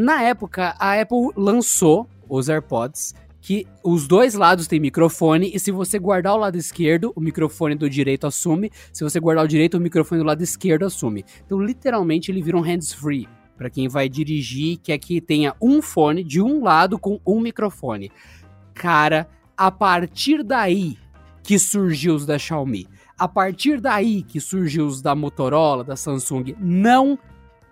Na 0.00 0.22
época, 0.22 0.76
a 0.78 0.92
Apple 1.00 1.32
lançou 1.36 2.08
os 2.28 2.48
AirPods, 2.48 3.16
que 3.40 3.66
os 3.82 4.06
dois 4.06 4.34
lados 4.34 4.68
têm 4.68 4.78
microfone, 4.78 5.50
e 5.52 5.58
se 5.58 5.72
você 5.72 5.98
guardar 5.98 6.34
o 6.34 6.38
lado 6.38 6.56
esquerdo, 6.56 7.12
o 7.16 7.20
microfone 7.20 7.74
do 7.74 7.90
direito 7.90 8.24
assume, 8.24 8.70
se 8.92 9.02
você 9.02 9.18
guardar 9.18 9.44
o 9.44 9.48
direito, 9.48 9.76
o 9.76 9.80
microfone 9.80 10.20
do 10.20 10.26
lado 10.28 10.40
esquerdo 10.40 10.86
assume. 10.86 11.24
Então, 11.44 11.60
literalmente, 11.60 12.30
ele 12.30 12.40
vira 12.40 12.56
um 12.56 12.60
hands-free 12.60 13.28
para 13.56 13.68
quem 13.68 13.88
vai 13.88 14.08
dirigir, 14.08 14.78
que 14.78 14.92
é 14.92 14.98
que 14.98 15.20
tenha 15.20 15.52
um 15.60 15.82
fone 15.82 16.22
de 16.22 16.40
um 16.40 16.62
lado 16.62 16.96
com 16.96 17.18
um 17.26 17.40
microfone. 17.40 18.12
Cara, 18.74 19.28
a 19.56 19.68
partir 19.68 20.44
daí 20.44 20.96
que 21.42 21.58
surgiu 21.58 22.14
os 22.14 22.24
da 22.24 22.38
Xiaomi, 22.38 22.86
a 23.18 23.26
partir 23.26 23.80
daí 23.80 24.22
que 24.22 24.38
surgiu 24.38 24.86
os 24.86 25.02
da 25.02 25.16
Motorola, 25.16 25.82
da 25.82 25.96
Samsung, 25.96 26.54
não 26.60 27.18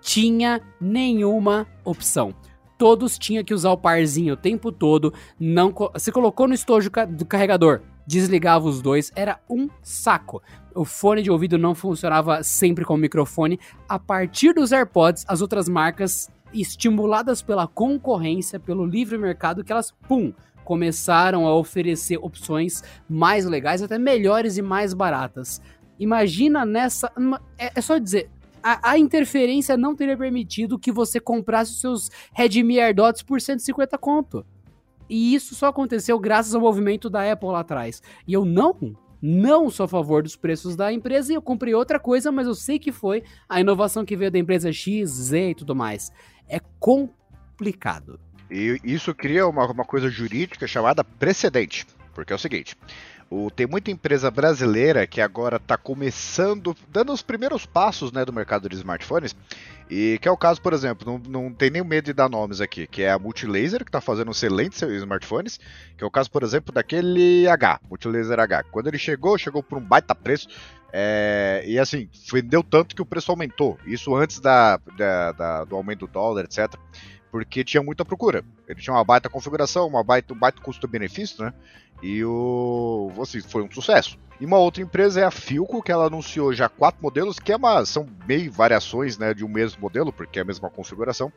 tinha 0.06 0.62
nenhuma 0.80 1.66
opção. 1.84 2.32
Todos 2.78 3.18
tinham 3.18 3.42
que 3.42 3.52
usar 3.52 3.72
o 3.72 3.76
parzinho 3.76 4.34
o 4.34 4.36
tempo 4.36 4.70
todo. 4.70 5.12
Não, 5.38 5.74
você 5.92 6.12
colocou 6.12 6.46
no 6.46 6.54
estojo 6.54 6.90
do 7.08 7.24
carregador, 7.26 7.80
desligava 8.06 8.68
os 8.68 8.80
dois, 8.80 9.10
era 9.16 9.40
um 9.50 9.68
saco. 9.82 10.40
O 10.72 10.84
fone 10.84 11.22
de 11.22 11.30
ouvido 11.30 11.58
não 11.58 11.74
funcionava 11.74 12.44
sempre 12.44 12.84
com 12.84 12.94
o 12.94 12.98
microfone. 12.98 13.58
A 13.88 13.98
partir 13.98 14.52
dos 14.52 14.70
AirPods, 14.70 15.24
as 15.26 15.40
outras 15.40 15.68
marcas, 15.68 16.30
estimuladas 16.54 17.42
pela 17.42 17.66
concorrência, 17.66 18.60
pelo 18.60 18.86
livre 18.86 19.18
mercado, 19.18 19.64
que 19.64 19.72
elas, 19.72 19.92
pum, 20.06 20.32
começaram 20.64 21.48
a 21.48 21.54
oferecer 21.56 22.18
opções 22.18 22.80
mais 23.08 23.44
legais, 23.44 23.82
até 23.82 23.98
melhores 23.98 24.56
e 24.56 24.62
mais 24.62 24.94
baratas. 24.94 25.60
Imagina 25.98 26.64
nessa. 26.64 27.10
É, 27.58 27.72
é 27.74 27.80
só 27.80 27.98
dizer, 27.98 28.30
a, 28.66 28.90
a, 28.90 28.98
interferência 28.98 29.76
não 29.76 29.94
teria 29.94 30.16
permitido 30.16 30.76
que 30.76 30.90
você 30.90 31.20
comprasse 31.20 31.70
os 31.70 31.80
seus 31.80 32.10
Redmi 32.32 32.80
AirDots 32.80 33.22
por 33.22 33.40
150 33.40 33.96
conto. 33.96 34.44
E 35.08 35.36
isso 35.36 35.54
só 35.54 35.68
aconteceu 35.68 36.18
graças 36.18 36.52
ao 36.52 36.60
movimento 36.60 37.08
da 37.08 37.30
Apple 37.30 37.50
lá 37.50 37.60
atrás. 37.60 38.02
E 38.26 38.32
eu 38.32 38.44
não, 38.44 38.96
não 39.22 39.70
sou 39.70 39.84
a 39.84 39.88
favor 39.88 40.20
dos 40.20 40.34
preços 40.34 40.74
da 40.74 40.92
empresa 40.92 41.32
e 41.32 41.36
eu 41.36 41.42
comprei 41.42 41.74
outra 41.74 42.00
coisa, 42.00 42.32
mas 42.32 42.48
eu 42.48 42.56
sei 42.56 42.76
que 42.76 42.90
foi 42.90 43.22
a 43.48 43.60
inovação 43.60 44.04
que 44.04 44.16
veio 44.16 44.32
da 44.32 44.38
empresa 44.38 44.72
X, 44.72 45.10
Z 45.10 45.50
e 45.50 45.54
tudo 45.54 45.76
mais. 45.76 46.10
É 46.48 46.58
complicado. 46.80 48.18
E 48.50 48.80
isso 48.82 49.14
cria 49.14 49.46
uma, 49.46 49.70
uma 49.70 49.84
coisa 49.84 50.08
jurídica 50.10 50.66
chamada 50.66 51.04
precedente. 51.04 51.86
Porque 52.12 52.32
é 52.32 52.36
o 52.36 52.38
seguinte: 52.38 52.76
o, 53.28 53.50
tem 53.50 53.66
muita 53.66 53.90
empresa 53.90 54.30
brasileira 54.30 55.06
que 55.06 55.20
agora 55.20 55.56
está 55.56 55.76
começando, 55.76 56.76
dando 56.88 57.12
os 57.12 57.22
primeiros 57.22 57.66
passos 57.66 58.12
né, 58.12 58.24
do 58.24 58.32
mercado 58.32 58.68
de 58.68 58.76
smartphones. 58.76 59.34
E 59.88 60.18
que 60.20 60.26
é 60.26 60.30
o 60.30 60.36
caso, 60.36 60.60
por 60.60 60.72
exemplo, 60.72 61.06
não, 61.06 61.42
não 61.44 61.52
tem 61.52 61.70
nem 61.70 61.82
medo 61.82 62.06
de 62.06 62.12
dar 62.12 62.28
nomes 62.28 62.60
aqui, 62.60 62.86
que 62.86 63.02
é 63.02 63.10
a 63.10 63.18
Multilaser, 63.18 63.84
que 63.84 63.88
está 63.88 64.00
fazendo 64.00 64.30
excelentes 64.32 64.82
smartphones, 64.82 65.60
que 65.96 66.02
é 66.02 66.06
o 66.06 66.10
caso, 66.10 66.30
por 66.30 66.42
exemplo, 66.42 66.74
daquele 66.74 67.48
H, 67.48 67.80
Multilaser 67.88 68.40
H. 68.40 68.64
Quando 68.64 68.88
ele 68.88 68.98
chegou, 68.98 69.38
chegou 69.38 69.62
por 69.62 69.78
um 69.78 69.80
baita 69.82 70.14
preço, 70.14 70.48
é, 70.92 71.62
e 71.66 71.78
assim, 71.78 72.08
vendeu 72.32 72.64
tanto 72.64 72.96
que 72.96 73.02
o 73.02 73.06
preço 73.06 73.30
aumentou. 73.30 73.78
Isso 73.86 74.14
antes 74.14 74.40
da, 74.40 74.80
da, 74.96 75.32
da 75.32 75.64
do 75.64 75.76
aumento 75.76 76.06
do 76.06 76.12
dólar, 76.12 76.44
etc 76.44 76.74
porque 77.30 77.64
tinha 77.64 77.82
muita 77.82 78.04
procura. 78.04 78.44
Ele 78.68 78.80
tinha 78.80 78.94
uma 78.94 79.04
baita 79.04 79.28
configuração, 79.28 79.86
uma 79.86 80.02
baita, 80.02 80.32
um 80.32 80.38
baita 80.38 80.60
custo-benefício, 80.60 81.44
né? 81.44 81.52
E 82.02 82.24
o 82.24 83.10
assim, 83.20 83.40
foi 83.40 83.62
um 83.62 83.70
sucesso. 83.70 84.18
E 84.38 84.44
uma 84.44 84.58
outra 84.58 84.82
empresa 84.82 85.20
é 85.20 85.24
a 85.24 85.30
Filco, 85.30 85.82
que 85.82 85.90
ela 85.90 86.06
anunciou 86.06 86.52
já 86.52 86.68
quatro 86.68 87.02
modelos, 87.02 87.38
que 87.38 87.52
é 87.52 87.56
uma, 87.56 87.86
são 87.86 88.06
meio 88.28 88.52
variações 88.52 89.16
né, 89.16 89.32
de 89.32 89.42
um 89.42 89.48
mesmo 89.48 89.80
modelo, 89.80 90.12
porque 90.12 90.38
é 90.38 90.42
a 90.42 90.44
mesma 90.44 90.68
configuração. 90.68 91.32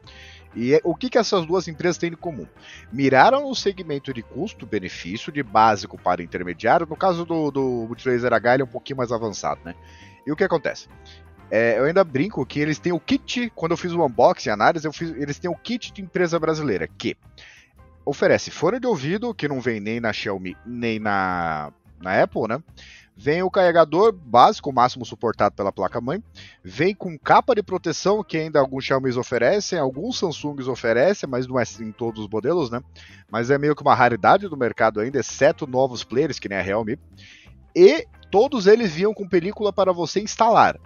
E 0.54 0.74
é, 0.74 0.82
o 0.84 0.94
que, 0.94 1.10
que 1.10 1.18
essas 1.18 1.46
duas 1.46 1.68
empresas 1.70 1.98
têm 1.98 2.12
em 2.12 2.16
comum? 2.16 2.46
Miraram 2.92 3.48
no 3.48 3.56
segmento 3.56 4.14
de 4.14 4.22
custo-benefício, 4.22 5.32
de 5.32 5.42
básico 5.42 5.98
para 5.98 6.22
intermediário. 6.22 6.86
No 6.90 6.98
caso 6.98 7.24
do, 7.24 7.50
do 7.50 7.86
Multilaser 7.88 8.34
H, 8.34 8.56
ele 8.56 8.64
é 8.64 8.66
um 8.66 8.70
pouquinho 8.70 8.98
mais 8.98 9.14
avançado, 9.14 9.62
né? 9.64 9.76
E 10.28 10.32
o 10.32 10.36
que 10.36 10.44
acontece? 10.44 10.90
É, 11.52 11.80
eu 11.80 11.86
ainda 11.86 12.04
brinco 12.04 12.46
que 12.46 12.60
eles 12.60 12.78
têm 12.78 12.92
o 12.92 13.00
kit, 13.00 13.52
quando 13.56 13.72
eu 13.72 13.78
fiz 13.78 13.92
o 13.92 14.06
unboxing, 14.06 14.50
análise, 14.50 14.86
eu 14.86 14.94
fiz, 14.94 15.10
eles 15.16 15.40
têm 15.40 15.50
o 15.50 15.56
kit 15.56 15.92
de 15.92 16.02
empresa 16.02 16.40
brasileira, 16.40 16.88
que 16.88 17.18
oferece 18.06 18.52
fone 18.52 18.80
de 18.80 18.88
ouvido, 18.88 19.34
que 19.34 19.48
não 19.48 19.60
vem 19.60 19.80
nem 19.80 20.00
na 20.00 20.14
Xiaomi, 20.14 20.56
nem 20.66 21.00
na, 21.00 21.72
na 22.02 22.22
Apple, 22.22 22.48
né? 22.48 22.62
Vem 23.22 23.44
o 23.44 23.52
carregador 23.52 24.14
básico, 24.14 24.72
máximo 24.72 25.04
suportado 25.04 25.54
pela 25.54 25.74
placa-mãe. 25.74 26.24
Vem 26.64 26.96
com 26.96 27.20
capa 27.20 27.54
de 27.54 27.62
proteção, 27.62 28.24
que 28.24 28.38
ainda 28.38 28.62
alguns 28.62 28.86
Xiaomi 28.86 29.12
oferecem, 29.12 29.78
alguns 29.78 30.18
Samsungs 30.18 30.70
oferecem, 30.70 31.28
mas 31.28 31.46
não 31.46 31.60
é 31.60 31.64
em 31.82 31.92
todos 31.92 32.22
os 32.22 32.30
modelos, 32.30 32.72
né? 32.72 32.82
Mas 33.30 33.52
é 33.52 33.58
meio 33.58 33.76
que 33.76 33.82
uma 33.82 33.94
raridade 33.94 34.48
do 34.48 34.56
mercado 34.56 35.02
ainda, 35.02 35.20
exceto 35.20 35.68
novos 35.68 36.02
players, 36.02 36.40
que 36.40 36.48
nem 36.48 36.60
a 36.60 36.62
Realme. 36.62 36.98
E 37.76 38.08
todos 38.32 38.68
eles 38.68 38.94
vinham 38.94 39.14
com 39.14 39.28
película 39.28 39.74
para 39.74 39.92
você 39.92 40.22
instalar. 40.22 40.80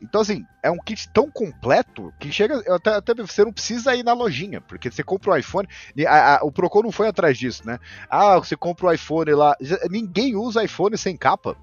Então, 0.00 0.20
assim, 0.20 0.44
é 0.62 0.70
um 0.70 0.78
kit 0.78 1.08
tão 1.08 1.30
completo 1.30 2.12
que 2.18 2.30
chega. 2.30 2.62
Até, 2.74 2.90
até 2.90 3.14
você 3.14 3.44
não 3.44 3.52
precisa 3.52 3.94
ir 3.94 4.02
na 4.02 4.12
lojinha, 4.12 4.60
porque 4.60 4.90
você 4.90 5.02
compra 5.02 5.32
o 5.32 5.36
iPhone. 5.36 5.68
A, 6.06 6.36
a, 6.36 6.44
o 6.44 6.52
Procon 6.52 6.82
não 6.82 6.92
foi 6.92 7.08
atrás 7.08 7.38
disso, 7.38 7.66
né? 7.66 7.78
Ah, 8.10 8.38
você 8.38 8.56
compra 8.56 8.86
o 8.86 8.92
iPhone 8.92 9.30
lá. 9.32 9.56
Ninguém 9.90 10.36
usa 10.36 10.64
iPhone 10.64 10.96
sem 10.98 11.16
capa. 11.16 11.56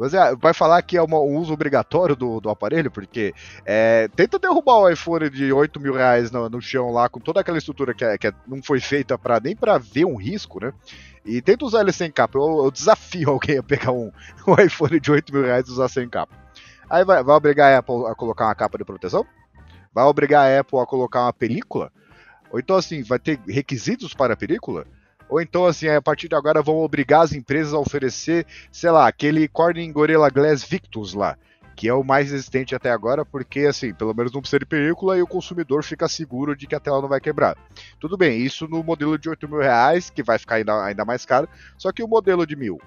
Ah, 0.00 0.34
vai 0.38 0.52
falar 0.52 0.82
que 0.82 0.96
é 0.96 1.02
uma, 1.02 1.20
um 1.20 1.36
uso 1.36 1.52
obrigatório 1.52 2.16
do, 2.16 2.40
do 2.40 2.50
aparelho, 2.50 2.90
porque 2.90 3.32
é, 3.64 4.08
tenta 4.16 4.38
derrubar 4.38 4.78
o 4.78 4.90
iPhone 4.90 5.30
de 5.30 5.52
8 5.52 5.78
mil 5.78 5.94
reais 5.94 6.30
no, 6.30 6.48
no 6.48 6.60
chão 6.60 6.90
lá, 6.90 7.08
com 7.08 7.20
toda 7.20 7.40
aquela 7.40 7.58
estrutura 7.58 7.94
que, 7.94 8.04
é, 8.04 8.18
que 8.18 8.26
é, 8.26 8.32
não 8.46 8.62
foi 8.62 8.80
feita 8.80 9.16
para 9.16 9.38
nem 9.38 9.54
para 9.54 9.78
ver 9.78 10.04
um 10.04 10.16
risco, 10.16 10.60
né? 10.60 10.72
E 11.24 11.40
tenta 11.40 11.64
usar 11.64 11.82
ele 11.82 11.92
sem 11.92 12.10
capa. 12.10 12.38
Eu, 12.38 12.64
eu 12.64 12.70
desafio 12.70 13.30
alguém 13.30 13.58
a 13.58 13.62
pegar 13.62 13.92
um, 13.92 14.10
um 14.46 14.60
iPhone 14.60 14.98
de 14.98 15.10
8 15.10 15.32
mil 15.32 15.44
reais 15.44 15.68
e 15.68 15.70
usar 15.70 15.88
sem 15.88 16.08
capa. 16.08 16.41
Aí 16.92 17.06
vai, 17.06 17.24
vai 17.24 17.34
obrigar 17.34 17.72
a 17.72 17.78
Apple 17.78 18.04
a 18.06 18.14
colocar 18.14 18.44
uma 18.44 18.54
capa 18.54 18.76
de 18.76 18.84
proteção? 18.84 19.24
Vai 19.94 20.04
obrigar 20.04 20.46
a 20.46 20.60
Apple 20.60 20.78
a 20.78 20.84
colocar 20.84 21.22
uma 21.22 21.32
película? 21.32 21.90
Ou 22.50 22.60
então, 22.60 22.76
assim, 22.76 23.02
vai 23.02 23.18
ter 23.18 23.40
requisitos 23.48 24.12
para 24.12 24.34
a 24.34 24.36
película? 24.36 24.84
Ou 25.26 25.40
então, 25.40 25.64
assim, 25.64 25.88
a 25.88 26.02
partir 26.02 26.28
de 26.28 26.34
agora 26.34 26.60
vão 26.60 26.76
obrigar 26.76 27.22
as 27.22 27.32
empresas 27.32 27.72
a 27.72 27.78
oferecer, 27.78 28.46
sei 28.70 28.90
lá, 28.90 29.08
aquele 29.08 29.48
Corning 29.48 29.90
Gorilla 29.90 30.28
Glass 30.28 30.62
Victus 30.62 31.14
lá, 31.14 31.38
que 31.74 31.88
é 31.88 31.94
o 31.94 32.04
mais 32.04 32.30
resistente 32.30 32.74
até 32.74 32.90
agora, 32.90 33.24
porque, 33.24 33.60
assim, 33.60 33.94
pelo 33.94 34.12
menos 34.12 34.30
não 34.30 34.42
precisa 34.42 34.58
de 34.58 34.66
película 34.66 35.16
e 35.16 35.22
o 35.22 35.26
consumidor 35.26 35.82
fica 35.82 36.06
seguro 36.08 36.54
de 36.54 36.66
que 36.66 36.74
a 36.74 36.80
tela 36.80 37.00
não 37.00 37.08
vai 37.08 37.20
quebrar. 37.20 37.56
Tudo 37.98 38.18
bem, 38.18 38.38
isso 38.38 38.68
no 38.68 38.84
modelo 38.84 39.16
de 39.16 39.30
8 39.30 39.48
mil 39.48 39.60
reais, 39.60 40.10
que 40.10 40.22
vai 40.22 40.38
ficar 40.38 40.56
ainda, 40.56 40.84
ainda 40.84 41.06
mais 41.06 41.24
caro, 41.24 41.48
só 41.78 41.90
que 41.90 42.02
o 42.02 42.06
modelo 42.06 42.46
de 42.46 42.54
mil, 42.54 42.78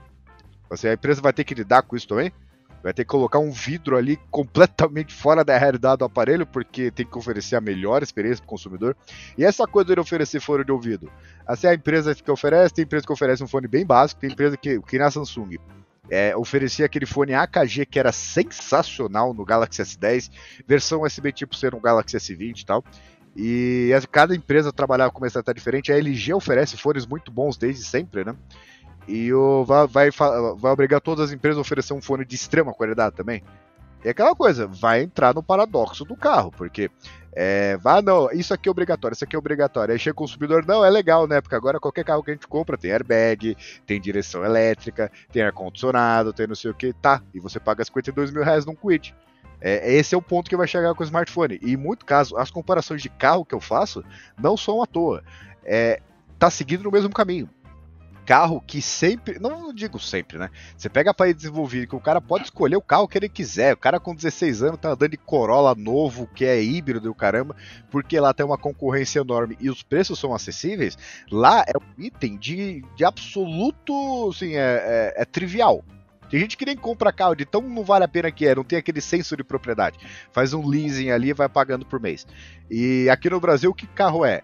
assim, 0.70 0.90
a 0.90 0.94
empresa 0.94 1.24
vai 1.24 1.34
ter 1.34 1.44
que 1.44 1.56
lidar 1.56 1.82
com 1.82 1.96
isso 1.96 2.08
também? 2.08 2.32
Vai 2.86 2.94
ter 2.94 3.04
que 3.04 3.10
colocar 3.10 3.40
um 3.40 3.50
vidro 3.50 3.98
ali 3.98 4.16
completamente 4.30 5.12
fora 5.12 5.44
da 5.44 5.58
realidade 5.58 5.98
do 5.98 6.06
aparelho, 6.06 6.46
porque 6.46 6.92
tem 6.92 7.04
que 7.04 7.18
oferecer 7.18 7.56
a 7.56 7.62
melhor 7.62 8.04
experiência 8.04 8.38
para 8.38 8.46
o 8.46 8.50
consumidor. 8.50 8.96
E 9.36 9.44
essa 9.44 9.66
coisa 9.66 9.96
de 9.96 10.00
oferecer 10.00 10.40
fone 10.40 10.64
de 10.64 10.72
ouvido. 10.72 11.12
Assim, 11.48 11.66
a 11.66 11.74
empresa 11.74 12.14
que 12.14 12.30
oferece, 12.30 12.76
tem 12.76 12.84
empresa 12.84 13.04
que 13.04 13.12
oferece 13.12 13.44
um 13.44 13.48
fone 13.48 13.68
bem 13.68 13.84
básico, 13.84 14.22
tem 14.22 14.30
empresa 14.30 14.56
que, 14.56 14.80
que 14.82 15.00
na 15.00 15.10
Samsung. 15.10 15.58
É, 16.12 16.38
oferecia 16.38 16.86
aquele 16.86 17.08
fone 17.08 17.34
AKG 17.34 17.88
que 17.88 17.98
era 17.98 18.12
sensacional 18.12 19.34
no 19.34 19.44
Galaxy 19.44 19.82
S10, 19.82 20.30
versão 20.68 21.02
USB 21.02 21.32
tipo 21.32 21.56
C 21.56 21.72
no 21.72 21.80
Galaxy 21.80 22.16
S20 22.18 22.62
e 22.62 22.66
tal. 22.68 22.84
E 23.36 23.90
cada 24.12 24.36
empresa 24.36 24.72
trabalhava 24.72 25.12
com 25.12 25.22
uma 25.22 25.28
estratégia 25.28 25.56
diferente. 25.56 25.92
A 25.92 25.98
LG 25.98 26.36
oferece 26.36 26.78
fones 26.78 27.08
muito 27.08 27.32
bons 27.32 27.58
desde 27.58 27.84
sempre, 27.84 28.24
né? 28.24 28.36
E 29.08 29.34
o, 29.34 29.64
vai, 29.64 29.88
vai, 29.88 30.10
vai 30.12 30.72
obrigar 30.72 31.02
todas 31.02 31.26
as 31.26 31.32
empresas 31.32 31.58
a 31.58 31.62
oferecer 31.62 31.94
um 31.94 32.02
fone 32.02 32.26
de 32.26 32.36
extrema 32.36 32.74
qualidade 32.74 33.16
também. 33.16 33.44
E 34.04 34.10
aquela 34.10 34.36
coisa, 34.36 34.68
vai 34.68 35.02
entrar 35.02 35.34
no 35.34 35.42
paradoxo 35.42 36.06
do 36.06 36.16
carro, 36.16 36.52
porque 36.52 36.92
é, 37.36 37.76
vá, 37.78 38.02
não, 38.02 38.32
isso 38.32 38.54
aqui 38.54 38.70
é 38.70 38.72
obrigatório, 38.72 39.16
isso 39.16 39.24
aqui 39.24 39.36
é 39.36 39.40
obrigatório. 39.40 39.92
Aí 39.92 40.00
chega 40.00 40.14
o 40.14 40.18
consumidor, 40.18 40.64
não, 40.66 40.86
é 40.86 40.90
legal, 40.90 41.28
né? 41.28 41.42
Porque 41.42 41.56
agora 41.56 41.80
qualquer 41.80 42.06
carro 42.06 42.24
que 42.24 42.30
a 42.30 42.34
gente 42.34 42.48
compra 42.48 42.78
tem 42.78 42.92
airbag, 42.92 43.58
tem 43.86 44.00
direção 44.00 44.46
elétrica, 44.46 45.12
tem 45.32 45.42
ar-condicionado, 45.42 46.32
tem 46.32 46.48
não 46.48 46.56
sei 46.56 46.72
o 46.72 46.74
que, 46.74 46.94
tá. 46.94 47.22
E 47.34 47.40
você 47.40 47.60
paga 47.60 47.84
52 47.84 48.32
mil 48.32 48.44
reais 48.44 48.64
num 48.66 48.76
quid. 48.76 49.14
É, 49.60 49.92
esse 49.94 50.14
é 50.14 50.18
o 50.18 50.22
ponto 50.22 50.50
que 50.50 50.56
vai 50.56 50.68
chegar 50.68 50.94
com 50.94 51.02
o 51.02 51.06
smartphone. 51.06 51.60
E 51.62 51.74
em 51.74 51.78
muito 51.78 52.06
caso, 52.06 52.38
as 52.38 52.52
comparações 52.52 53.02
de 53.02 53.10
carro 53.10 53.44
que 53.44 53.56
eu 53.56 53.60
faço 53.60 54.04
não 54.40 54.56
são 54.56 54.84
à 54.84 54.86
toa. 54.86 55.24
É, 55.64 56.00
tá 56.38 56.52
seguindo 56.52 56.84
no 56.84 56.92
mesmo 56.92 57.10
caminho 57.10 57.50
carro 58.26 58.60
que 58.66 58.82
sempre, 58.82 59.40
não 59.40 59.72
digo 59.74 60.00
sempre, 60.00 60.38
né? 60.38 60.50
Você 60.76 60.90
pega 60.90 61.14
país 61.14 61.36
desenvolvido 61.36 61.88
que 61.88 61.96
o 61.96 62.00
cara 62.00 62.20
pode 62.20 62.46
escolher 62.46 62.76
o 62.76 62.82
carro 62.82 63.08
que 63.08 63.18
ele 63.18 63.30
quiser. 63.30 63.74
O 63.74 63.78
cara 63.78 64.00
com 64.00 64.16
16 64.16 64.64
anos 64.64 64.80
tá 64.80 64.90
andando 64.90 65.12
de 65.12 65.18
Corolla 65.18 65.76
novo, 65.76 66.28
que 66.28 66.44
é 66.44 66.62
híbrido 66.62 67.08
e 67.08 67.10
o 67.10 67.16
caramba, 67.16 67.56
porque 67.92 68.20
lá 68.20 68.34
tem 68.34 68.46
uma 68.46 68.58
concorrência 68.58 69.20
enorme 69.20 69.56
e 69.60 69.70
os 69.70 69.84
preços 69.84 70.20
são 70.20 70.34
acessíveis. 70.34 70.98
Lá 71.32 71.64
é 71.68 71.78
um 71.78 72.04
item 72.04 72.38
de, 72.38 72.84
de 72.96 73.06
absoluto, 73.06 74.30
assim, 74.30 74.56
é, 74.56 75.14
é, 75.18 75.22
é 75.22 75.26
trivial. 75.26 75.84
Tem 76.30 76.40
gente 76.40 76.58
que 76.58 76.66
nem 76.66 76.76
compra 76.76 77.14
carro 77.14 77.36
de 77.36 77.46
tão 77.46 77.62
não 77.62 77.84
vale 77.84 78.04
a 78.04 78.08
pena 78.08 78.32
que 78.32 78.48
é, 78.48 78.56
não 78.56 78.64
tem 78.64 78.80
aquele 78.80 79.00
senso 79.00 79.38
de 79.38 79.44
propriedade. 79.44 80.00
Faz 80.32 80.54
um 80.54 80.68
leasing 80.68 81.12
ali 81.12 81.30
e 81.30 81.34
vai 81.34 81.48
pagando 81.48 81.86
por 81.86 82.00
mês. 82.00 82.26
E 82.70 83.08
aqui 83.10 83.30
no 83.30 83.40
Brasil, 83.40 83.72
que 83.74 83.86
carro 83.86 84.26
é? 84.26 84.42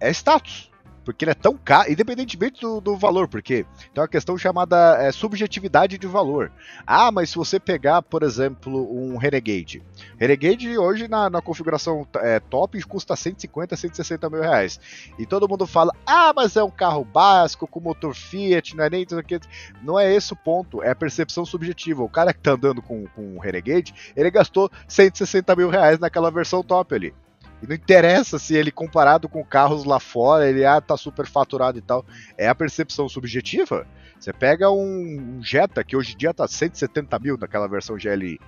É 0.00 0.10
status 0.10 0.71
porque 1.04 1.24
ele 1.24 1.32
é 1.32 1.34
tão 1.34 1.56
caro, 1.56 1.90
independentemente 1.90 2.60
do, 2.60 2.80
do, 2.80 2.96
valor, 2.96 3.28
porque 3.28 3.66
tem 3.92 4.02
uma 4.02 4.08
questão 4.08 4.36
chamada 4.38 4.96
é, 5.00 5.10
subjetividade 5.12 5.98
de 5.98 6.06
valor. 6.06 6.50
Ah, 6.86 7.10
mas 7.10 7.30
se 7.30 7.36
você 7.36 7.58
pegar, 7.58 8.02
por 8.02 8.22
exemplo, 8.22 8.88
um 8.92 9.16
Renegade. 9.16 9.82
Renegade 10.18 10.78
hoje 10.78 11.08
na, 11.08 11.28
na 11.28 11.42
configuração 11.42 12.06
é, 12.16 12.40
top 12.40 12.80
custa 12.84 13.16
150, 13.16 13.76
160 13.76 14.30
mil 14.30 14.40
reais. 14.40 14.80
E 15.18 15.26
todo 15.26 15.48
mundo 15.48 15.66
fala, 15.66 15.92
ah, 16.06 16.32
mas 16.34 16.56
é 16.56 16.62
um 16.62 16.70
carro 16.70 17.04
básico, 17.04 17.66
com 17.66 17.80
motor 17.80 18.14
Fiat, 18.14 18.76
não 18.76 18.84
é 18.84 18.90
nem 18.90 19.04
tudo 19.06 19.18
aquilo. 19.18 19.42
Não 19.82 19.98
é 19.98 20.12
esse 20.12 20.32
o 20.32 20.36
ponto, 20.36 20.82
é 20.82 20.90
a 20.90 20.96
percepção 20.96 21.44
subjetiva. 21.44 22.02
O 22.02 22.08
cara 22.08 22.32
que 22.32 22.40
tá 22.40 22.52
andando 22.52 22.80
com, 22.82 23.06
com 23.08 23.36
um 23.36 23.38
Renegade, 23.38 24.12
ele 24.16 24.30
gastou 24.30 24.70
160 24.86 25.54
mil 25.56 25.68
reais 25.68 25.98
naquela 25.98 26.30
versão 26.30 26.62
top 26.62 26.94
ali. 26.94 27.14
E 27.62 27.66
não 27.66 27.76
interessa 27.76 28.38
se 28.38 28.56
ele, 28.56 28.72
comparado 28.72 29.28
com 29.28 29.44
carros 29.44 29.84
lá 29.84 30.00
fora, 30.00 30.48
ele 30.48 30.64
ah, 30.64 30.80
tá 30.80 30.96
super 30.96 31.26
faturado 31.26 31.78
e 31.78 31.82
tal. 31.82 32.04
É 32.36 32.48
a 32.48 32.54
percepção 32.54 33.08
subjetiva. 33.08 33.86
Você 34.18 34.32
pega 34.32 34.70
um, 34.70 35.40
Jetta, 35.42 35.84
que 35.84 35.96
hoje 35.96 36.14
em 36.14 36.16
dia 36.16 36.34
tá 36.34 36.46
170 36.46 37.18
mil 37.20 37.38
naquela 37.38 37.68
versão 37.68 37.96
GLI. 37.96 38.38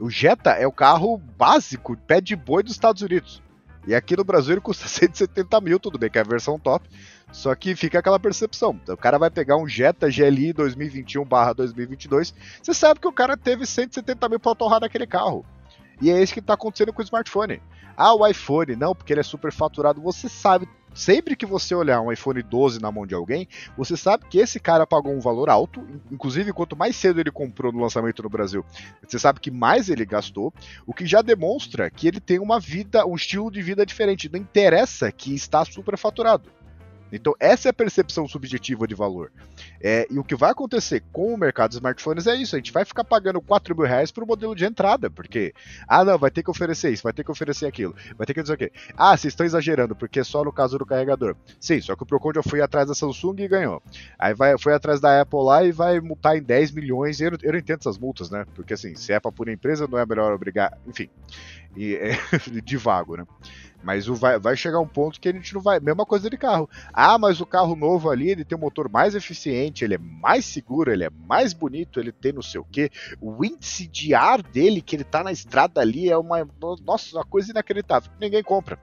O 0.00 0.10
Jetta 0.10 0.50
é 0.50 0.66
o 0.66 0.72
carro 0.72 1.16
básico, 1.16 1.96
pé 1.96 2.20
de 2.20 2.34
boi 2.34 2.64
dos 2.64 2.72
Estados 2.72 3.02
Unidos. 3.02 3.42
E 3.86 3.94
aqui 3.94 4.16
no 4.16 4.24
Brasil 4.24 4.54
ele 4.54 4.60
custa 4.60 4.86
170 4.88 5.60
mil, 5.60 5.78
tudo 5.78 5.98
bem, 5.98 6.10
que 6.10 6.18
é 6.18 6.20
a 6.20 6.24
versão 6.24 6.58
top. 6.58 6.88
Só 7.32 7.54
que 7.54 7.74
fica 7.76 7.98
aquela 7.98 8.18
percepção. 8.18 8.80
O 8.88 8.96
cara 8.96 9.18
vai 9.18 9.30
pegar 9.30 9.56
um 9.56 9.68
Jetta 9.68 10.08
GLI 10.08 10.52
2021/2022. 10.54 12.34
Você 12.62 12.74
sabe 12.74 13.00
que 13.00 13.08
o 13.08 13.12
cara 13.12 13.36
teve 13.36 13.66
170 13.66 14.28
mil 14.28 14.40
pra 14.40 14.54
torrar 14.54 14.80
naquele 14.80 15.06
carro. 15.06 15.44
E 16.00 16.10
é 16.10 16.22
isso 16.22 16.32
que 16.32 16.40
está 16.40 16.54
acontecendo 16.54 16.92
com 16.92 17.00
o 17.00 17.04
smartphone. 17.04 17.60
Ah, 17.96 18.14
o 18.14 18.26
iPhone, 18.26 18.74
não, 18.76 18.94
porque 18.94 19.12
ele 19.12 19.20
é 19.20 19.24
super 19.24 19.52
faturado. 19.52 20.00
Você 20.00 20.28
sabe, 20.28 20.68
sempre 20.92 21.36
que 21.36 21.46
você 21.46 21.74
olhar 21.74 22.00
um 22.00 22.10
iPhone 22.10 22.42
12 22.42 22.80
na 22.80 22.90
mão 22.90 23.06
de 23.06 23.14
alguém, 23.14 23.46
você 23.76 23.96
sabe 23.96 24.26
que 24.28 24.38
esse 24.38 24.58
cara 24.58 24.86
pagou 24.86 25.12
um 25.12 25.20
valor 25.20 25.48
alto. 25.48 25.86
Inclusive, 26.10 26.52
quanto 26.52 26.76
mais 26.76 26.96
cedo 26.96 27.20
ele 27.20 27.30
comprou 27.30 27.72
no 27.72 27.80
lançamento 27.80 28.22
no 28.22 28.28
Brasil, 28.28 28.64
você 29.06 29.18
sabe 29.18 29.40
que 29.40 29.50
mais 29.50 29.88
ele 29.88 30.04
gastou. 30.04 30.52
O 30.86 30.92
que 30.92 31.06
já 31.06 31.22
demonstra 31.22 31.88
que 31.90 32.08
ele 32.08 32.20
tem 32.20 32.38
uma 32.38 32.58
vida, 32.58 33.06
um 33.06 33.14
estilo 33.14 33.50
de 33.50 33.62
vida 33.62 33.86
diferente. 33.86 34.28
Não 34.28 34.40
interessa 34.40 35.12
que 35.12 35.34
está 35.34 35.64
super 35.64 35.96
faturado. 35.96 36.50
Então, 37.14 37.32
essa 37.38 37.68
é 37.68 37.70
a 37.70 37.72
percepção 37.72 38.26
subjetiva 38.26 38.88
de 38.88 38.94
valor. 38.94 39.30
É, 39.80 40.06
e 40.10 40.18
o 40.18 40.24
que 40.24 40.34
vai 40.34 40.50
acontecer 40.50 41.02
com 41.12 41.32
o 41.32 41.38
mercado 41.38 41.70
de 41.70 41.76
smartphones 41.76 42.26
é 42.26 42.34
isso: 42.34 42.56
a 42.56 42.58
gente 42.58 42.72
vai 42.72 42.84
ficar 42.84 43.04
pagando 43.04 43.40
4 43.40 43.76
mil 43.76 43.86
reais 43.86 44.10
para 44.10 44.24
o 44.24 44.26
modelo 44.26 44.54
de 44.54 44.64
entrada, 44.64 45.08
porque, 45.08 45.54
ah, 45.86 46.04
não, 46.04 46.18
vai 46.18 46.30
ter 46.30 46.42
que 46.42 46.50
oferecer 46.50 46.92
isso, 46.92 47.04
vai 47.04 47.12
ter 47.12 47.22
que 47.22 47.30
oferecer 47.30 47.66
aquilo, 47.66 47.94
vai 48.16 48.26
ter 48.26 48.34
que 48.34 48.42
dizer 48.42 48.54
o 48.54 48.56
quê? 48.56 48.72
Ah, 48.96 49.16
vocês 49.16 49.32
estão 49.32 49.46
exagerando, 49.46 49.94
porque 49.94 50.20
é 50.20 50.24
só 50.24 50.42
no 50.42 50.52
caso 50.52 50.76
do 50.76 50.84
carregador. 50.84 51.36
Sim, 51.60 51.80
só 51.80 51.94
que 51.94 52.02
o 52.02 52.06
Procon 52.06 52.32
já 52.34 52.42
foi 52.42 52.60
atrás 52.60 52.88
da 52.88 52.94
Samsung 52.94 53.36
e 53.38 53.48
ganhou. 53.48 53.80
Aí 54.18 54.34
vai, 54.34 54.58
foi 54.58 54.74
atrás 54.74 55.00
da 55.00 55.20
Apple 55.20 55.42
lá 55.42 55.62
e 55.64 55.70
vai 55.70 56.00
multar 56.00 56.36
em 56.36 56.42
10 56.42 56.72
milhões. 56.72 57.20
Eu, 57.20 57.32
eu 57.42 57.52
não 57.52 57.58
entendo 57.58 57.78
essas 57.78 57.96
multas, 57.96 58.30
né? 58.30 58.44
Porque 58.54 58.74
assim, 58.74 58.96
se 58.96 59.12
é 59.12 59.20
para 59.20 59.30
por 59.30 59.48
empresa, 59.48 59.86
não 59.86 59.98
é 59.98 60.04
melhor 60.04 60.32
obrigar. 60.32 60.76
Enfim, 60.86 61.08
e, 61.76 61.94
é, 61.94 62.18
de 62.62 62.76
vago, 62.76 63.16
né? 63.16 63.26
Mas 63.84 64.06
vai, 64.06 64.38
vai 64.38 64.56
chegar 64.56 64.80
um 64.80 64.88
ponto 64.88 65.20
que 65.20 65.28
a 65.28 65.32
gente 65.32 65.52
não 65.52 65.60
vai. 65.60 65.78
Mesma 65.78 66.06
coisa 66.06 66.30
de 66.30 66.38
carro. 66.38 66.68
Ah, 66.90 67.18
mas 67.18 67.40
o 67.40 67.46
carro 67.46 67.76
novo 67.76 68.10
ali, 68.10 68.30
ele 68.30 68.44
tem 68.44 68.56
um 68.56 68.60
motor 68.60 68.88
mais 68.88 69.14
eficiente, 69.14 69.84
ele 69.84 69.94
é 69.94 69.98
mais 69.98 70.46
seguro, 70.46 70.90
ele 70.90 71.04
é 71.04 71.10
mais 71.10 71.52
bonito, 71.52 72.00
ele 72.00 72.10
tem 72.10 72.32
não 72.32 72.40
sei 72.40 72.60
o 72.60 72.64
quê. 72.64 72.90
O 73.20 73.44
índice 73.44 73.86
de 73.86 74.14
ar 74.14 74.42
dele, 74.42 74.80
que 74.80 74.96
ele 74.96 75.04
tá 75.04 75.22
na 75.22 75.30
estrada 75.30 75.82
ali, 75.82 76.08
é 76.08 76.16
uma. 76.16 76.48
Nossa, 76.82 77.16
uma 77.16 77.24
coisa 77.24 77.50
inacreditável. 77.50 78.10
Ninguém 78.18 78.42
compra. 78.42 78.78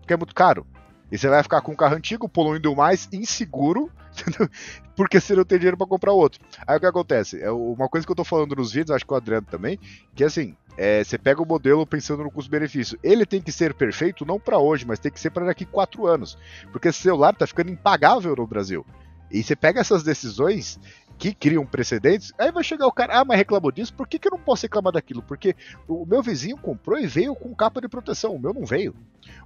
Porque 0.00 0.12
é 0.12 0.16
muito 0.16 0.34
caro. 0.34 0.66
E 1.10 1.16
você 1.16 1.28
vai 1.28 1.42
ficar 1.42 1.60
com 1.60 1.72
um 1.72 1.76
carro 1.76 1.94
antigo, 1.94 2.28
poluindo 2.28 2.74
mais, 2.74 3.08
inseguro, 3.12 3.90
porque 4.96 5.20
você 5.20 5.34
não 5.34 5.44
tem 5.44 5.58
dinheiro 5.58 5.76
para 5.76 5.86
comprar 5.86 6.12
outro. 6.12 6.44
Aí 6.66 6.76
o 6.76 6.80
que 6.80 6.86
acontece? 6.86 7.40
É 7.40 7.50
uma 7.50 7.88
coisa 7.88 8.06
que 8.06 8.10
eu 8.10 8.16
tô 8.16 8.24
falando 8.24 8.56
nos 8.56 8.72
vídeos, 8.72 8.90
acho 8.90 9.06
que 9.06 9.12
o 9.12 9.16
Adriano 9.16 9.46
também, 9.48 9.78
que 10.14 10.24
assim, 10.24 10.56
é, 10.76 11.04
você 11.04 11.16
pega 11.16 11.42
o 11.42 11.46
modelo 11.46 11.86
pensando 11.86 12.24
no 12.24 12.30
custo-benefício. 12.30 12.98
Ele 13.02 13.24
tem 13.24 13.40
que 13.40 13.52
ser 13.52 13.74
perfeito 13.74 14.26
não 14.26 14.40
para 14.40 14.58
hoje, 14.58 14.84
mas 14.86 14.98
tem 14.98 15.12
que 15.12 15.20
ser 15.20 15.30
para 15.30 15.46
daqui 15.46 15.64
quatro 15.64 16.06
anos. 16.06 16.36
Porque 16.72 16.88
esse 16.88 17.00
celular 17.00 17.34
tá 17.34 17.46
ficando 17.46 17.70
impagável 17.70 18.34
no 18.36 18.46
Brasil. 18.46 18.84
E 19.30 19.42
você 19.42 19.56
pega 19.56 19.80
essas 19.80 20.02
decisões 20.02 20.78
que 21.24 21.32
criam 21.32 21.64
precedentes, 21.64 22.34
aí 22.36 22.52
vai 22.52 22.62
chegar 22.62 22.86
o 22.86 22.92
cara, 22.92 23.18
ah, 23.18 23.24
mas 23.24 23.38
reclamou 23.38 23.72
disso, 23.72 23.94
por 23.94 24.06
que, 24.06 24.18
que 24.18 24.28
eu 24.28 24.32
não 24.32 24.38
posso 24.38 24.64
reclamar 24.64 24.92
daquilo? 24.92 25.22
Porque 25.22 25.56
o 25.88 26.04
meu 26.04 26.22
vizinho 26.22 26.54
comprou 26.58 26.98
e 26.98 27.06
veio 27.06 27.34
com 27.34 27.54
capa 27.54 27.80
de 27.80 27.88
proteção, 27.88 28.34
o 28.34 28.38
meu 28.38 28.52
não 28.52 28.66
veio. 28.66 28.94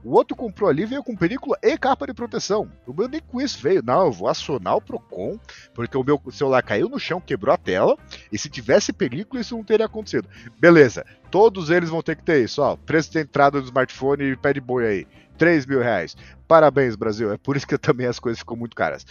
O 0.02 0.14
outro 0.14 0.34
comprou 0.34 0.68
ali 0.68 0.84
veio 0.84 1.04
com 1.04 1.14
película 1.14 1.56
e 1.62 1.78
capa 1.78 2.04
de 2.04 2.12
proteção. 2.12 2.68
O 2.84 2.92
meu 2.92 3.06
nem 3.06 3.20
com 3.20 3.40
isso 3.40 3.62
veio. 3.62 3.80
Não, 3.80 4.06
eu 4.06 4.12
vou 4.12 4.26
acionar 4.26 4.74
o 4.74 4.80
Procon, 4.80 5.38
porque 5.72 5.96
o 5.96 6.02
meu 6.02 6.20
celular 6.32 6.64
caiu 6.64 6.88
no 6.88 6.98
chão, 6.98 7.20
quebrou 7.20 7.54
a 7.54 7.56
tela, 7.56 7.96
e 8.32 8.36
se 8.36 8.48
tivesse 8.48 8.92
película, 8.92 9.40
isso 9.40 9.56
não 9.56 9.62
teria 9.62 9.86
acontecido. 9.86 10.28
Beleza, 10.58 11.06
todos 11.30 11.70
eles 11.70 11.90
vão 11.90 12.02
ter 12.02 12.16
que 12.16 12.24
ter 12.24 12.42
isso, 12.42 12.60
ó. 12.60 12.74
Preço 12.74 13.12
de 13.12 13.20
entrada 13.20 13.60
do 13.60 13.66
smartphone 13.66 14.24
e 14.24 14.36
pé 14.36 14.52
de 14.52 14.60
boi 14.60 14.84
aí. 14.84 15.06
3 15.36 15.64
mil 15.64 15.80
reais. 15.80 16.16
Parabéns, 16.48 16.96
Brasil. 16.96 17.30
É 17.32 17.38
por 17.38 17.56
isso 17.56 17.68
que 17.68 17.78
também 17.78 18.08
as 18.08 18.18
coisas 18.18 18.40
ficam 18.40 18.56
muito 18.56 18.74
caras. 18.74 19.06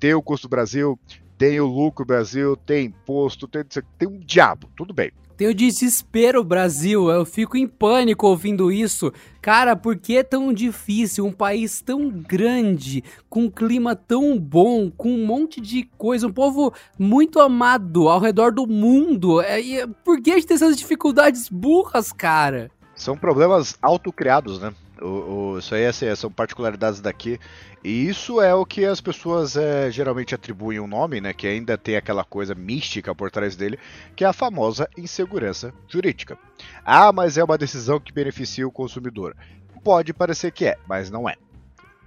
Tem 0.00 0.14
o 0.14 0.22
custo 0.22 0.48
Brasil, 0.48 0.98
tem 1.38 1.60
o 1.60 1.66
lucro 1.66 2.04
Brasil, 2.04 2.56
tem 2.56 2.86
imposto, 2.86 3.46
tem, 3.46 3.62
tem 3.96 4.08
um 4.08 4.18
diabo, 4.18 4.68
tudo 4.76 4.92
bem. 4.92 5.12
Tem 5.36 5.46
o 5.46 5.54
desespero 5.54 6.42
Brasil, 6.42 7.08
eu 7.08 7.24
fico 7.24 7.56
em 7.56 7.64
pânico 7.64 8.26
ouvindo 8.26 8.72
isso. 8.72 9.12
Cara, 9.40 9.76
por 9.76 9.96
que 9.96 10.16
é 10.16 10.24
tão 10.24 10.52
difícil 10.52 11.24
um 11.24 11.30
país 11.30 11.80
tão 11.80 12.10
grande, 12.10 13.04
com 13.30 13.44
um 13.44 13.50
clima 13.50 13.94
tão 13.94 14.36
bom, 14.36 14.90
com 14.90 15.12
um 15.12 15.24
monte 15.24 15.60
de 15.60 15.84
coisa, 15.96 16.26
um 16.26 16.32
povo 16.32 16.74
muito 16.98 17.38
amado 17.38 18.08
ao 18.08 18.18
redor 18.18 18.50
do 18.50 18.66
mundo? 18.66 19.40
É, 19.40 19.86
por 20.04 20.20
que 20.20 20.32
a 20.32 20.34
gente 20.34 20.48
tem 20.48 20.56
essas 20.56 20.76
dificuldades 20.76 21.48
burras, 21.48 22.10
cara? 22.10 22.68
São 22.96 23.16
problemas 23.16 23.78
autocriados, 23.80 24.58
né? 24.58 24.74
O, 25.00 25.06
o, 25.54 25.58
isso 25.58 25.74
aí 25.74 25.86
assim, 25.86 26.14
são 26.14 26.30
particularidades 26.30 27.00
daqui. 27.00 27.38
E 27.82 28.08
isso 28.08 28.40
é 28.40 28.54
o 28.54 28.66
que 28.66 28.84
as 28.84 29.00
pessoas 29.00 29.56
é, 29.56 29.90
geralmente 29.90 30.34
atribuem 30.34 30.80
um 30.80 30.86
nome, 30.86 31.20
né? 31.20 31.32
Que 31.32 31.46
ainda 31.46 31.78
tem 31.78 31.96
aquela 31.96 32.24
coisa 32.24 32.54
mística 32.54 33.14
por 33.14 33.30
trás 33.30 33.56
dele, 33.56 33.78
que 34.16 34.24
é 34.24 34.26
a 34.26 34.32
famosa 34.32 34.88
insegurança 34.96 35.72
jurídica. 35.88 36.36
Ah, 36.84 37.12
mas 37.12 37.38
é 37.38 37.44
uma 37.44 37.58
decisão 37.58 38.00
que 38.00 38.12
beneficia 38.12 38.66
o 38.66 38.72
consumidor. 38.72 39.36
Pode 39.84 40.12
parecer 40.12 40.50
que 40.52 40.66
é, 40.66 40.76
mas 40.88 41.10
não 41.10 41.28
é. 41.28 41.36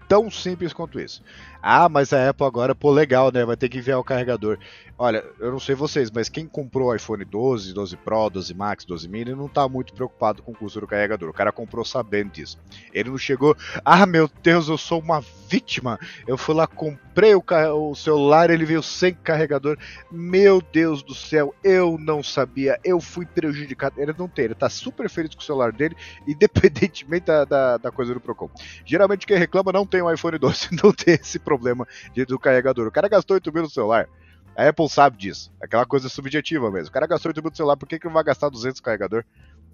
Tão 0.08 0.30
simples 0.30 0.74
quanto 0.74 1.00
isso. 1.00 1.24
Ah, 1.62 1.88
mas 1.88 2.12
a 2.12 2.30
Apple 2.30 2.46
agora, 2.46 2.76
pô, 2.76 2.92
legal, 2.92 3.32
né? 3.32 3.46
Vai 3.46 3.56
ter 3.56 3.70
que 3.70 3.78
enviar 3.78 3.98
o 3.98 4.04
carregador. 4.04 4.58
Olha, 5.04 5.26
eu 5.40 5.52
não 5.52 5.60
sei 5.60 5.74
vocês, 5.74 6.12
mas 6.12 6.30
quem 6.30 6.46
comprou 6.46 6.96
iPhone 6.96 7.26
12, 7.26 7.74
12 7.74 7.98
Pro, 7.98 8.30
12 8.30 8.54
Max, 8.54 8.86
12 8.86 9.10
mini 9.10 9.34
não 9.34 9.48
tá 9.48 9.68
muito 9.68 9.96
preocupado 9.96 10.44
com 10.44 10.52
o 10.52 10.56
custo 10.56 10.80
do 10.80 10.86
carregador. 10.86 11.28
O 11.28 11.34
cara 11.34 11.52
comprou 11.52 11.84
sabendo 11.84 12.30
disso. 12.30 12.60
Ele 12.94 13.10
não 13.10 13.18
chegou, 13.18 13.58
ah, 13.84 14.06
meu 14.06 14.30
Deus, 14.44 14.70
eu 14.70 14.78
sou 14.78 15.00
uma 15.00 15.20
vítima. 15.50 16.00
Eu 16.28 16.38
fui 16.38 16.54
lá, 16.54 16.68
comprei 16.68 17.34
o, 17.34 17.44
o 17.90 17.96
celular, 17.96 18.52
ele 18.52 18.64
veio 18.64 18.84
sem 18.84 19.12
carregador. 19.12 19.76
Meu 20.12 20.62
Deus 20.62 21.02
do 21.02 21.16
céu, 21.16 21.52
eu 21.64 21.98
não 22.00 22.22
sabia, 22.22 22.80
eu 22.84 23.02
fui 23.02 23.26
prejudicado. 23.26 24.00
Ele 24.00 24.14
não 24.16 24.28
tem, 24.28 24.46
ele 24.46 24.54
tá 24.54 24.70
super 24.70 25.10
feliz 25.10 25.34
com 25.34 25.42
o 25.42 25.44
celular 25.44 25.72
dele, 25.72 25.98
independentemente 26.28 27.26
da, 27.26 27.44
da, 27.44 27.78
da 27.78 27.92
coisa 27.92 28.14
do 28.14 28.22
Procon. 28.22 28.52
Geralmente 28.86 29.26
quem 29.26 29.40
reclama 29.40 29.72
não 29.72 29.84
tem 29.84 30.04
um 30.04 30.14
iPhone 30.14 30.38
12, 30.38 30.68
não 30.84 30.94
tem 30.94 31.16
esse 31.16 31.40
problema 31.40 31.88
do 32.28 32.38
carregador. 32.38 32.86
O 32.86 32.92
cara 32.92 33.10
gastou 33.10 33.34
8 33.34 33.52
mil 33.52 33.64
no 33.64 33.70
celular. 33.72 34.08
A 34.56 34.68
Apple 34.68 34.90
sabe 34.90 35.18
disso. 35.18 35.52
Aquela 35.62 35.86
coisa 35.86 36.10
subjetiva 36.10 36.70
mesmo. 36.70 36.90
O 36.90 36.92
cara 36.92 37.08
gastou 37.08 37.30
8 37.30 37.42
mil 37.42 37.50
no 37.50 37.56
celular, 37.56 37.78
por 37.78 37.88
que, 37.88 38.00
que 38.00 38.10
vai 38.10 38.24
gastar 38.24 38.50
200 38.50 38.80
no 38.80 38.84
carregador? 38.84 39.24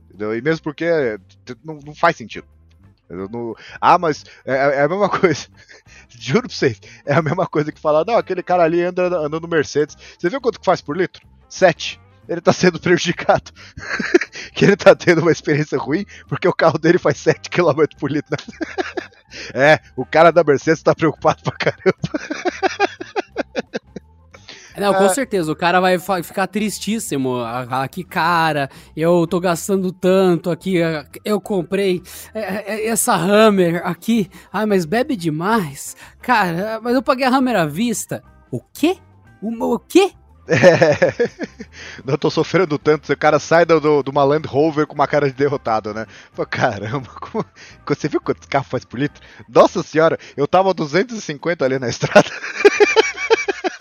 Entendeu? 0.07 0.35
E 0.35 0.41
mesmo 0.41 0.63
porque 0.63 1.19
não, 1.63 1.79
não 1.85 1.95
faz 1.95 2.15
sentido. 2.15 2.47
Não... 3.09 3.55
Ah, 3.79 3.97
mas 3.97 4.25
é, 4.45 4.53
é, 4.53 4.81
a 4.81 4.89
mesma 4.89 5.09
coisa. 5.09 5.47
Juro 6.09 6.47
pra 6.47 6.55
vocês, 6.55 6.79
é 7.05 7.13
a 7.13 7.21
mesma 7.21 7.47
coisa 7.47 7.71
que 7.71 7.79
falar, 7.79 8.05
não, 8.05 8.17
aquele 8.17 8.43
cara 8.43 8.63
ali 8.63 8.81
anda 8.81 9.29
no 9.29 9.47
Mercedes. 9.47 9.95
Você 10.17 10.29
viu 10.29 10.41
quanto 10.41 10.59
que 10.59 10.65
faz 10.65 10.81
por 10.81 10.97
litro? 10.97 11.25
7. 11.49 11.99
Ele 12.27 12.41
tá 12.41 12.51
sendo 12.51 12.79
prejudicado. 12.81 13.51
que 14.53 14.65
ele 14.65 14.75
tá 14.75 14.95
tendo 14.95 15.21
uma 15.21 15.31
experiência 15.31 15.77
ruim 15.77 16.05
porque 16.27 16.47
o 16.47 16.53
carro 16.53 16.77
dele 16.77 16.97
faz 16.97 17.17
7 17.17 17.49
km 17.49 17.85
por 17.99 18.11
litro. 18.11 18.35
é, 19.53 19.79
o 19.95 20.05
cara 20.05 20.31
da 20.31 20.43
Mercedes 20.43 20.83
tá 20.83 20.93
preocupado 20.93 21.41
pra 21.43 21.53
caramba. 21.53 22.86
Não, 24.77 24.93
com 24.93 25.05
é... 25.05 25.09
certeza, 25.09 25.51
o 25.51 25.55
cara 25.55 25.79
vai 25.79 25.97
ficar 26.23 26.47
tristíssimo. 26.47 27.39
Aqui, 27.69 28.03
cara, 28.03 28.69
eu 28.95 29.25
tô 29.27 29.39
gastando 29.39 29.91
tanto 29.91 30.49
aqui, 30.49 30.75
eu 31.25 31.41
comprei 31.41 32.01
é, 32.33 32.75
é, 32.75 32.87
essa 32.87 33.15
Hammer 33.15 33.81
aqui. 33.85 34.29
Ah, 34.51 34.65
mas 34.65 34.85
bebe 34.85 35.15
demais. 35.15 35.95
Cara, 36.21 36.79
mas 36.81 36.93
eu 36.93 37.01
paguei 37.01 37.25
a 37.25 37.29
Hammer 37.29 37.55
à 37.55 37.65
vista. 37.65 38.23
O 38.51 38.61
quê? 38.61 38.97
O, 39.41 39.73
o 39.73 39.79
quê? 39.79 40.11
É. 40.47 41.13
Não 42.05 42.17
tô 42.17 42.29
sofrendo 42.29 42.77
tanto. 42.77 43.11
O 43.11 43.17
cara 43.17 43.39
sai 43.39 43.65
do, 43.65 43.79
do, 43.79 44.03
do 44.03 44.11
uma 44.11 44.23
Land 44.23 44.47
Rover 44.47 44.87
com 44.87 44.95
uma 44.95 45.07
cara 45.07 45.27
de 45.27 45.33
derrotado, 45.33 45.93
né? 45.93 46.05
Pô, 46.33 46.45
caramba, 46.45 47.09
como... 47.19 47.45
você 47.85 48.07
viu 48.07 48.21
quantos 48.21 48.47
carros 48.47 48.69
faz 48.69 48.85
por 48.85 48.99
litro? 48.99 49.21
Nossa 49.47 49.83
senhora, 49.83 50.17
eu 50.35 50.47
tava 50.47 50.73
250 50.73 51.65
ali 51.65 51.77
na 51.77 51.89
estrada. 51.89 52.29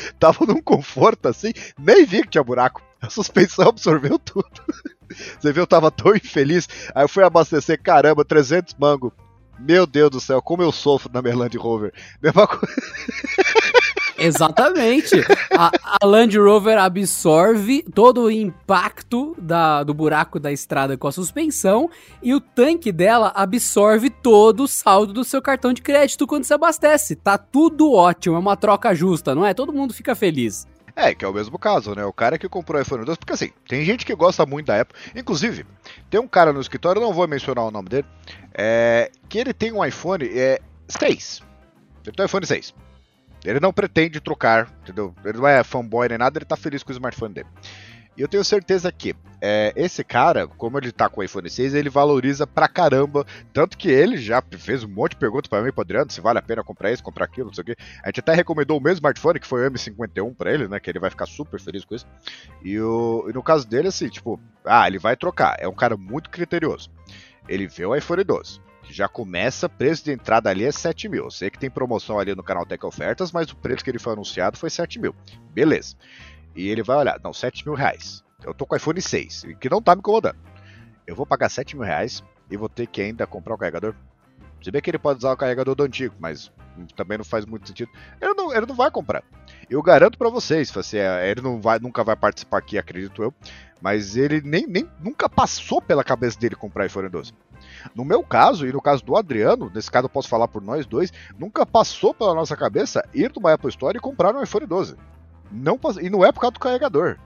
tava 0.18 0.44
num 0.46 0.62
conforto 0.62 1.28
assim, 1.28 1.52
nem 1.78 2.04
vi 2.04 2.22
que 2.22 2.28
tinha 2.28 2.44
buraco. 2.44 2.82
A 3.00 3.10
suspensão 3.10 3.68
absorveu 3.68 4.18
tudo. 4.18 4.46
Você 5.38 5.52
viu, 5.52 5.62
eu 5.62 5.66
tava 5.66 5.90
tão 5.90 6.14
infeliz. 6.14 6.68
Aí 6.94 7.04
eu 7.04 7.08
fui 7.08 7.24
abastecer, 7.24 7.80
caramba, 7.80 8.24
300 8.24 8.74
mango. 8.74 9.12
Meu 9.58 9.86
Deus 9.86 10.10
do 10.10 10.20
céu, 10.20 10.42
como 10.42 10.62
eu 10.62 10.70
sofro 10.70 11.10
na 11.12 11.22
minha 11.22 11.36
Land 11.36 11.56
Rover. 11.56 11.92
Mesma 12.22 12.46
coisa. 12.46 12.66
Exatamente. 14.18 15.14
A, 15.56 15.70
a, 16.00 16.06
Land 16.06 16.38
Rover 16.38 16.78
absorve 16.78 17.82
todo 17.94 18.22
o 18.22 18.30
impacto 18.30 19.34
da, 19.38 19.82
do 19.82 19.94
buraco 19.94 20.38
da 20.40 20.52
estrada 20.52 20.96
com 20.96 21.06
a 21.06 21.12
suspensão 21.12 21.90
e 22.22 22.34
o 22.34 22.40
tanque 22.40 22.92
dela 22.92 23.32
absorve 23.34 24.10
todo 24.10 24.64
o 24.64 24.68
saldo 24.68 25.12
do 25.12 25.24
seu 25.24 25.40
cartão 25.40 25.72
de 25.72 25.82
crédito 25.82 26.26
quando 26.26 26.44
se 26.44 26.54
abastece. 26.54 27.16
Tá 27.16 27.38
tudo 27.38 27.92
ótimo, 27.92 28.36
é 28.36 28.38
uma 28.38 28.56
troca 28.56 28.94
justa, 28.94 29.34
não 29.34 29.46
é? 29.46 29.54
Todo 29.54 29.72
mundo 29.72 29.92
fica 29.92 30.14
feliz. 30.14 30.66
É, 30.94 31.14
que 31.14 31.26
é 31.26 31.28
o 31.28 31.32
mesmo 31.32 31.58
caso, 31.58 31.94
né? 31.94 32.02
O 32.06 32.12
cara 32.12 32.38
que 32.38 32.48
comprou 32.48 32.78
o 32.78 32.82
iPhone 32.82 33.04
12, 33.04 33.18
porque 33.18 33.34
assim, 33.34 33.50
tem 33.68 33.84
gente 33.84 34.06
que 34.06 34.14
gosta 34.14 34.46
muito 34.46 34.66
da 34.66 34.80
Apple. 34.80 34.98
Inclusive, 35.14 35.66
tem 36.08 36.18
um 36.18 36.26
cara 36.26 36.54
no 36.54 36.60
escritório, 36.60 37.02
não 37.02 37.12
vou 37.12 37.28
mencionar 37.28 37.66
o 37.66 37.70
nome 37.70 37.90
dele, 37.90 38.06
é, 38.54 39.10
que 39.28 39.38
ele 39.38 39.52
tem 39.52 39.70
um 39.72 39.84
iPhone 39.84 40.26
é, 40.26 40.58
6. 40.88 41.42
Ele 42.06 42.16
tem 42.16 42.24
um 42.24 42.26
iPhone 42.26 42.46
6. 42.46 42.74
Ele 43.46 43.60
não 43.60 43.72
pretende 43.72 44.20
trocar, 44.20 44.68
entendeu? 44.82 45.14
Ele 45.24 45.38
não 45.38 45.46
é 45.46 45.62
fanboy 45.62 46.08
nem 46.08 46.18
nada, 46.18 46.38
ele 46.38 46.44
tá 46.44 46.56
feliz 46.56 46.82
com 46.82 46.90
o 46.90 46.92
smartphone 46.92 47.34
dele. 47.34 47.48
E 48.16 48.22
eu 48.22 48.28
tenho 48.28 48.42
certeza 48.42 48.90
que 48.90 49.14
é, 49.42 49.74
esse 49.76 50.02
cara, 50.02 50.46
como 50.46 50.78
ele 50.78 50.90
tá 50.90 51.06
com 51.06 51.20
o 51.20 51.24
iPhone 51.24 51.48
6, 51.50 51.74
ele 51.74 51.90
valoriza 51.90 52.46
pra 52.46 52.66
caramba. 52.66 53.26
Tanto 53.52 53.76
que 53.76 53.90
ele 53.90 54.16
já 54.16 54.42
fez 54.58 54.82
um 54.82 54.88
monte 54.88 55.10
de 55.10 55.18
perguntas 55.18 55.48
para 55.48 55.62
mim, 55.62 55.70
pro 55.70 55.82
Adriano, 55.82 56.10
se 56.10 56.20
vale 56.22 56.38
a 56.38 56.42
pena 56.42 56.64
comprar 56.64 56.90
isso, 56.90 57.02
comprar 57.02 57.26
aquilo, 57.26 57.48
não 57.48 57.54
sei 57.54 57.62
o 57.62 57.64
quê. 57.66 57.76
A 58.02 58.08
gente 58.08 58.20
até 58.20 58.32
recomendou 58.32 58.78
o 58.78 58.82
mesmo 58.82 58.96
smartphone, 58.96 59.38
que 59.38 59.46
foi 59.46 59.66
o 59.66 59.70
M51 59.70 60.34
para 60.34 60.52
ele, 60.52 60.66
né? 60.66 60.80
Que 60.80 60.88
ele 60.88 60.98
vai 60.98 61.10
ficar 61.10 61.26
super 61.26 61.60
feliz 61.60 61.84
com 61.84 61.94
isso. 61.94 62.06
E, 62.64 62.80
o, 62.80 63.26
e 63.28 63.34
no 63.34 63.42
caso 63.42 63.68
dele, 63.68 63.88
assim, 63.88 64.08
tipo, 64.08 64.40
ah, 64.64 64.86
ele 64.86 64.98
vai 64.98 65.14
trocar. 65.14 65.56
É 65.60 65.68
um 65.68 65.74
cara 65.74 65.96
muito 65.96 66.30
criterioso. 66.30 66.90
Ele 67.46 67.66
vê 67.68 67.84
o 67.84 67.94
iPhone 67.94 68.24
12 68.24 68.65
já 68.90 69.08
começa, 69.08 69.68
preço 69.68 70.04
de 70.04 70.12
entrada 70.12 70.50
ali 70.50 70.64
é 70.64 70.72
7 70.72 71.08
mil. 71.08 71.24
Eu 71.24 71.30
sei 71.30 71.50
que 71.50 71.58
tem 71.58 71.70
promoção 71.70 72.18
ali 72.18 72.34
no 72.34 72.42
canal 72.42 72.66
Tech 72.66 72.84
Ofertas, 72.84 73.32
mas 73.32 73.50
o 73.50 73.56
preço 73.56 73.84
que 73.84 73.90
ele 73.90 73.98
foi 73.98 74.12
anunciado 74.12 74.56
foi 74.56 74.70
7 74.70 74.98
mil. 74.98 75.14
Beleza. 75.52 75.96
E 76.54 76.68
ele 76.68 76.82
vai 76.82 76.96
olhar, 76.96 77.20
não, 77.22 77.32
7 77.32 77.64
mil 77.66 77.74
reais. 77.74 78.24
Eu 78.44 78.54
tô 78.54 78.66
com 78.66 78.74
o 78.74 78.78
iPhone 78.78 79.00
6, 79.00 79.46
que 79.60 79.68
não 79.68 79.82
tá 79.82 79.94
me 79.94 80.00
incomodando. 80.00 80.38
Eu 81.06 81.14
vou 81.14 81.26
pagar 81.26 81.48
7 81.48 81.76
mil 81.76 81.84
reais 81.84 82.22
e 82.50 82.56
vou 82.56 82.68
ter 82.68 82.86
que 82.86 83.00
ainda 83.00 83.26
comprar 83.26 83.54
o 83.54 83.58
carregador. 83.58 83.94
Se 84.62 84.70
bem 84.70 84.80
que 84.80 84.90
ele 84.90 84.98
pode 84.98 85.18
usar 85.18 85.32
o 85.32 85.36
carregador 85.36 85.74
do 85.74 85.84
antigo, 85.84 86.14
mas 86.18 86.50
também 86.94 87.18
não 87.18 87.24
faz 87.24 87.44
muito 87.46 87.68
sentido. 87.68 87.90
Ele 88.20 88.34
não, 88.34 88.54
ele 88.54 88.66
não 88.66 88.74
vai 88.74 88.90
comprar. 88.90 89.22
Eu 89.68 89.82
garanto 89.82 90.18
para 90.18 90.28
vocês, 90.28 90.74
assim, 90.76 90.98
é, 90.98 91.30
ele 91.30 91.40
não 91.40 91.60
vai, 91.60 91.78
nunca 91.78 92.02
vai 92.02 92.16
participar 92.16 92.58
aqui, 92.58 92.78
acredito 92.78 93.22
eu. 93.22 93.34
Mas 93.80 94.16
ele 94.16 94.40
nem, 94.40 94.66
nem 94.66 94.88
nunca 95.00 95.28
passou 95.28 95.80
pela 95.80 96.02
cabeça 96.02 96.38
dele 96.38 96.56
comprar 96.56 96.86
iPhone 96.86 97.08
12. 97.08 97.32
No 97.94 98.04
meu 98.04 98.22
caso, 98.22 98.66
e 98.66 98.72
no 98.72 98.80
caso 98.80 99.04
do 99.04 99.16
Adriano, 99.16 99.70
nesse 99.74 99.90
caso 99.90 100.06
eu 100.06 100.10
posso 100.10 100.28
falar 100.28 100.48
por 100.48 100.62
nós 100.62 100.86
dois, 100.86 101.12
nunca 101.38 101.64
passou 101.64 102.14
pela 102.14 102.34
nossa 102.34 102.56
cabeça 102.56 103.06
ir 103.14 103.32
numa 103.34 103.52
Apple 103.52 103.70
Store 103.70 103.96
e 103.96 104.00
comprar 104.00 104.34
um 104.34 104.42
iPhone 104.42 104.66
12. 104.66 104.96
Não, 105.50 105.78
e 106.00 106.10
não 106.10 106.24
é 106.24 106.32
por 106.32 106.40
causa 106.40 106.54
do 106.54 106.60
carregador. 106.60 107.18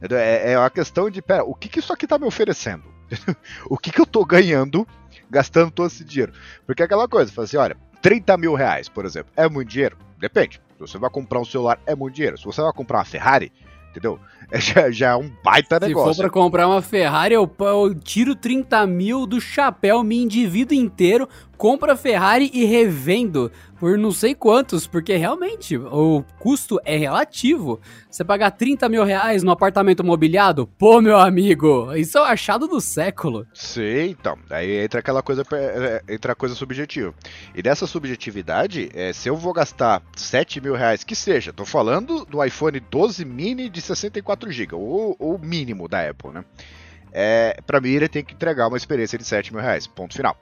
É, 0.00 0.52
é 0.52 0.58
uma 0.58 0.70
questão 0.70 1.10
de, 1.10 1.22
pera, 1.22 1.44
o 1.44 1.54
que, 1.54 1.68
que 1.68 1.78
isso 1.78 1.92
aqui 1.92 2.06
tá 2.06 2.18
me 2.18 2.26
oferecendo? 2.26 2.84
o 3.68 3.78
que, 3.78 3.90
que 3.90 4.00
eu 4.00 4.06
tô 4.06 4.24
ganhando 4.24 4.86
gastando 5.30 5.70
todo 5.70 5.86
esse 5.86 6.04
dinheiro? 6.04 6.32
Porque 6.66 6.82
é 6.82 6.84
aquela 6.84 7.08
coisa, 7.08 7.32
fala 7.32 7.44
assim, 7.44 7.56
olha, 7.56 7.76
30 8.02 8.36
mil 8.36 8.54
reais, 8.54 8.88
por 8.88 9.04
exemplo, 9.04 9.32
é 9.36 9.48
muito 9.48 9.68
dinheiro? 9.68 9.96
Depende. 10.18 10.60
Se 10.76 10.80
você 10.80 10.98
vai 10.98 11.08
comprar 11.08 11.40
um 11.40 11.44
celular, 11.44 11.80
é 11.86 11.94
muito 11.94 12.14
dinheiro. 12.14 12.36
Se 12.36 12.44
você 12.44 12.60
vai 12.60 12.72
comprar 12.72 12.98
uma 12.98 13.04
Ferrari, 13.04 13.50
entendeu? 13.96 14.18
É, 14.50 14.60
já, 14.60 14.90
já 14.90 15.10
é 15.10 15.16
um 15.16 15.30
baita 15.42 15.80
negócio. 15.80 16.12
Se 16.12 16.16
for 16.16 16.22
pra 16.22 16.30
comprar 16.30 16.68
uma 16.68 16.82
Ferrari, 16.82 17.34
eu, 17.34 17.50
eu 17.58 17.94
tiro 17.94 18.36
30 18.36 18.86
mil 18.86 19.26
do 19.26 19.40
chapéu, 19.40 20.04
me 20.04 20.22
endivido 20.22 20.74
inteiro, 20.74 21.28
compro 21.56 21.90
a 21.90 21.96
Ferrari 21.96 22.50
e 22.52 22.64
revendo 22.64 23.50
por 23.78 23.98
não 23.98 24.10
sei 24.10 24.34
quantos, 24.34 24.86
porque 24.86 25.16
realmente 25.16 25.76
o 25.76 26.24
custo 26.38 26.80
é 26.84 26.96
relativo. 26.96 27.80
Você 28.10 28.24
pagar 28.24 28.50
30 28.50 28.88
mil 28.88 29.04
reais 29.04 29.42
no 29.42 29.50
apartamento 29.50 30.02
mobiliado, 30.02 30.66
pô, 30.66 31.00
meu 31.00 31.18
amigo, 31.18 31.94
isso 31.94 32.16
é 32.18 32.20
o 32.22 32.24
achado 32.24 32.66
do 32.66 32.80
século. 32.80 33.46
Sim, 33.52 34.08
então, 34.08 34.38
aí 34.50 34.82
entra 34.84 35.00
aquela 35.00 35.22
coisa, 35.22 35.42
é, 35.52 36.02
é, 36.08 36.14
entra 36.14 36.32
a 36.32 36.34
coisa 36.34 36.54
subjetiva. 36.54 37.14
E 37.54 37.62
dessa 37.62 37.86
subjetividade, 37.86 38.88
é, 38.94 39.12
se 39.12 39.28
eu 39.28 39.36
vou 39.36 39.52
gastar 39.52 40.02
7 40.16 40.60
mil 40.60 40.74
reais, 40.74 41.04
que 41.04 41.14
seja, 41.14 41.52
tô 41.52 41.64
falando 41.64 42.24
do 42.24 42.42
iPhone 42.42 42.80
12 42.80 43.24
mini 43.24 43.68
de 43.68 43.80
64 43.80 44.50
GB, 44.50 44.74
o, 44.74 45.16
o 45.18 45.38
mínimo 45.38 45.88
da 45.88 46.08
Apple, 46.08 46.30
né? 46.32 46.44
É, 47.12 47.60
para 47.66 47.80
mim 47.80 47.90
ele 47.90 48.08
tem 48.08 48.22
que 48.22 48.34
entregar 48.34 48.68
uma 48.68 48.76
experiência 48.76 49.16
de 49.18 49.24
7 49.24 49.52
mil 49.52 49.62
reais, 49.62 49.86
ponto 49.86 50.14
final. 50.14 50.36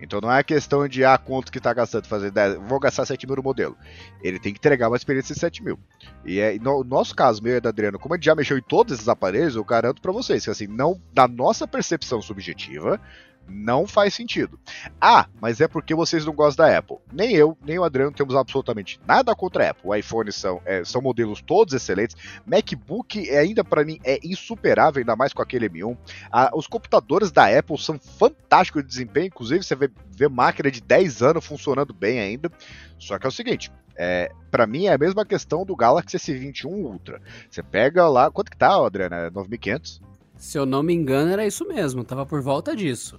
Então 0.00 0.20
não 0.20 0.30
é 0.30 0.42
questão 0.42 0.86
de, 0.86 1.04
ah, 1.04 1.16
quanto 1.16 1.50
que 1.50 1.60
tá 1.60 1.72
gastando 1.72 2.06
fazer 2.06 2.30
10, 2.30 2.56
vou 2.68 2.78
gastar 2.78 3.06
7 3.06 3.26
mil 3.26 3.36
no 3.36 3.42
modelo. 3.42 3.76
Ele 4.22 4.38
tem 4.38 4.52
que 4.52 4.58
entregar 4.58 4.88
uma 4.88 4.96
experiência 4.96 5.34
de 5.34 5.40
7 5.40 5.62
mil. 5.62 5.78
E 6.24 6.38
é, 6.38 6.58
no 6.58 6.84
nosso 6.84 7.14
caso, 7.14 7.42
meu 7.42 7.56
e 7.56 7.60
da 7.60 7.70
Adriano, 7.70 7.98
como 7.98 8.14
a 8.14 8.16
gente 8.16 8.26
já 8.26 8.34
mexeu 8.34 8.58
em 8.58 8.62
todos 8.62 8.94
esses 8.94 9.08
aparelhos, 9.08 9.56
eu 9.56 9.64
garanto 9.64 10.02
para 10.02 10.12
vocês 10.12 10.44
que 10.44 10.50
assim, 10.50 10.66
não, 10.66 11.00
da 11.12 11.26
nossa 11.26 11.66
percepção 11.66 12.20
subjetiva, 12.20 13.00
não 13.48 13.86
faz 13.86 14.14
sentido. 14.14 14.58
Ah, 15.00 15.26
mas 15.40 15.60
é 15.60 15.68
porque 15.68 15.94
vocês 15.94 16.24
não 16.24 16.34
gostam 16.34 16.66
da 16.66 16.78
Apple. 16.78 16.98
Nem 17.12 17.34
eu, 17.34 17.56
nem 17.64 17.78
o 17.78 17.84
Adriano 17.84 18.12
temos 18.12 18.34
absolutamente 18.34 19.00
nada 19.06 19.34
contra 19.34 19.66
a 19.66 19.70
Apple. 19.70 19.88
O 19.88 19.94
iPhone 19.94 20.30
são, 20.32 20.60
é, 20.64 20.84
são 20.84 21.00
modelos 21.00 21.40
todos 21.40 21.74
excelentes. 21.74 22.16
MacBook 22.44 23.28
é, 23.28 23.38
ainda 23.38 23.64
para 23.64 23.84
mim 23.84 23.98
é 24.04 24.18
insuperável, 24.24 25.00
ainda 25.00 25.16
mais 25.16 25.32
com 25.32 25.42
aquele 25.42 25.68
M1. 25.68 25.96
Ah, 26.30 26.50
os 26.54 26.66
computadores 26.66 27.30
da 27.30 27.46
Apple 27.46 27.78
são 27.78 27.98
fantásticos 27.98 28.82
de 28.82 28.88
desempenho. 28.88 29.26
Inclusive, 29.26 29.62
você 29.62 29.74
vê, 29.74 29.90
vê 30.10 30.28
máquina 30.28 30.70
de 30.70 30.80
10 30.80 31.22
anos 31.22 31.44
funcionando 31.46 31.94
bem 31.94 32.20
ainda. 32.20 32.50
Só 32.98 33.18
que 33.18 33.26
é 33.26 33.28
o 33.28 33.32
seguinte, 33.32 33.70
é, 33.96 34.30
para 34.50 34.66
mim 34.66 34.86
é 34.86 34.92
a 34.92 34.98
mesma 34.98 35.24
questão 35.24 35.64
do 35.64 35.76
Galaxy 35.76 36.16
S21 36.16 36.66
Ultra. 36.66 37.20
Você 37.50 37.62
pega 37.62 38.08
lá, 38.08 38.30
quanto 38.30 38.50
que 38.50 38.56
tá, 38.56 38.74
Adriano? 38.74 39.14
É 39.14 39.30
9500? 39.30 40.00
Se 40.36 40.58
eu 40.58 40.66
não 40.66 40.82
me 40.82 40.92
engano, 40.92 41.30
era 41.30 41.46
isso 41.46 41.66
mesmo, 41.66 42.04
tava 42.04 42.26
por 42.26 42.42
volta 42.42 42.76
disso 42.76 43.18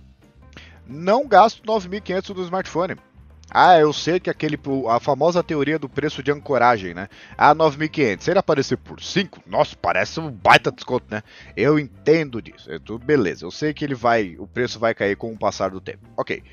não 0.87 1.27
gasto 1.27 1.63
9.500 1.63 2.33
do 2.33 2.43
smartphone. 2.43 2.95
Ah, 3.49 3.79
eu 3.79 3.93
sei 3.93 4.19
que 4.19 4.29
aquele 4.29 4.59
a 4.89 4.99
famosa 4.99 5.41
teoria 5.41 5.79
do 5.79 5.87
preço 5.87 6.21
de 6.21 6.31
ancoragem, 6.31 6.93
né? 6.93 7.07
Ah, 7.37 7.55
9.500. 7.55 8.21
Se 8.21 8.31
ele 8.31 8.39
aparecer 8.39 8.77
por 8.77 9.01
5, 9.01 9.41
nossa, 9.47 9.75
parece 9.75 10.19
um 10.19 10.29
baita 10.29 10.71
desconto, 10.71 11.05
né? 11.09 11.23
Eu 11.55 11.79
entendo 11.79 12.41
disso. 12.41 12.69
É 12.71 12.77
tudo 12.77 13.05
beleza. 13.05 13.45
Eu 13.45 13.51
sei 13.51 13.73
que 13.73 13.85
ele 13.85 13.95
vai, 13.95 14.35
o 14.37 14.45
preço 14.47 14.79
vai 14.79 14.93
cair 14.93 15.15
com 15.15 15.31
o 15.31 15.37
passar 15.37 15.71
do 15.71 15.79
tempo. 15.79 15.99
OK. 16.17 16.43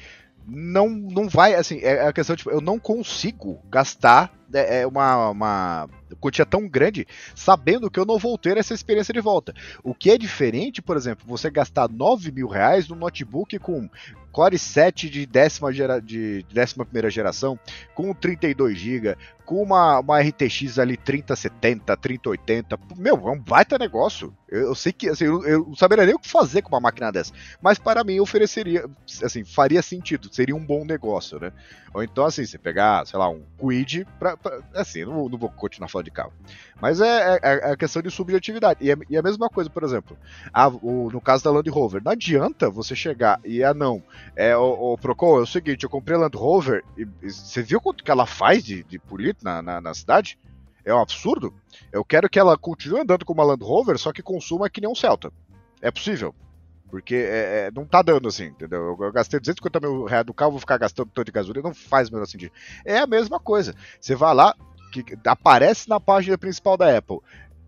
Não 0.46 0.88
não 0.88 1.28
vai 1.28 1.54
assim, 1.54 1.80
é 1.82 2.06
a 2.06 2.12
questão 2.12 2.36
tipo, 2.36 2.50
eu 2.50 2.60
não 2.60 2.78
consigo 2.78 3.60
gastar 3.70 4.30
é, 4.54 4.82
é 4.82 4.86
uma, 4.86 5.30
uma 5.30 5.88
quantia 6.20 6.46
tão 6.46 6.68
grande, 6.68 7.06
sabendo 7.34 7.90
que 7.90 7.98
eu 7.98 8.06
não 8.06 8.18
vou 8.18 8.38
ter 8.38 8.56
essa 8.56 8.74
experiência 8.74 9.12
de 9.12 9.20
volta. 9.20 9.54
O 9.82 9.94
que 9.94 10.10
é 10.10 10.18
diferente, 10.18 10.80
por 10.80 10.96
exemplo, 10.96 11.24
você 11.26 11.50
gastar 11.50 11.88
9 11.88 12.30
mil 12.32 12.48
reais 12.48 12.88
num 12.88 12.96
notebook 12.96 13.58
com 13.58 13.88
Core 14.34 14.58
7 14.58 15.08
de 15.08 15.26
décima, 15.26 15.72
gera, 15.72 16.00
de 16.00 16.44
décima 16.52 16.84
primeira 16.84 17.08
geração, 17.08 17.56
com 17.94 18.12
32 18.12 18.76
GB, 18.76 19.16
com 19.44 19.62
uma, 19.62 20.00
uma 20.00 20.20
RTX 20.20 20.80
ali 20.80 20.96
3070, 20.96 21.96
3080. 21.96 22.76
Meu, 22.96 23.28
é 23.28 23.30
um 23.30 23.38
baita 23.38 23.78
negócio. 23.78 24.34
Eu, 24.48 24.62
eu 24.62 24.74
sei 24.74 24.92
que 24.92 25.08
assim, 25.08 25.26
eu, 25.26 25.44
eu, 25.44 25.66
não 25.68 25.76
saberia 25.76 26.04
nem 26.04 26.16
o 26.16 26.18
que 26.18 26.28
fazer 26.28 26.62
com 26.62 26.70
uma 26.70 26.80
máquina 26.80 27.12
dessa. 27.12 27.32
Mas 27.62 27.78
para 27.78 28.02
mim 28.02 28.18
ofereceria, 28.18 28.86
assim, 29.22 29.44
faria 29.44 29.80
sentido, 29.82 30.28
seria 30.34 30.56
um 30.56 30.66
bom 30.66 30.84
negócio, 30.84 31.38
né? 31.38 31.52
Ou 31.94 32.02
então, 32.02 32.24
assim, 32.24 32.44
você 32.44 32.58
pegar, 32.58 33.06
sei 33.06 33.16
lá, 33.16 33.28
um 33.28 33.44
Quid, 33.56 34.04
pra 34.18 34.36
assim, 34.74 35.04
não, 35.04 35.28
não, 35.28 35.38
vou 35.38 35.50
continuar 35.50 35.88
falando 35.88 36.06
de 36.06 36.10
carro. 36.10 36.32
Mas 36.80 37.00
é, 37.00 37.36
é, 37.36 37.38
é 37.42 37.72
a 37.72 37.76
questão 37.76 38.02
de 38.02 38.10
subjetividade. 38.10 38.84
E, 38.84 38.90
é, 38.90 38.96
e 39.08 39.16
é 39.16 39.18
a 39.18 39.22
mesma 39.22 39.48
coisa, 39.48 39.70
por 39.70 39.82
exemplo, 39.82 40.16
a, 40.52 40.68
o, 40.68 41.10
no 41.12 41.20
caso 41.20 41.44
da 41.44 41.50
Land 41.50 41.68
Rover, 41.70 42.02
não 42.04 42.12
adianta 42.12 42.70
você 42.70 42.94
chegar 42.94 43.40
e, 43.44 43.62
ah, 43.62 43.74
não, 43.74 44.02
é, 44.36 44.56
o, 44.56 44.92
o 44.92 44.98
Procon, 44.98 45.38
é 45.38 45.42
o 45.42 45.46
seguinte, 45.46 45.84
eu 45.84 45.90
comprei 45.90 46.16
a 46.16 46.20
Land 46.20 46.36
Rover, 46.36 46.84
e, 46.96 47.06
e 47.22 47.30
você 47.30 47.62
viu 47.62 47.80
quanto 47.80 48.04
que 48.04 48.10
ela 48.10 48.26
faz 48.26 48.64
de, 48.64 48.82
de 48.84 48.98
política 48.98 49.44
na, 49.44 49.62
na, 49.62 49.80
na 49.80 49.94
cidade? 49.94 50.38
É 50.84 50.94
um 50.94 51.00
absurdo. 51.00 51.54
Eu 51.90 52.04
quero 52.04 52.28
que 52.28 52.38
ela 52.38 52.58
continue 52.58 53.00
andando 53.00 53.24
com 53.24 53.32
uma 53.32 53.44
Land 53.44 53.64
Rover, 53.64 53.98
só 53.98 54.12
que 54.12 54.22
consuma 54.22 54.68
que 54.68 54.80
nem 54.80 54.90
um 54.90 54.94
Celta. 54.94 55.32
É 55.80 55.90
possível. 55.90 56.34
Porque 56.90 57.14
é, 57.14 57.66
é, 57.66 57.70
não 57.74 57.84
tá 57.84 58.02
dando 58.02 58.28
assim, 58.28 58.44
entendeu? 58.44 58.96
Eu, 58.98 59.06
eu 59.06 59.12
gastei 59.12 59.40
250 59.40 59.80
mil 59.80 60.04
reais 60.04 60.24
do 60.24 60.34
carro, 60.34 60.52
vou 60.52 60.60
ficar 60.60 60.78
gastando 60.78 61.10
tanto 61.12 61.26
de 61.26 61.32
gasolina, 61.32 61.68
não 61.68 61.74
faz 61.74 62.08
o 62.08 62.12
menor 62.12 62.26
sentido. 62.26 62.52
É 62.84 62.98
a 62.98 63.06
mesma 63.06 63.40
coisa. 63.40 63.74
Você 64.00 64.14
vai 64.14 64.34
lá, 64.34 64.54
que 64.92 65.04
aparece 65.26 65.88
na 65.88 65.98
página 65.98 66.38
principal 66.38 66.76
da 66.76 66.96
Apple. 66.96 67.18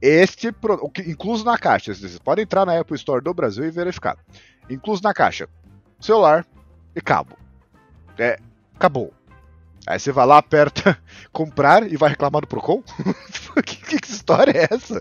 Este, 0.00 0.54
incluso 1.06 1.44
na 1.44 1.58
caixa, 1.58 1.94
vocês 1.94 2.18
podem 2.18 2.42
entrar 2.42 2.66
na 2.66 2.78
Apple 2.78 2.96
Store 2.96 3.22
do 3.22 3.32
Brasil 3.32 3.64
e 3.64 3.70
verificar. 3.70 4.16
Incluso 4.68 5.02
na 5.02 5.14
caixa, 5.14 5.48
celular 6.00 6.46
e 6.94 7.00
cabo. 7.00 7.36
É, 8.18 8.38
acabou. 8.74 9.12
Aí 9.86 10.00
você 10.00 10.10
vai 10.10 10.26
lá, 10.26 10.38
aperta 10.38 10.98
comprar 11.32 11.90
e 11.90 11.96
vai 11.96 12.10
reclamar 12.10 12.40
do 12.40 12.48
Procon? 12.48 12.82
que, 13.64 13.98
que, 13.98 14.10
história 14.10 14.50
é 14.50 14.68
essa? 14.74 15.00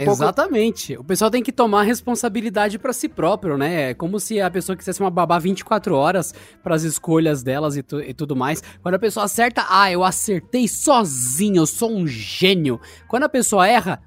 Exatamente. 0.00 0.88
Pouco... 0.88 1.02
O 1.02 1.06
pessoal 1.06 1.30
tem 1.30 1.42
que 1.42 1.50
tomar 1.50 1.82
responsabilidade 1.82 2.78
para 2.78 2.92
si 2.92 3.08
próprio, 3.08 3.56
né? 3.56 3.90
É 3.90 3.94
como 3.94 4.20
se 4.20 4.40
a 4.40 4.50
pessoa 4.50 4.76
quisesse 4.76 5.00
uma 5.00 5.10
babá 5.10 5.38
24 5.38 5.94
horas 5.94 6.34
para 6.62 6.74
as 6.74 6.82
escolhas 6.82 7.42
delas 7.42 7.76
e, 7.76 7.82
tu, 7.82 8.00
e, 8.00 8.14
tudo 8.14 8.36
mais. 8.36 8.62
Quando 8.82 8.94
a 8.94 8.98
pessoa 8.98 9.24
acerta, 9.24 9.64
ah, 9.68 9.90
eu 9.90 10.04
acertei 10.04 10.68
sozinho, 10.68 11.62
eu 11.62 11.66
sou 11.66 11.90
um 11.90 12.06
gênio. 12.06 12.80
Quando 13.08 13.24
a 13.24 13.28
pessoa 13.28 13.66
erra, 13.66 14.00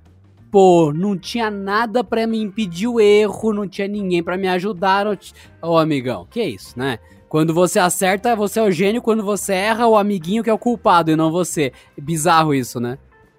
pô, 0.50 0.94
não 0.94 1.18
tinha 1.18 1.52
nada 1.52 2.04
para 2.04 2.26
me 2.26 2.40
impedir 2.40 2.88
o 2.88 3.00
erro, 3.00 3.52
não 3.52 3.68
tinha 3.68 3.88
ninguém 3.88 4.24
para 4.24 4.38
me 4.38 4.48
ajudar. 4.48 5.06
Ô, 5.08 5.18
oh, 5.62 5.78
amigão, 5.78 6.26
que 6.30 6.42
isso, 6.42 6.80
né? 6.80 7.00
Quando 7.28 7.54
você 7.54 7.80
acerta, 7.80 8.36
você 8.36 8.60
é 8.60 8.64
o 8.64 8.72
gênio, 8.72 9.02
quando 9.02 9.24
você 9.24 9.54
erra, 9.54 9.88
o 9.88 9.98
amiguinho 9.98 10.44
que 10.44 10.50
é 10.50 10.54
o 10.54 10.60
culpado 10.60 11.12
e 11.12 11.16
não 11.16 11.32
você. 11.32 11.74
É 11.98 12.02
bizarro 12.02 12.54
isso, 12.54 12.80
né? 12.80 12.98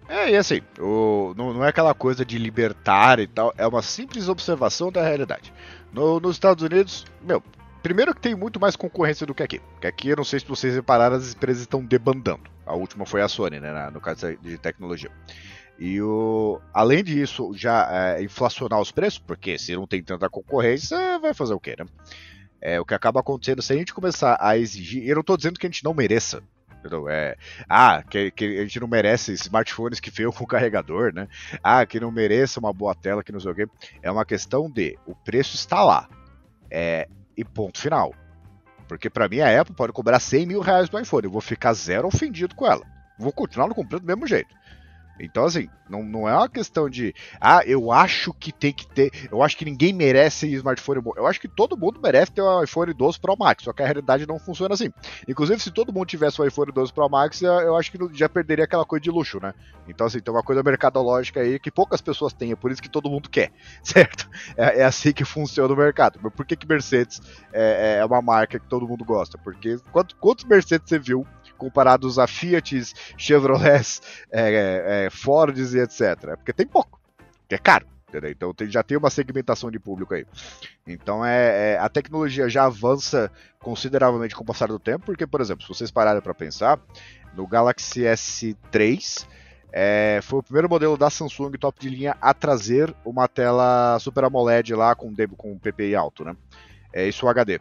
É, 0.08 0.30
e 0.30 0.36
assim, 0.36 0.60
o, 0.78 1.34
não, 1.36 1.52
não, 1.52 1.64
é 1.64 1.68
aquela 1.68 1.92
coisa 1.92 2.24
de 2.24 2.38
libertar 2.38 3.18
e 3.18 3.26
tal, 3.26 3.52
é 3.58 3.66
uma 3.66 3.82
simples 3.82 4.28
observação 4.28 4.92
da 4.92 5.02
realidade. 5.02 5.52
No, 5.92 6.20
nos 6.20 6.36
Estados 6.36 6.62
Unidos, 6.62 7.04
meu, 7.22 7.42
primeiro 7.82 8.14
que 8.14 8.20
tem 8.20 8.34
muito 8.34 8.60
mais 8.60 8.76
concorrência 8.76 9.26
do 9.26 9.34
que 9.34 9.42
aqui. 9.42 9.58
Porque 9.58 9.86
aqui, 9.86 10.08
eu 10.08 10.16
não 10.16 10.24
sei 10.24 10.38
se 10.38 10.46
vocês 10.46 10.74
repararam, 10.74 11.16
as 11.16 11.34
empresas 11.34 11.62
estão 11.62 11.84
debandando. 11.84 12.50
A 12.64 12.74
última 12.74 13.04
foi 13.04 13.20
a 13.20 13.28
Sony, 13.28 13.58
né, 13.58 13.90
no 13.92 14.00
caso 14.00 14.36
de 14.36 14.58
tecnologia. 14.58 15.10
E 15.78 16.00
o, 16.00 16.60
além 16.72 17.04
disso, 17.04 17.52
já 17.54 17.88
é, 17.90 18.22
inflacionar 18.22 18.80
os 18.80 18.90
preços, 18.90 19.18
porque 19.18 19.58
se 19.58 19.74
não 19.74 19.86
tem 19.86 20.02
tanta 20.02 20.28
concorrência, 20.28 21.18
vai 21.18 21.34
fazer 21.34 21.54
o 21.54 21.60
quê, 21.60 21.76
né? 21.78 21.84
É, 22.66 22.80
o 22.80 22.84
que 22.84 22.94
acaba 22.94 23.20
acontecendo, 23.20 23.62
se 23.62 23.72
a 23.72 23.76
gente 23.76 23.94
começar 23.94 24.36
a 24.40 24.58
exigir, 24.58 25.06
eu 25.06 25.14
não 25.14 25.20
estou 25.20 25.36
dizendo 25.36 25.56
que 25.56 25.68
a 25.68 25.70
gente 25.70 25.84
não 25.84 25.94
mereça? 25.94 26.42
É, 27.08 27.36
ah, 27.68 28.02
que, 28.02 28.32
que, 28.32 28.58
a 28.58 28.62
gente 28.62 28.80
não 28.80 28.88
merece 28.88 29.32
smartphones 29.34 30.00
que 30.00 30.10
veio 30.10 30.32
com 30.34 30.44
carregador, 30.44 31.14
né? 31.14 31.28
Ah, 31.62 31.86
que 31.86 32.00
não 32.00 32.10
mereça 32.10 32.58
uma 32.58 32.72
boa 32.72 32.92
tela, 32.92 33.22
que 33.22 33.30
não 33.30 33.38
sei 33.38 33.52
o 33.52 33.54
quê. 33.54 33.68
É 34.02 34.10
uma 34.10 34.24
questão 34.24 34.68
de, 34.68 34.98
o 35.06 35.14
preço 35.14 35.54
está 35.54 35.84
lá, 35.84 36.08
é, 36.68 37.08
e 37.36 37.44
ponto 37.44 37.78
final. 37.78 38.12
Porque 38.88 39.08
para 39.08 39.28
mim 39.28 39.38
a 39.38 39.60
Apple 39.60 39.76
pode 39.76 39.92
cobrar 39.92 40.18
100 40.18 40.46
mil 40.46 40.60
reais 40.60 40.90
no 40.90 40.98
iPhone, 40.98 41.26
eu 41.26 41.30
vou 41.30 41.40
ficar 41.40 41.72
zero 41.72 42.08
ofendido 42.08 42.56
com 42.56 42.66
ela. 42.66 42.84
Vou 43.16 43.32
continuar 43.32 43.68
no 43.68 43.76
comprando 43.76 44.02
do 44.02 44.08
mesmo 44.08 44.26
jeito. 44.26 44.52
Então, 45.18 45.44
assim, 45.44 45.68
não, 45.88 46.02
não 46.02 46.28
é 46.28 46.34
uma 46.34 46.48
questão 46.48 46.88
de, 46.88 47.14
ah, 47.40 47.62
eu 47.64 47.90
acho 47.90 48.32
que 48.34 48.52
tem 48.52 48.72
que 48.72 48.86
ter, 48.86 49.10
eu 49.30 49.42
acho 49.42 49.56
que 49.56 49.64
ninguém 49.64 49.92
merece 49.92 50.46
smartphone 50.54 51.00
bom. 51.00 51.12
Eu 51.16 51.26
acho 51.26 51.40
que 51.40 51.48
todo 51.48 51.76
mundo 51.76 52.00
merece 52.02 52.32
ter 52.32 52.42
um 52.42 52.62
iPhone 52.62 52.92
12 52.92 53.20
Pro 53.20 53.36
Max, 53.38 53.64
só 53.64 53.72
que 53.72 53.82
a 53.82 53.86
realidade 53.86 54.26
não 54.26 54.38
funciona 54.38 54.74
assim. 54.74 54.92
Inclusive, 55.26 55.60
se 55.60 55.70
todo 55.70 55.92
mundo 55.92 56.06
tivesse 56.06 56.40
um 56.40 56.44
iPhone 56.44 56.72
12 56.72 56.92
Pro 56.92 57.08
Max, 57.08 57.40
eu 57.42 57.76
acho 57.76 57.90
que 57.90 57.98
já 58.12 58.28
perderia 58.28 58.64
aquela 58.64 58.84
coisa 58.84 59.02
de 59.02 59.10
luxo, 59.10 59.40
né? 59.40 59.54
Então, 59.88 60.06
assim, 60.06 60.20
tem 60.20 60.32
uma 60.32 60.42
coisa 60.42 60.62
mercadológica 60.62 61.40
aí 61.40 61.58
que 61.58 61.70
poucas 61.70 62.00
pessoas 62.00 62.32
têm, 62.32 62.52
é 62.52 62.56
por 62.56 62.70
isso 62.70 62.82
que 62.82 62.90
todo 62.90 63.08
mundo 63.08 63.30
quer, 63.30 63.52
certo? 63.82 64.28
É, 64.56 64.80
é 64.80 64.84
assim 64.84 65.12
que 65.12 65.24
funciona 65.24 65.72
o 65.72 65.76
mercado. 65.76 66.18
Mas 66.22 66.32
por 66.32 66.44
que, 66.44 66.56
que 66.56 66.66
Mercedes 66.66 67.20
é, 67.52 67.98
é 68.00 68.04
uma 68.04 68.20
marca 68.20 68.58
que 68.58 68.66
todo 68.66 68.88
mundo 68.88 69.04
gosta? 69.04 69.38
Porque 69.38 69.78
quantos, 69.92 70.16
quantos 70.18 70.44
Mercedes 70.44 70.88
você 70.88 70.98
viu 70.98 71.26
comparados 71.56 72.18
a 72.18 72.26
Fiat, 72.26 72.92
Chevrolet, 73.16 74.00
é, 74.30 75.04
é, 75.05 75.05
é, 75.06 75.10
Fords 75.10 75.74
e 75.74 75.80
etc. 75.80 76.36
Porque 76.36 76.52
tem 76.52 76.66
pouco, 76.66 77.00
que 77.48 77.54
é 77.54 77.58
caro. 77.58 77.86
Entendeu? 78.08 78.30
Então 78.30 78.54
tem, 78.54 78.70
já 78.70 78.82
tem 78.82 78.96
uma 78.96 79.10
segmentação 79.10 79.70
de 79.70 79.78
público 79.78 80.14
aí. 80.14 80.24
Então 80.86 81.24
é, 81.24 81.74
é, 81.74 81.78
a 81.78 81.88
tecnologia 81.88 82.48
já 82.48 82.64
avança 82.64 83.30
consideravelmente 83.58 84.34
com 84.34 84.42
o 84.42 84.46
passar 84.46 84.68
do 84.68 84.78
tempo, 84.78 85.06
porque, 85.06 85.26
por 85.26 85.40
exemplo, 85.40 85.62
se 85.62 85.68
vocês 85.68 85.90
pararem 85.90 86.22
para 86.22 86.32
pensar, 86.32 86.78
no 87.34 87.46
Galaxy 87.46 88.02
S3 88.02 89.26
é, 89.72 90.20
foi 90.22 90.38
o 90.38 90.42
primeiro 90.42 90.68
modelo 90.68 90.96
da 90.96 91.10
Samsung 91.10 91.50
top 91.58 91.80
de 91.80 91.90
linha 91.90 92.16
a 92.20 92.32
trazer 92.32 92.94
uma 93.04 93.28
tela 93.28 93.98
Super 93.98 94.24
AMOLED 94.24 94.74
lá 94.74 94.94
com, 94.94 95.12
com 95.36 95.58
PPI 95.58 95.94
alto, 95.94 96.24
né? 96.24 96.34
É 96.92 97.06
isso 97.06 97.26
o 97.26 97.28
HD. 97.28 97.60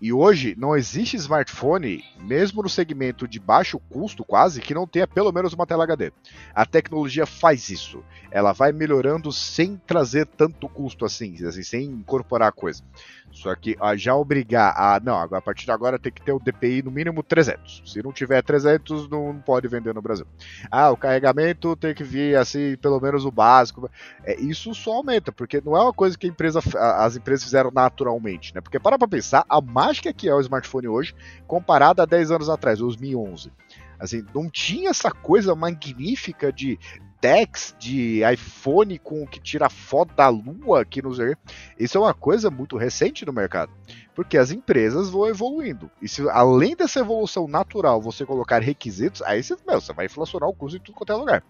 E 0.00 0.12
hoje 0.12 0.54
não 0.56 0.76
existe 0.76 1.16
smartphone, 1.16 2.04
mesmo 2.20 2.62
no 2.62 2.68
segmento 2.68 3.26
de 3.26 3.40
baixo 3.40 3.80
custo 3.90 4.24
quase, 4.24 4.60
que 4.60 4.74
não 4.74 4.86
tenha 4.86 5.08
pelo 5.08 5.32
menos 5.32 5.52
uma 5.52 5.66
tela 5.66 5.82
HD. 5.82 6.12
A 6.54 6.64
tecnologia 6.64 7.26
faz 7.26 7.68
isso. 7.68 8.04
Ela 8.30 8.52
vai 8.52 8.70
melhorando 8.70 9.32
sem 9.32 9.76
trazer 9.76 10.26
tanto 10.26 10.68
custo 10.68 11.04
assim, 11.04 11.34
assim 11.44 11.62
sem 11.64 11.84
incorporar 11.86 12.52
coisa. 12.52 12.82
Só 13.30 13.54
que 13.54 13.76
a 13.80 13.96
já 13.96 14.14
obrigar 14.14 14.74
a. 14.76 15.00
Não, 15.00 15.16
a 15.16 15.40
partir 15.40 15.64
de 15.64 15.70
agora 15.70 15.98
tem 15.98 16.10
que 16.10 16.22
ter 16.22 16.32
o 16.32 16.40
DPI 16.40 16.82
no 16.82 16.90
mínimo 16.90 17.22
300. 17.22 17.82
Se 17.86 18.02
não 18.02 18.12
tiver 18.12 18.42
300, 18.42 19.08
não 19.08 19.40
pode 19.44 19.68
vender 19.68 19.94
no 19.94 20.02
Brasil. 20.02 20.26
Ah, 20.70 20.90
o 20.90 20.96
carregamento 20.96 21.76
tem 21.76 21.94
que 21.94 22.02
vir 22.02 22.36
assim, 22.36 22.76
pelo 22.76 23.00
menos 23.00 23.24
o 23.24 23.30
básico. 23.30 23.90
É, 24.24 24.40
isso 24.40 24.74
só 24.74 24.94
aumenta, 24.94 25.30
porque 25.30 25.60
não 25.64 25.76
é 25.76 25.82
uma 25.82 25.92
coisa 25.92 26.16
que 26.16 26.26
empresa, 26.26 26.60
as 26.98 27.16
empresas 27.16 27.44
fizeram 27.44 27.70
naturalmente, 27.70 28.54
né? 28.54 28.60
Porque 28.60 28.78
para 28.78 28.98
pra 28.98 29.06
pensar, 29.06 29.44
a 29.48 29.60
mágica 29.60 30.12
que 30.12 30.28
é 30.28 30.34
o 30.34 30.40
smartphone 30.40 30.88
hoje, 30.88 31.14
comparada 31.46 32.02
a 32.02 32.06
10 32.06 32.30
anos 32.30 32.48
atrás, 32.48 32.78
2011. 32.78 33.52
Assim, 33.98 34.24
não 34.34 34.48
tinha 34.48 34.90
essa 34.90 35.10
coisa 35.10 35.54
magnífica 35.54 36.52
de 36.52 36.78
Dex 37.20 37.74
de 37.78 38.20
iPhone 38.32 38.98
com 38.98 39.26
que 39.26 39.40
tira 39.40 39.68
foto 39.68 40.14
da 40.14 40.28
lua 40.28 40.82
aqui 40.82 41.02
no 41.02 41.12
Zer. 41.12 41.36
Isso 41.78 41.98
é 41.98 42.00
uma 42.00 42.14
coisa 42.14 42.50
muito 42.50 42.76
recente 42.76 43.26
no 43.26 43.32
mercado. 43.32 43.72
Porque 44.14 44.38
as 44.38 44.50
empresas 44.50 45.10
vão 45.10 45.26
evoluindo. 45.26 45.90
E 46.00 46.08
se 46.08 46.28
além 46.30 46.76
dessa 46.76 47.00
evolução 47.00 47.48
natural 47.48 48.00
você 48.00 48.24
colocar 48.24 48.62
requisitos, 48.62 49.22
aí 49.22 49.42
você, 49.42 49.56
meu, 49.66 49.80
você 49.80 49.92
vai 49.92 50.06
inflacionar 50.06 50.48
o 50.48 50.54
custo 50.54 50.78
em 50.78 50.80
tudo 50.80 50.96
quanto 50.96 51.12
é 51.12 51.16
lugar. 51.16 51.44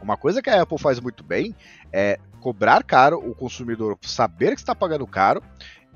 Uma 0.00 0.16
coisa 0.16 0.42
que 0.42 0.50
a 0.50 0.62
Apple 0.62 0.78
faz 0.78 1.00
muito 1.00 1.24
bem 1.24 1.54
é 1.92 2.18
cobrar 2.40 2.84
caro, 2.84 3.18
o 3.18 3.34
consumidor 3.34 3.98
saber 4.02 4.54
que 4.54 4.60
está 4.60 4.74
pagando 4.74 5.06
caro 5.06 5.42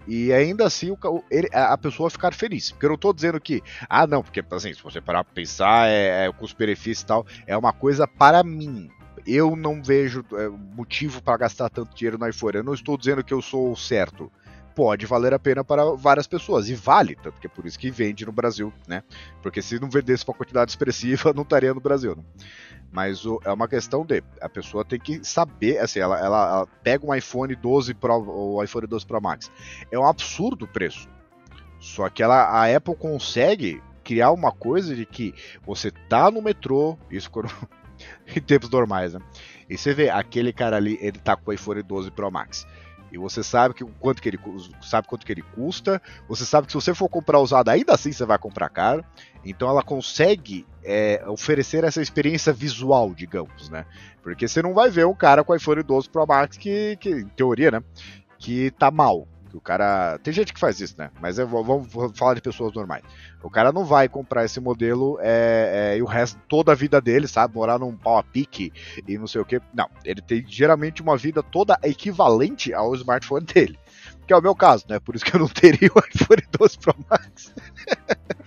e 0.07 0.32
ainda 0.32 0.66
assim 0.66 0.90
o, 0.90 1.24
ele, 1.30 1.48
a 1.53 1.76
pessoa 1.76 2.11
ficar 2.11 2.34
feliz. 2.34 2.70
Porque 2.70 2.86
eu 2.86 2.90
não 2.90 2.96
estou 2.96 3.12
dizendo 3.12 3.40
que, 3.40 3.62
ah, 3.88 4.07
não, 4.07 4.22
porque 4.22 4.42
assim, 4.51 4.72
se 4.72 4.82
você 4.82 5.01
parar 5.01 5.24
para 5.24 5.34
pensar, 5.34 5.88
é, 5.88 6.24
é 6.24 6.28
o 6.28 6.34
custo-benefício 6.34 7.05
e 7.05 7.07
tal, 7.07 7.26
é 7.46 7.57
uma 7.57 7.72
coisa 7.72 8.07
para 8.07 8.42
mim. 8.42 8.90
Eu 9.26 9.55
não 9.55 9.82
vejo 9.82 10.24
é, 10.32 10.48
motivo 10.48 11.22
para 11.22 11.36
gastar 11.36 11.68
tanto 11.68 11.94
dinheiro 11.94 12.18
no 12.18 12.26
iPhone. 12.26 12.57
Eu 12.57 12.64
não 12.64 12.74
estou 12.74 12.96
dizendo 12.96 13.22
que 13.22 13.34
eu 13.34 13.42
sou 13.42 13.76
certo 13.76 14.30
pode 14.74 15.05
valer 15.05 15.34
a 15.34 15.38
pena 15.38 15.62
para 15.62 15.84
várias 15.94 16.26
pessoas. 16.26 16.68
E 16.68 16.74
vale, 16.74 17.14
tanto 17.16 17.40
que 17.40 17.46
é 17.46 17.51
por 17.51 17.66
isso 17.66 17.78
que 17.78 17.90
vende 17.90 18.24
no 18.24 18.32
Brasil, 18.32 18.72
né? 18.86 19.03
Porque 19.42 19.61
se 19.61 19.78
não 19.78 19.90
vendesse 19.90 20.24
uma 20.26 20.34
quantidade 20.34 20.70
expressiva, 20.70 21.32
não 21.36 21.42
estaria 21.42 21.74
no 21.74 21.80
Brasil. 21.80 22.16
Né? 22.16 22.22
Mas 22.93 23.24
o, 23.24 23.41
é 23.45 23.53
uma 23.53 23.68
questão 23.68 24.05
de 24.05 24.22
a 24.41 24.49
pessoa 24.49 24.84
tem 24.84 24.99
que 24.99 25.24
saber, 25.24 25.78
assim, 25.78 26.01
ela, 26.01 26.18
ela, 26.18 26.49
ela, 26.49 26.66
pega 26.82 27.07
um 27.07 27.14
iPhone 27.14 27.55
12 27.55 27.95
Pro 27.95 28.24
ou 28.28 28.62
iPhone 28.62 28.86
12 28.86 29.07
Pro 29.07 29.20
Max. 29.20 29.51
É 29.91 29.99
um 29.99 30.07
absurdo 30.07 30.64
o 30.64 30.68
preço. 30.68 31.09
Só 31.78 32.09
que 32.09 32.22
ela, 32.22 32.45
a 32.45 32.74
Apple 32.74 32.97
consegue 32.97 33.80
criar 34.03 34.32
uma 34.32 34.51
coisa 34.51 34.95
de 34.95 35.07
que 35.07 35.34
você 35.64 35.91
tá 35.91 36.30
no 36.30 36.43
metrô, 36.43 36.99
isso 37.11 37.30
quando, 37.30 37.49
em 38.34 38.41
tempos 38.41 38.68
normais, 38.68 39.14
né? 39.14 39.20
E 39.68 39.78
você 39.78 39.95
vê, 39.95 40.11
aquele 40.11 40.53
cara 40.53 40.76
ali, 40.76 40.99
ele 41.01 41.18
tá 41.18 41.36
com 41.36 41.51
o 41.51 41.55
iPhone 41.55 41.80
12 41.82 42.11
Pro 42.11 42.30
Max. 42.30 42.66
E 43.13 43.19
você 43.19 43.43
sabe 43.43 43.75
que 43.75 43.85
quanto 43.85 44.23
que 44.23 44.29
ele 44.29 44.39
sabe 44.83 45.07
quanto 45.07 45.27
que 45.27 45.33
ele 45.33 45.43
custa. 45.43 46.01
Você 46.29 46.45
sabe 46.45 46.67
que 46.67 46.73
se 46.73 46.77
você 46.77 46.95
for 46.95 47.09
comprar 47.09 47.41
usado, 47.41 47.69
ainda 47.69 47.95
assim 47.95 48.13
você 48.13 48.25
vai 48.25 48.39
comprar 48.39 48.69
caro. 48.69 49.05
Então 49.45 49.69
ela 49.69 49.83
consegue 49.83 50.67
é, 50.85 51.23
oferecer 51.27 51.85
essa 51.85 52.01
experiência 52.01 52.53
visual, 52.53 53.15
digamos, 53.15 53.69
né? 53.69 53.85
Porque 54.23 54.47
você 54.47 54.63
não 54.63 54.75
vai 54.75 54.91
ver 54.91 55.07
um 55.07 55.15
cara 55.15 55.43
com 55.43 55.55
iPhone 55.55 55.83
12 55.83 56.09
Pro 56.11 56.27
Max 56.27 56.57
que, 56.57 56.97
que 57.01 57.11
em 57.11 57.29
teoria, 57.29 57.71
né? 57.71 57.83
Que 58.39 58.71
tá 58.73 58.91
mal. 58.91 59.27
Que 59.51 59.57
o 59.57 59.61
cara. 59.61 60.18
Tem 60.18 60.32
gente 60.32 60.53
que 60.53 60.61
faz 60.61 60.80
isso, 60.80 60.94
né? 60.96 61.11
Mas 61.20 61.38
eu, 61.38 61.46
vamos 61.46 61.88
falar 62.14 62.34
de 62.34 62.40
pessoas 62.40 62.72
normais. 62.72 63.03
O 63.42 63.51
cara 63.51 63.72
não 63.72 63.84
vai 63.84 64.09
comprar 64.09 64.44
esse 64.44 64.61
modelo 64.61 65.18
é, 65.20 65.92
é, 65.92 65.98
e 65.98 66.03
o 66.03 66.07
resto, 66.07 66.40
toda 66.48 66.72
a 66.72 66.74
vida 66.74 67.01
dele, 67.01 67.26
sabe? 67.26 67.55
Morar 67.55 67.78
num 67.78 67.96
pau 67.96 68.18
a 68.18 68.22
pique 68.22 68.72
e 69.07 69.18
não 69.18 69.26
sei 69.26 69.40
o 69.40 69.44
que. 69.44 69.61
Não, 69.74 69.88
ele 70.05 70.20
tem 70.20 70.44
geralmente 70.46 71.03
uma 71.03 71.16
vida 71.16 71.42
toda 71.42 71.78
equivalente 71.82 72.72
ao 72.72 72.94
smartphone 72.94 73.44
dele. 73.53 73.78
Que 74.31 74.35
é 74.35 74.37
o 74.37 74.41
meu 74.41 74.55
caso, 74.55 74.85
né? 74.89 75.01
Por 75.01 75.16
isso 75.16 75.24
que 75.24 75.35
eu 75.35 75.41
não 75.41 75.49
teria 75.49 75.91
o 75.93 75.99
iPhone 75.99 76.41
12 76.57 76.78
Pro 76.78 76.95
Max. 77.11 77.53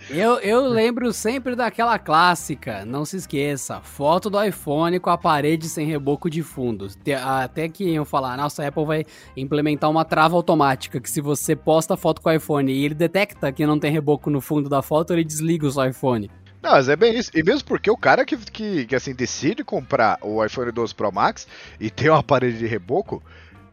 Eu, 0.09 0.39
eu 0.39 0.65
lembro 0.65 1.11
sempre 1.11 1.57
daquela 1.57 1.99
clássica, 1.99 2.85
não 2.85 3.03
se 3.03 3.17
esqueça, 3.17 3.81
foto 3.81 4.29
do 4.29 4.41
iPhone 4.41 4.97
com 4.97 5.09
a 5.09 5.17
parede 5.17 5.67
sem 5.67 5.85
reboco 5.85 6.29
de 6.29 6.41
fundo. 6.41 6.87
Até 7.21 7.67
que 7.67 7.83
iam 7.83 8.05
falar, 8.05 8.37
nossa, 8.37 8.63
a 8.63 8.69
Apple 8.69 8.85
vai 8.85 9.05
implementar 9.35 9.89
uma 9.89 10.05
trava 10.05 10.37
automática, 10.37 11.01
que 11.01 11.11
se 11.11 11.19
você 11.19 11.53
posta 11.53 11.97
foto 11.97 12.21
com 12.21 12.29
o 12.29 12.31
iPhone 12.31 12.71
e 12.71 12.85
ele 12.85 12.95
detecta 12.95 13.51
que 13.51 13.65
não 13.65 13.77
tem 13.77 13.91
reboco 13.91 14.29
no 14.29 14.39
fundo 14.39 14.69
da 14.69 14.81
foto, 14.81 15.11
ele 15.11 15.25
desliga 15.25 15.67
o 15.67 15.71
seu 15.71 15.85
iPhone. 15.85 16.31
Não, 16.61 16.71
mas 16.71 16.87
é 16.87 16.95
bem 16.95 17.13
isso. 17.13 17.29
E 17.35 17.43
mesmo 17.43 17.67
porque 17.67 17.91
o 17.91 17.97
cara 17.97 18.23
que, 18.23 18.37
que, 18.37 18.85
que 18.85 18.95
assim, 18.95 19.13
decide 19.13 19.65
comprar 19.65 20.17
o 20.21 20.41
iPhone 20.45 20.71
12 20.71 20.95
Pro 20.95 21.11
Max 21.11 21.45
e 21.77 21.89
tem 21.89 22.09
uma 22.09 22.23
parede 22.23 22.57
de 22.57 22.67
reboco, 22.67 23.21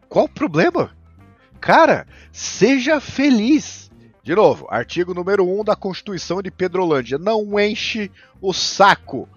qual 0.09 0.25
o 0.25 0.29
problema? 0.29 0.91
Cara, 1.61 2.07
seja 2.33 3.01
feliz. 3.01 3.91
De 4.23 4.35
novo, 4.35 4.67
artigo 4.71 5.15
número 5.15 5.45
1 5.45 5.65
da 5.65 5.77
Constituição 5.77 6.41
de 6.41 6.51
Pedrolândia. 6.51 7.19
Não 7.19 7.59
enche 7.59 8.11
o 8.41 8.53
saco. 8.53 9.29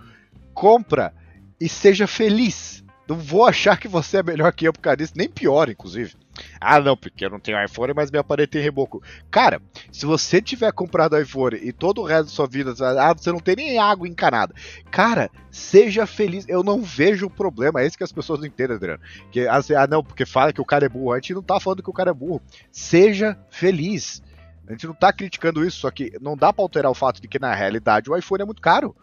Compra 0.53 1.13
e 1.59 1.67
seja 1.67 2.07
feliz. 2.07 2.83
Não 3.07 3.17
vou 3.17 3.45
achar 3.45 3.77
que 3.77 3.87
você 3.87 4.17
é 4.17 4.23
melhor 4.23 4.53
que 4.53 4.67
eu 4.67 4.73
por 4.73 4.79
causa 4.79 4.97
disso, 4.97 5.13
nem 5.15 5.27
pior, 5.27 5.69
inclusive. 5.69 6.15
Ah, 6.63 6.79
não, 6.79 6.95
porque 6.95 7.25
eu 7.25 7.29
não 7.29 7.39
tenho 7.39 7.63
iPhone, 7.63 7.93
mas 7.93 8.09
minha 8.09 8.23
parede 8.23 8.51
tem 8.51 8.61
reboco. 8.61 9.03
Cara, 9.29 9.61
se 9.91 10.05
você 10.05 10.41
tiver 10.41 10.71
comprado 10.71 11.19
iPhone 11.19 11.57
e 11.61 11.71
todo 11.71 12.01
o 12.01 12.05
resto 12.05 12.25
da 12.25 12.31
sua 12.31 12.47
vida, 12.47 12.73
ah, 12.99 13.13
você 13.13 13.31
não 13.31 13.39
tem 13.39 13.55
nem 13.55 13.77
água 13.77 14.07
encanada. 14.07 14.53
Cara, 14.89 15.29
seja 15.51 16.05
feliz. 16.05 16.45
Eu 16.47 16.63
não 16.63 16.81
vejo 16.81 17.29
problema. 17.29 17.81
É 17.81 17.87
isso 17.87 17.97
que 17.97 18.03
as 18.03 18.11
pessoas 18.11 18.39
não 18.39 18.47
entendem, 18.47 18.75
Adriano. 18.75 19.01
Que, 19.31 19.47
assim, 19.47 19.73
ah, 19.75 19.87
não, 19.87 20.03
porque 20.03 20.25
fala 20.25 20.53
que 20.53 20.61
o 20.61 20.65
cara 20.65 20.85
é 20.85 20.89
burro. 20.89 21.13
A 21.13 21.17
gente 21.17 21.33
não 21.33 21.43
tá 21.43 21.59
falando 21.59 21.83
que 21.83 21.89
o 21.89 21.93
cara 21.93 22.11
é 22.11 22.13
burro. 22.13 22.41
Seja 22.71 23.37
feliz. 23.49 24.21
A 24.67 24.71
gente 24.71 24.87
não 24.87 24.93
tá 24.93 25.11
criticando 25.11 25.65
isso, 25.65 25.79
só 25.79 25.91
que 25.91 26.13
não 26.21 26.37
dá 26.37 26.53
para 26.53 26.63
alterar 26.63 26.89
o 26.89 26.95
fato 26.95 27.21
de 27.21 27.27
que 27.27 27.37
na 27.37 27.53
realidade 27.53 28.09
o 28.09 28.15
iPhone 28.15 28.43
é 28.43 28.45
muito 28.45 28.61
caro. 28.61 28.95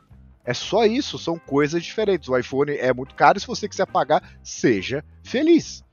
É 0.44 0.54
só 0.54 0.86
isso, 0.86 1.18
são 1.18 1.38
coisas 1.38 1.82
diferentes. 1.84 2.28
O 2.28 2.36
iPhone 2.36 2.72
é 2.72 2.92
muito 2.94 3.14
caro 3.14 3.36
e 3.36 3.40
se 3.40 3.46
você 3.46 3.68
quiser 3.68 3.86
pagar, 3.86 4.22
seja 4.42 5.04
feliz. 5.22 5.84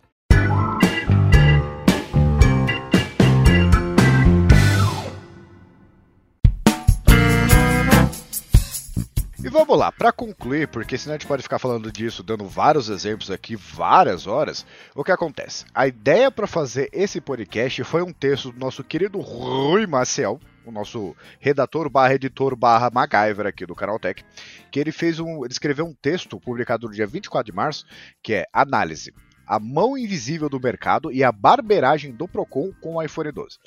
E 9.47 9.49
vamos 9.49 9.79
lá, 9.79 9.93
para 9.93 10.11
concluir, 10.11 10.67
porque 10.67 10.97
senão 10.97 11.15
a 11.15 11.17
gente 11.17 11.25
pode 11.25 11.41
ficar 11.41 11.57
falando 11.57 11.89
disso, 11.89 12.21
dando 12.21 12.45
vários 12.45 12.89
exemplos 12.89 13.31
aqui, 13.31 13.55
várias 13.55 14.27
horas. 14.27 14.65
O 14.93 15.05
que 15.05 15.11
acontece? 15.11 15.63
A 15.73 15.87
ideia 15.87 16.29
para 16.29 16.45
fazer 16.45 16.89
esse 16.91 17.21
podcast 17.21 17.81
foi 17.85 18.01
um 18.01 18.11
texto 18.11 18.51
do 18.51 18.59
nosso 18.59 18.83
querido 18.83 19.21
Rui 19.21 19.87
Maciel, 19.87 20.37
o 20.65 20.71
nosso 20.71 21.15
redator 21.39 21.89
barra 21.89 22.15
editor 22.15 22.57
barra 22.57 22.91
MacGyver 22.93 23.47
aqui 23.47 23.65
do 23.65 23.73
Canaltech, 23.73 24.21
que 24.69 24.81
ele 24.81 24.91
fez 24.91 25.17
um. 25.17 25.45
Ele 25.45 25.53
escreveu 25.53 25.85
um 25.85 25.93
texto 25.93 26.37
publicado 26.41 26.85
no 26.85 26.93
dia 26.93 27.07
24 27.07 27.49
de 27.49 27.55
março, 27.55 27.85
que 28.21 28.33
é 28.33 28.45
Análise. 28.51 29.13
A 29.47 29.61
mão 29.61 29.97
invisível 29.97 30.49
do 30.49 30.59
mercado 30.59 31.09
e 31.09 31.23
a 31.23 31.31
barberagem 31.31 32.11
do 32.11 32.27
Procon 32.27 32.73
com 32.81 32.95
o 32.95 33.01
iPhone 33.01 33.31
12 33.31 33.59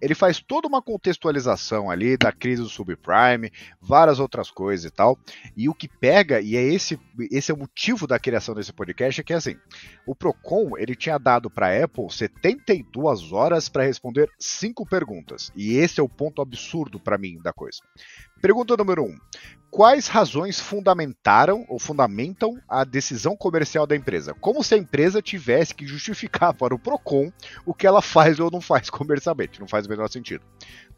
ele 0.00 0.14
faz 0.14 0.40
toda 0.40 0.68
uma 0.68 0.82
contextualização 0.82 1.90
ali 1.90 2.16
da 2.16 2.32
crise 2.32 2.62
do 2.62 2.68
subprime, 2.68 3.52
várias 3.80 4.18
outras 4.18 4.50
coisas 4.50 4.84
e 4.84 4.90
tal. 4.90 5.18
E 5.56 5.68
o 5.68 5.74
que 5.74 5.88
pega, 5.88 6.40
e 6.40 6.56
é 6.56 6.62
esse, 6.62 6.98
esse 7.30 7.50
é 7.50 7.54
o 7.54 7.58
motivo 7.58 8.06
da 8.06 8.18
criação 8.18 8.54
desse 8.54 8.72
podcast, 8.72 9.20
é 9.20 9.24
que 9.24 9.32
assim, 9.32 9.56
o 10.06 10.14
Procon 10.14 10.76
ele 10.76 10.94
tinha 10.94 11.18
dado 11.18 11.50
para 11.50 11.84
Apple 11.84 12.10
72 12.10 13.32
horas 13.32 13.68
para 13.68 13.84
responder 13.84 14.30
cinco 14.38 14.86
perguntas. 14.86 15.50
E 15.56 15.76
esse 15.76 16.00
é 16.00 16.02
o 16.02 16.08
ponto 16.08 16.42
absurdo 16.42 17.00
para 17.00 17.18
mim 17.18 17.38
da 17.42 17.52
coisa. 17.52 17.78
Pergunta 18.40 18.76
número 18.76 19.02
1. 19.02 19.06
Um, 19.06 19.18
quais 19.70 20.06
razões 20.06 20.60
fundamentaram 20.60 21.64
ou 21.68 21.78
fundamentam 21.78 22.60
a 22.68 22.84
decisão 22.84 23.36
comercial 23.36 23.86
da 23.86 23.96
empresa? 23.96 24.34
Como 24.34 24.62
se 24.62 24.74
a 24.74 24.78
empresa 24.78 25.20
tivesse 25.20 25.74
que 25.74 25.86
justificar 25.86 26.54
para 26.54 26.74
o 26.74 26.78
Procon 26.78 27.30
o 27.64 27.74
que 27.74 27.86
ela 27.86 28.02
faz 28.02 28.40
ou 28.40 28.50
não 28.50 28.60
faz 28.60 28.88
comercialmente. 28.90 29.60
Não 29.60 29.68
faz 29.68 29.86
o 29.86 29.90
menor 29.90 30.08
sentido. 30.08 30.44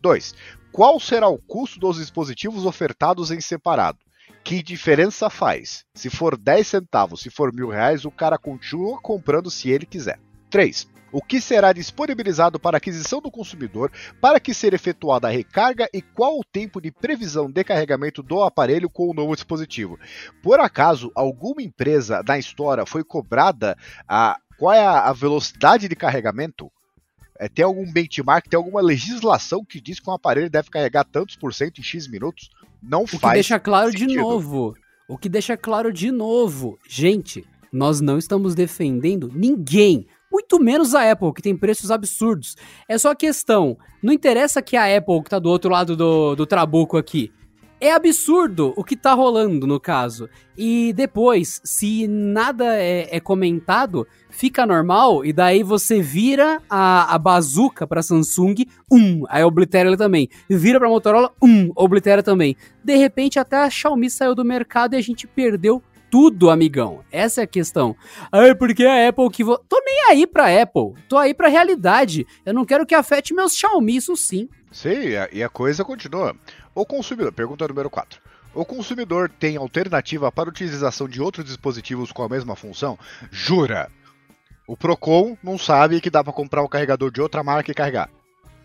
2. 0.01 0.35
Qual 0.73 1.01
será 1.01 1.29
o 1.29 1.39
custo 1.39 1.81
dos 1.81 1.97
dispositivos 1.97 2.65
ofertados 2.65 3.31
em 3.31 3.41
separado? 3.41 3.99
Que 4.45 4.63
diferença 4.63 5.29
faz? 5.29 5.85
Se 5.95 6.09
for 6.09 6.37
10 6.37 6.67
centavos, 6.67 7.21
se 7.21 7.31
for 7.31 7.53
mil 7.53 7.69
reais, 7.69 8.05
o 8.05 8.11
cara 8.11 8.39
continua 8.39 9.01
comprando 9.01 9.51
se 9.51 9.71
ele 9.71 9.85
quiser. 9.85 10.21
3 10.49 10.89
o 11.13 11.23
que 11.23 11.41
será 11.41 11.73
disponibilizado 11.73 12.59
para 12.59 12.77
aquisição 12.77 13.21
do 13.21 13.31
consumidor, 13.31 13.91
para 14.21 14.39
que 14.39 14.53
ser 14.53 14.75
efetuada 14.75 15.29
a 15.29 15.31
recarga 15.31 15.89
e 15.93 16.03
qual 16.03 16.39
o 16.39 16.45
tempo 16.45 16.81
de 16.81 16.91
previsão 16.91 17.51
de 17.51 17.65
carregamento 17.65 18.23
do 18.23 18.43
aparelho 18.43 18.91
com 18.91 19.11
o 19.11 19.15
novo 19.15 19.35
dispositivo. 19.35 19.99
Por 20.43 20.61
acaso, 20.61 21.11
alguma 21.15 21.63
empresa 21.63 22.23
na 22.27 22.39
história 22.39 22.85
foi 22.85 23.03
cobrada 23.03 23.77
a 24.07 24.39
qual 24.59 24.75
é 24.75 24.85
a 24.85 25.13
velocidade 25.13 25.89
de 25.89 25.95
carregamento? 25.95 26.71
É, 27.39 27.49
tem 27.49 27.65
algum 27.65 27.91
benchmark, 27.91 28.49
tem 28.49 28.57
alguma 28.57 28.81
legislação 28.81 29.65
que 29.65 29.81
diz 29.81 30.01
que 30.01 30.11
um 30.11 30.13
aparelho 30.13 30.51
deve 30.51 30.71
carregar 30.71 31.05
tantos 31.05 31.37
por 31.37 31.55
cento 31.55 31.79
em 31.79 31.85
X 31.85 32.09
minutos? 32.09 32.51
Não 32.83 33.05
o 33.05 33.07
faz. 33.07 33.15
O 33.15 33.21
que 33.21 33.35
deixa 33.35 33.61
claro 33.61 33.93
sentido. 33.93 34.09
de 34.09 34.17
novo. 34.17 34.75
O 35.09 35.17
que 35.17 35.29
deixa 35.29 35.57
claro 35.57 35.93
de 35.93 36.11
novo. 36.11 36.77
Gente, 36.89 37.47
nós 37.73 38.01
não 38.01 38.19
estamos 38.19 38.57
defendendo 38.57 39.31
ninguém 39.33 40.09
muito 40.31 40.61
menos 40.61 40.95
a 40.95 41.11
Apple, 41.11 41.33
que 41.33 41.43
tem 41.43 41.57
preços 41.57 41.91
absurdos. 41.91 42.57
É 42.89 42.99
só 42.99 43.15
questão, 43.15 43.77
não 44.03 44.13
interessa 44.13 44.63
que 44.63 44.77
a 44.77 44.97
Apple, 44.97 45.23
que 45.23 45.31
tá 45.31 45.39
do 45.39 45.49
outro 45.49 45.71
lado 45.71 45.97
do, 45.97 46.35
do 46.35 46.47
trabuco 46.47 46.97
aqui, 46.97 47.33
é 47.81 47.93
absurdo 47.93 48.73
o 48.77 48.83
que 48.83 48.97
tá 48.97 49.15
rolando 49.15 49.67
no 49.67 49.79
caso. 49.79 50.29
E 50.57 50.93
depois, 50.93 51.61
se 51.63 52.09
nada 52.09 52.77
é, 52.77 53.09
é 53.17 53.21
comentado, 53.21 54.07
fica 54.29 54.67
normal, 54.67 55.25
e 55.25 55.33
daí 55.33 55.63
você 55.63 56.03
vira 56.03 56.61
a, 56.69 57.15
a 57.15 57.19
bazuca 57.19 57.87
pra 57.87 58.03
Samsung, 58.03 58.67
um, 58.91 59.23
aí 59.29 59.45
oblitera 59.45 59.89
ele 59.89 59.97
também. 59.97 60.29
Vira 60.51 60.81
pra 60.81 60.89
Motorola, 60.89 61.33
um, 61.43 61.71
oblitera 61.77 62.23
também. 62.23 62.57
De 62.83 62.97
repente, 62.97 63.39
até 63.39 63.57
a 63.57 63.71
Xiaomi 63.71 64.11
saiu 64.11 64.35
do 64.35 64.45
mercado 64.45 64.95
e 64.95 64.97
a 64.97 65.03
gente 65.03 65.27
perdeu 65.27 65.83
tudo, 66.11 66.51
amigão. 66.51 67.05
Essa 67.11 67.43
é 67.43 67.45
a 67.45 67.47
questão. 67.47 67.97
Ai, 68.33 68.55
porque 68.55 68.85
a 68.85 69.09
Apple 69.09 69.31
que 69.31 69.45
vou. 69.45 69.59
Tô 69.59 69.81
nem 69.85 70.11
aí 70.11 70.27
pra 70.27 70.63
Apple. 70.63 70.95
Tô 71.09 71.17
aí 71.17 71.35
pra 71.35 71.49
realidade. 71.49 72.27
Eu 72.45 72.55
não 72.55 72.65
quero 72.65 72.87
que 72.87 72.95
afete 72.95 73.35
meus 73.35 73.55
Xiaomi, 73.55 73.97
isso 73.97 74.17
sim. 74.17 74.49
Sim, 74.71 75.15
e 75.33 75.43
a 75.43 75.49
coisa 75.49 75.85
continua. 75.85 76.37
O 76.75 76.85
consumidor, 76.85 77.33
pergunta 77.33 77.67
número 77.67 77.91
4. 77.91 78.21
O 78.55 78.65
consumidor 78.65 79.29
tem 79.29 79.57
alternativa 79.57 80.33
para 80.33 80.49
utilização 80.49 81.09
de 81.09 81.21
outros 81.21 81.45
dispositivos 81.45 82.11
com 82.11 82.23
a 82.23 82.29
mesma 82.29 82.57
função? 82.57 82.99
Jura? 83.31 83.91
O 84.67 84.77
Procon 84.77 85.37
não 85.43 85.57
sabe 85.57 86.01
que 86.01 86.11
dá 86.11 86.23
para 86.23 86.33
comprar 86.33 86.63
um 86.63 86.69
carregador 86.69 87.11
de 87.11 87.21
outra 87.21 87.43
marca 87.43 87.71
e 87.71 87.75
carregar. 87.75 88.11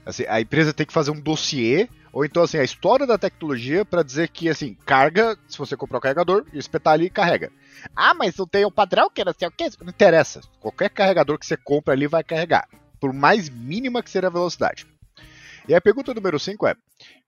Assim, 0.05 0.25
a 0.27 0.41
empresa 0.41 0.73
tem 0.73 0.85
que 0.85 0.93
fazer 0.93 1.11
um 1.11 1.19
dossiê 1.19 1.87
ou 2.13 2.23
então, 2.23 2.43
assim, 2.43 2.59
a 2.59 2.63
história 2.63 3.07
da 3.07 3.17
tecnologia 3.17 3.83
para 3.83 4.03
dizer 4.03 4.29
que, 4.29 4.47
assim, 4.47 4.77
carga, 4.85 5.35
se 5.47 5.57
você 5.57 5.75
comprar 5.75 5.97
o 5.97 6.01
carregador, 6.01 6.45
espetar 6.53 6.93
ali 6.93 7.05
e 7.05 7.09
carrega. 7.09 7.51
Ah, 7.95 8.13
mas 8.13 8.37
não 8.37 8.45
tem 8.45 8.63
o 8.63 8.71
padrão 8.71 9.09
que 9.09 9.25
não 9.25 9.33
sei 9.37 9.47
o 9.47 9.51
que? 9.51 9.67
Não 9.81 9.89
interessa. 9.89 10.39
Qualquer 10.59 10.91
carregador 10.91 11.39
que 11.39 11.45
você 11.45 11.57
compra 11.57 11.95
ali 11.95 12.05
vai 12.05 12.23
carregar. 12.23 12.67
Por 12.99 13.11
mais 13.11 13.49
mínima 13.49 14.03
que 14.03 14.11
seja 14.11 14.27
a 14.27 14.29
velocidade. 14.29 14.85
E 15.67 15.73
a 15.73 15.81
pergunta 15.81 16.13
número 16.13 16.39
5 16.39 16.67
é: 16.67 16.75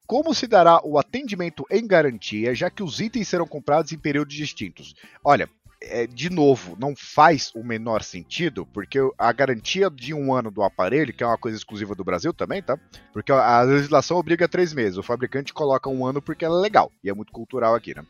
como 0.05 0.35
se 0.35 0.45
dará 0.45 0.79
o 0.83 0.99
atendimento 0.99 1.65
em 1.71 1.87
garantia, 1.87 2.53
já 2.53 2.69
que 2.69 2.83
os 2.83 2.99
itens 2.99 3.27
serão 3.27 3.47
comprados 3.47 3.91
em 3.91 3.97
períodos 3.97 4.35
distintos? 4.35 4.93
Olha, 5.23 5.49
é, 5.81 6.07
de 6.07 6.29
novo, 6.29 6.75
não 6.79 6.95
faz 6.95 7.51
o 7.55 7.63
menor 7.63 8.01
sentido, 8.01 8.65
porque 8.65 8.99
a 9.17 9.31
garantia 9.31 9.89
de 9.89 10.13
um 10.13 10.33
ano 10.33 10.49
do 10.49 10.63
aparelho, 10.63 11.13
que 11.13 11.23
é 11.23 11.27
uma 11.27 11.37
coisa 11.37 11.57
exclusiva 11.57 11.93
do 11.93 12.03
Brasil 12.03 12.33
também, 12.33 12.61
tá? 12.61 12.77
Porque 13.13 13.31
a 13.31 13.61
legislação 13.61 14.17
obriga 14.17 14.47
três 14.47 14.73
meses, 14.73 14.97
o 14.97 15.03
fabricante 15.03 15.53
coloca 15.53 15.89
um 15.89 16.05
ano 16.05 16.21
porque 16.21 16.45
é 16.45 16.49
legal, 16.49 16.91
e 17.03 17.09
é 17.09 17.13
muito 17.13 17.31
cultural 17.31 17.75
aqui, 17.75 17.95
né? 17.95 18.05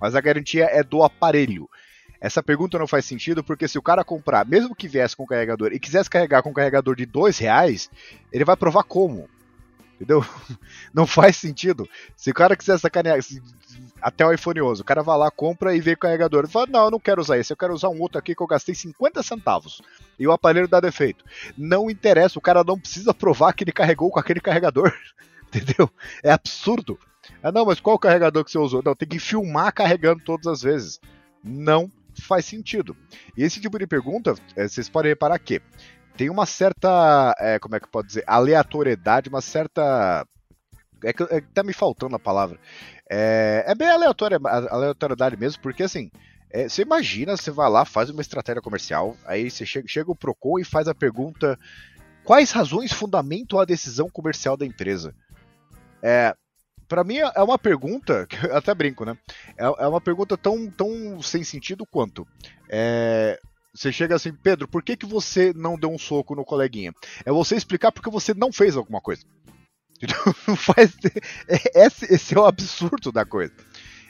Mas 0.00 0.14
a 0.14 0.20
garantia 0.20 0.64
é 0.64 0.82
do 0.82 1.02
aparelho. 1.02 1.68
Essa 2.20 2.42
pergunta 2.42 2.78
não 2.78 2.86
faz 2.86 3.04
sentido 3.04 3.44
porque 3.44 3.68
se 3.68 3.78
o 3.78 3.82
cara 3.82 4.02
comprar, 4.02 4.44
mesmo 4.44 4.74
que 4.74 4.88
viesse 4.88 5.16
com 5.16 5.26
carregador 5.26 5.72
e 5.72 5.78
quisesse 5.78 6.10
carregar 6.10 6.42
com 6.42 6.52
carregador 6.52 6.96
de 6.96 7.06
dois 7.06 7.38
reais, 7.38 7.90
ele 8.32 8.44
vai 8.44 8.56
provar 8.56 8.82
como. 8.82 9.28
Entendeu? 9.94 10.24
Não 10.94 11.06
faz 11.06 11.36
sentido. 11.36 11.88
Se 12.16 12.30
o 12.30 12.34
cara 12.34 12.56
quiser 12.56 12.78
sacanear 12.78 13.18
até 14.00 14.24
o 14.24 14.32
iPhone 14.32 14.60
11, 14.62 14.82
o 14.82 14.84
cara 14.84 15.02
vai 15.02 15.18
lá, 15.18 15.30
compra 15.30 15.74
e 15.74 15.80
vê 15.80 15.92
o 15.92 15.98
carregador. 15.98 16.40
Ele 16.40 16.52
fala: 16.52 16.66
Não, 16.66 16.84
eu 16.84 16.90
não 16.90 17.00
quero 17.00 17.20
usar 17.20 17.38
esse, 17.38 17.52
eu 17.52 17.56
quero 17.56 17.74
usar 17.74 17.88
um 17.88 18.00
outro 18.00 18.18
aqui 18.18 18.34
que 18.34 18.42
eu 18.42 18.46
gastei 18.46 18.74
50 18.74 19.22
centavos. 19.22 19.80
E 20.18 20.26
o 20.26 20.32
aparelho 20.32 20.68
dá 20.68 20.80
defeito. 20.80 21.24
Não 21.56 21.90
interessa, 21.90 22.38
o 22.38 22.42
cara 22.42 22.64
não 22.64 22.78
precisa 22.78 23.12
provar 23.14 23.52
que 23.52 23.64
ele 23.64 23.72
carregou 23.72 24.10
com 24.10 24.18
aquele 24.18 24.40
carregador. 24.40 24.92
Entendeu? 25.48 25.90
É 26.22 26.30
absurdo. 26.30 26.98
Ah, 27.42 27.52
não, 27.52 27.64
mas 27.64 27.80
qual 27.80 27.98
carregador 27.98 28.44
que 28.44 28.50
você 28.50 28.58
usou? 28.58 28.82
Não, 28.84 28.94
tem 28.94 29.08
que 29.08 29.18
filmar 29.18 29.72
carregando 29.72 30.22
todas 30.24 30.46
as 30.46 30.62
vezes. 30.62 31.00
Não 31.42 31.90
faz 32.20 32.44
sentido. 32.44 32.96
E 33.36 33.42
esse 33.42 33.60
tipo 33.60 33.78
de 33.78 33.86
pergunta, 33.86 34.34
é, 34.56 34.66
vocês 34.66 34.88
podem 34.88 35.10
reparar 35.10 35.38
que 35.38 35.62
tem 36.16 36.28
uma 36.30 36.46
certa, 36.46 37.34
é, 37.38 37.58
como 37.58 37.76
é 37.76 37.80
que 37.80 37.88
pode 37.88 38.08
dizer, 38.08 38.24
aleatoriedade, 38.26 39.28
uma 39.28 39.40
certa. 39.40 40.26
É 41.04 41.12
que 41.12 41.22
é, 41.24 41.40
tá 41.40 41.62
me 41.62 41.72
faltando 41.72 42.16
a 42.16 42.18
palavra. 42.18 42.58
É, 43.10 43.64
é 43.66 43.74
bem 43.74 43.88
aleatória, 43.88 44.38
aleatoriedade 44.42 45.36
mesmo, 45.36 45.62
porque 45.62 45.82
assim, 45.82 46.10
é, 46.50 46.68
você 46.68 46.82
imagina, 46.82 47.36
você 47.36 47.50
vai 47.50 47.68
lá, 47.70 47.84
faz 47.84 48.10
uma 48.10 48.20
estratégia 48.22 48.62
comercial, 48.62 49.16
aí 49.24 49.50
você 49.50 49.66
chega, 49.66 49.86
chega 49.86 50.10
o 50.10 50.16
Procon 50.16 50.58
e 50.58 50.64
faz 50.64 50.88
a 50.88 50.94
pergunta: 50.94 51.58
quais 52.24 52.50
razões 52.50 52.92
fundamentam 52.92 53.58
a 53.60 53.64
decisão 53.64 54.08
comercial 54.08 54.56
da 54.56 54.66
empresa? 54.66 55.14
É, 56.02 56.34
para 56.88 57.04
mim 57.04 57.18
é 57.18 57.42
uma 57.42 57.58
pergunta, 57.58 58.26
que 58.30 58.46
eu 58.46 58.56
até 58.56 58.74
brinco, 58.74 59.04
né? 59.04 59.16
É, 59.56 59.64
é 59.64 59.86
uma 59.86 60.00
pergunta 60.00 60.36
tão, 60.36 60.70
tão 60.70 61.20
sem 61.22 61.44
sentido 61.44 61.84
quanto. 61.86 62.26
É, 62.68 63.38
você 63.74 63.92
chega 63.92 64.16
assim, 64.16 64.32
Pedro, 64.32 64.66
por 64.66 64.82
que, 64.82 64.96
que 64.96 65.06
você 65.06 65.52
não 65.54 65.78
deu 65.78 65.90
um 65.90 65.98
soco 65.98 66.34
no 66.34 66.44
coleguinha? 66.44 66.92
É 67.24 67.30
você 67.30 67.54
explicar 67.54 67.92
porque 67.92 68.10
você 68.10 68.32
não 68.32 68.52
fez 68.52 68.76
alguma 68.76 69.00
coisa. 69.00 69.22
Não 70.46 70.56
faz. 70.56 70.94
É, 71.48 71.86
esse, 71.86 72.14
esse 72.14 72.36
é 72.36 72.40
o 72.40 72.46
absurdo 72.46 73.10
da 73.10 73.24
coisa. 73.24 73.52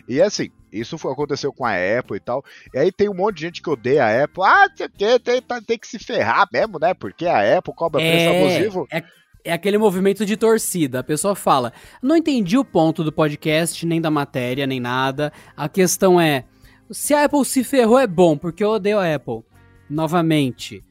E 0.08 0.22
assim, 0.22 0.50
isso 0.72 0.96
aconteceu 1.08 1.52
com 1.52 1.64
a 1.64 1.72
Apple 1.72 2.16
e 2.16 2.20
tal. 2.20 2.42
E 2.72 2.78
aí 2.78 2.90
tem 2.90 3.08
um 3.08 3.14
monte 3.14 3.36
de 3.36 3.42
gente 3.42 3.62
que 3.62 3.68
odeia 3.68 4.04
a 4.04 4.24
Apple. 4.24 4.42
Ah, 4.42 4.66
tem, 4.68 5.18
tem, 5.20 5.42
tem 5.66 5.78
que 5.78 5.86
se 5.86 5.98
ferrar 5.98 6.48
mesmo, 6.52 6.78
né? 6.78 6.94
Porque 6.94 7.26
a 7.26 7.58
Apple 7.58 7.74
cobra 7.74 8.00
é, 8.02 8.10
preço 8.10 8.30
abusivo. 8.30 8.88
É, 8.90 9.02
é 9.44 9.52
aquele 9.52 9.76
movimento 9.76 10.24
de 10.24 10.36
torcida. 10.36 11.00
A 11.00 11.04
pessoa 11.04 11.34
fala: 11.34 11.72
não 12.02 12.16
entendi 12.16 12.56
o 12.56 12.64
ponto 12.64 13.04
do 13.04 13.12
podcast, 13.12 13.84
nem 13.84 14.00
da 14.00 14.10
matéria, 14.10 14.66
nem 14.66 14.80
nada. 14.80 15.30
A 15.56 15.68
questão 15.68 16.20
é: 16.20 16.44
se 16.90 17.12
a 17.12 17.24
Apple 17.24 17.44
se 17.44 17.62
ferrou, 17.62 17.98
é 17.98 18.06
bom, 18.06 18.36
porque 18.36 18.64
eu 18.64 18.70
odeio 18.70 18.98
a 18.98 19.14
Apple 19.14 19.42
novamente, 19.90 20.82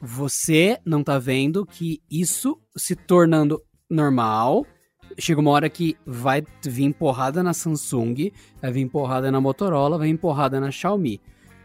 você 0.00 0.78
não 0.84 1.02
tá 1.02 1.18
vendo 1.18 1.66
que 1.66 2.00
isso 2.10 2.58
se 2.76 2.94
tornando 2.94 3.62
normal, 3.88 4.66
chega 5.18 5.40
uma 5.40 5.50
hora 5.50 5.68
que 5.68 5.96
vai 6.04 6.42
vir 6.64 6.92
porrada 6.94 7.42
na 7.42 7.52
Samsung, 7.54 8.30
vai 8.60 8.72
vir 8.72 8.88
porrada 8.88 9.30
na 9.30 9.40
Motorola, 9.40 9.98
vai 9.98 10.08
vir 10.08 10.18
porrada 10.18 10.60
na 10.60 10.70
Xiaomi. 10.70 11.20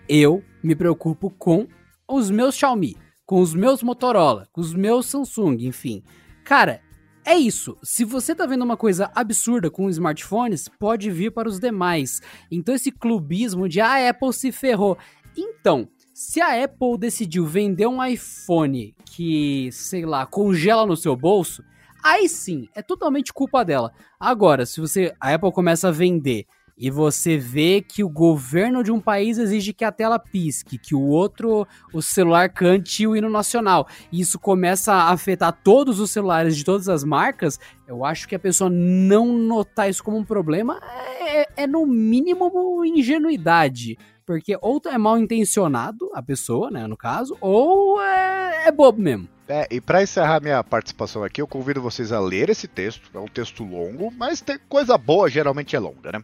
Eu 0.07 0.43
me 0.63 0.75
preocupo 0.75 1.29
com 1.29 1.67
os 2.07 2.29
meus 2.29 2.55
Xiaomi, 2.55 2.95
com 3.25 3.39
os 3.39 3.53
meus 3.53 3.81
Motorola, 3.83 4.47
com 4.51 4.61
os 4.61 4.73
meus 4.73 5.07
Samsung, 5.07 5.57
enfim. 5.61 6.03
Cara, 6.43 6.81
é 7.25 7.35
isso. 7.35 7.77
Se 7.81 8.03
você 8.03 8.35
tá 8.35 8.45
vendo 8.45 8.63
uma 8.63 8.75
coisa 8.75 9.09
absurda 9.15 9.69
com 9.69 9.89
smartphones, 9.89 10.67
pode 10.79 11.09
vir 11.09 11.31
para 11.31 11.47
os 11.47 11.59
demais. 11.59 12.21
Então 12.51 12.75
esse 12.75 12.91
clubismo 12.91 13.69
de 13.69 13.79
ah, 13.79 13.93
a 13.93 14.09
Apple 14.09 14.33
se 14.33 14.51
ferrou. 14.51 14.97
Então, 15.35 15.87
se 16.13 16.41
a 16.41 16.63
Apple 16.63 16.97
decidiu 16.97 17.45
vender 17.45 17.87
um 17.87 18.03
iPhone 18.03 18.93
que, 19.05 19.69
sei 19.71 20.05
lá, 20.05 20.25
congela 20.25 20.85
no 20.85 20.97
seu 20.97 21.15
bolso, 21.15 21.63
aí 22.03 22.27
sim, 22.27 22.67
é 22.75 22.81
totalmente 22.81 23.33
culpa 23.33 23.63
dela. 23.63 23.91
Agora, 24.19 24.65
se 24.65 24.79
você 24.81 25.13
a 25.19 25.33
Apple 25.33 25.51
começa 25.51 25.87
a 25.87 25.91
vender 25.91 26.45
e 26.77 26.89
você 26.89 27.37
vê 27.37 27.81
que 27.81 28.03
o 28.03 28.09
governo 28.09 28.83
de 28.83 28.91
um 28.91 28.99
país 28.99 29.37
exige 29.37 29.73
que 29.73 29.85
a 29.85 29.91
tela 29.91 30.17
pisque, 30.17 30.77
que 30.77 30.95
o 30.95 31.01
outro, 31.01 31.67
o 31.93 32.01
celular 32.01 32.49
cante 32.49 33.05
o 33.05 33.15
hino 33.15 33.29
nacional, 33.29 33.87
e 34.11 34.19
isso 34.19 34.39
começa 34.39 34.91
a 34.91 35.11
afetar 35.11 35.53
todos 35.63 35.99
os 35.99 36.09
celulares 36.11 36.57
de 36.57 36.63
todas 36.63 36.89
as 36.89 37.03
marcas, 37.03 37.59
eu 37.87 38.03
acho 38.03 38.27
que 38.27 38.35
a 38.35 38.39
pessoa 38.39 38.69
não 38.69 39.37
notar 39.37 39.89
isso 39.89 40.03
como 40.03 40.17
um 40.17 40.25
problema 40.25 40.79
é, 41.19 41.63
é 41.63 41.67
no 41.67 41.85
mínimo 41.85 42.83
ingenuidade. 42.83 43.97
Porque 44.25 44.57
ou 44.61 44.81
é 44.85 44.97
mal 44.97 45.17
intencionado 45.17 46.09
a 46.13 46.21
pessoa, 46.21 46.71
né, 46.71 46.87
no 46.87 46.95
caso, 46.95 47.37
ou 47.41 48.01
é, 48.01 48.67
é 48.67 48.71
bobo 48.71 49.01
mesmo. 49.01 49.27
É, 49.47 49.67
e 49.69 49.81
para 49.81 50.01
encerrar 50.01 50.41
minha 50.41 50.63
participação 50.63 51.23
aqui, 51.23 51.41
eu 51.41 51.47
convido 51.47 51.81
vocês 51.81 52.11
a 52.11 52.19
ler 52.19 52.49
esse 52.49 52.67
texto. 52.67 53.09
É 53.13 53.19
um 53.19 53.27
texto 53.27 53.63
longo, 53.63 54.09
mas 54.11 54.39
tem 54.39 54.57
coisa 54.69 54.97
boa, 54.97 55.29
geralmente 55.29 55.75
é 55.75 55.79
longa, 55.79 56.13
né? 56.13 56.23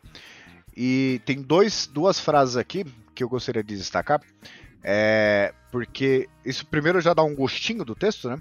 E 0.76 1.22
tem 1.26 1.41
dois, 1.41 1.88
duas 1.88 2.20
frases 2.20 2.56
aqui 2.56 2.86
que 3.14 3.24
eu 3.24 3.30
gostaria 3.30 3.64
de 3.64 3.76
destacar. 3.76 4.22
É, 4.82 5.54
porque 5.72 6.30
isso 6.45 6.66
primeiro 6.66 7.02
já 7.02 7.14
dá 7.14 7.22
um 7.22 7.36
gostinho 7.36 7.84
do 7.84 7.93
texto, 7.93 8.30
né? 8.30 8.38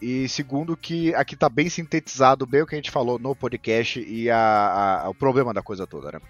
E 0.00 0.28
segundo 0.28 0.76
que 0.76 1.14
aqui 1.14 1.34
está 1.34 1.48
bem 1.48 1.68
sintetizado 1.68 2.46
bem 2.46 2.62
o 2.62 2.66
que 2.66 2.74
a 2.74 2.78
gente 2.78 2.90
falou 2.90 3.18
no 3.18 3.34
podcast 3.34 4.00
e 4.00 4.30
a, 4.30 5.02
a, 5.04 5.08
o 5.08 5.14
problema 5.14 5.52
da 5.54 5.62
coisa 5.62 5.86
toda, 5.86 6.12
né? 6.12 6.20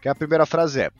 Que 0.00 0.08
a 0.08 0.14
primeira 0.14 0.46
frase 0.46 0.82
é 0.82 0.90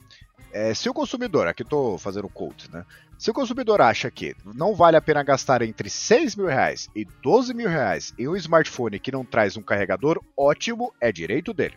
é, 0.51 0.73
se 0.73 0.89
o 0.89 0.93
consumidor, 0.93 1.47
aqui 1.47 1.63
estou 1.63 1.97
fazendo 1.97 2.25
o 2.25 2.29
quote, 2.29 2.71
né? 2.71 2.85
Se 3.17 3.31
o 3.31 3.33
consumidor 3.33 3.81
acha 3.81 4.11
que 4.11 4.35
não 4.45 4.75
vale 4.75 4.95
a 4.95 5.01
pena 5.01 5.23
gastar 5.23 5.61
entre 5.61 5.89
6 5.89 6.35
mil 6.35 6.47
reais 6.47 6.87
e 6.95 7.03
12 7.23 7.53
mil 7.53 7.67
reais 7.67 8.13
em 8.17 8.27
um 8.27 8.35
smartphone 8.35 8.99
que 8.99 9.11
não 9.11 9.25
traz 9.25 9.57
um 9.57 9.61
carregador, 9.61 10.21
ótimo, 10.37 10.93
é 11.01 11.11
direito 11.11 11.53
dele. 11.53 11.75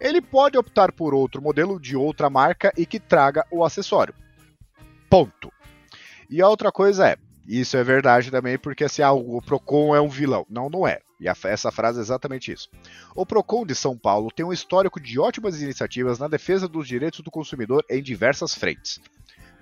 Ele 0.00 0.20
pode 0.20 0.58
optar 0.58 0.92
por 0.92 1.14
outro 1.14 1.40
modelo 1.40 1.80
de 1.80 1.96
outra 1.96 2.28
marca 2.28 2.72
e 2.76 2.84
que 2.84 2.98
traga 2.98 3.46
o 3.50 3.64
acessório. 3.64 4.14
Ponto. 5.08 5.52
E 6.28 6.42
a 6.42 6.48
outra 6.48 6.70
coisa 6.70 7.08
é, 7.08 7.16
isso 7.46 7.76
é 7.76 7.82
verdade 7.82 8.30
também, 8.30 8.58
porque 8.58 8.88
se 8.88 9.02
ah, 9.02 9.12
o 9.12 9.40
Procon 9.42 9.94
é 9.94 10.00
um 10.00 10.08
vilão. 10.08 10.46
Não, 10.48 10.68
não 10.68 10.86
é. 10.86 11.00
E 11.20 11.28
a, 11.28 11.36
essa 11.44 11.70
frase 11.70 11.98
é 11.98 12.02
exatamente 12.02 12.50
isso. 12.50 12.68
O 13.14 13.26
Procon 13.26 13.66
de 13.66 13.74
São 13.74 13.96
Paulo 13.96 14.30
tem 14.34 14.44
um 14.44 14.52
histórico 14.52 14.98
de 14.98 15.20
ótimas 15.20 15.60
iniciativas 15.60 16.18
na 16.18 16.26
defesa 16.26 16.66
dos 16.66 16.88
direitos 16.88 17.20
do 17.20 17.30
consumidor 17.30 17.84
em 17.88 18.02
diversas 18.02 18.54
frentes. 18.54 19.00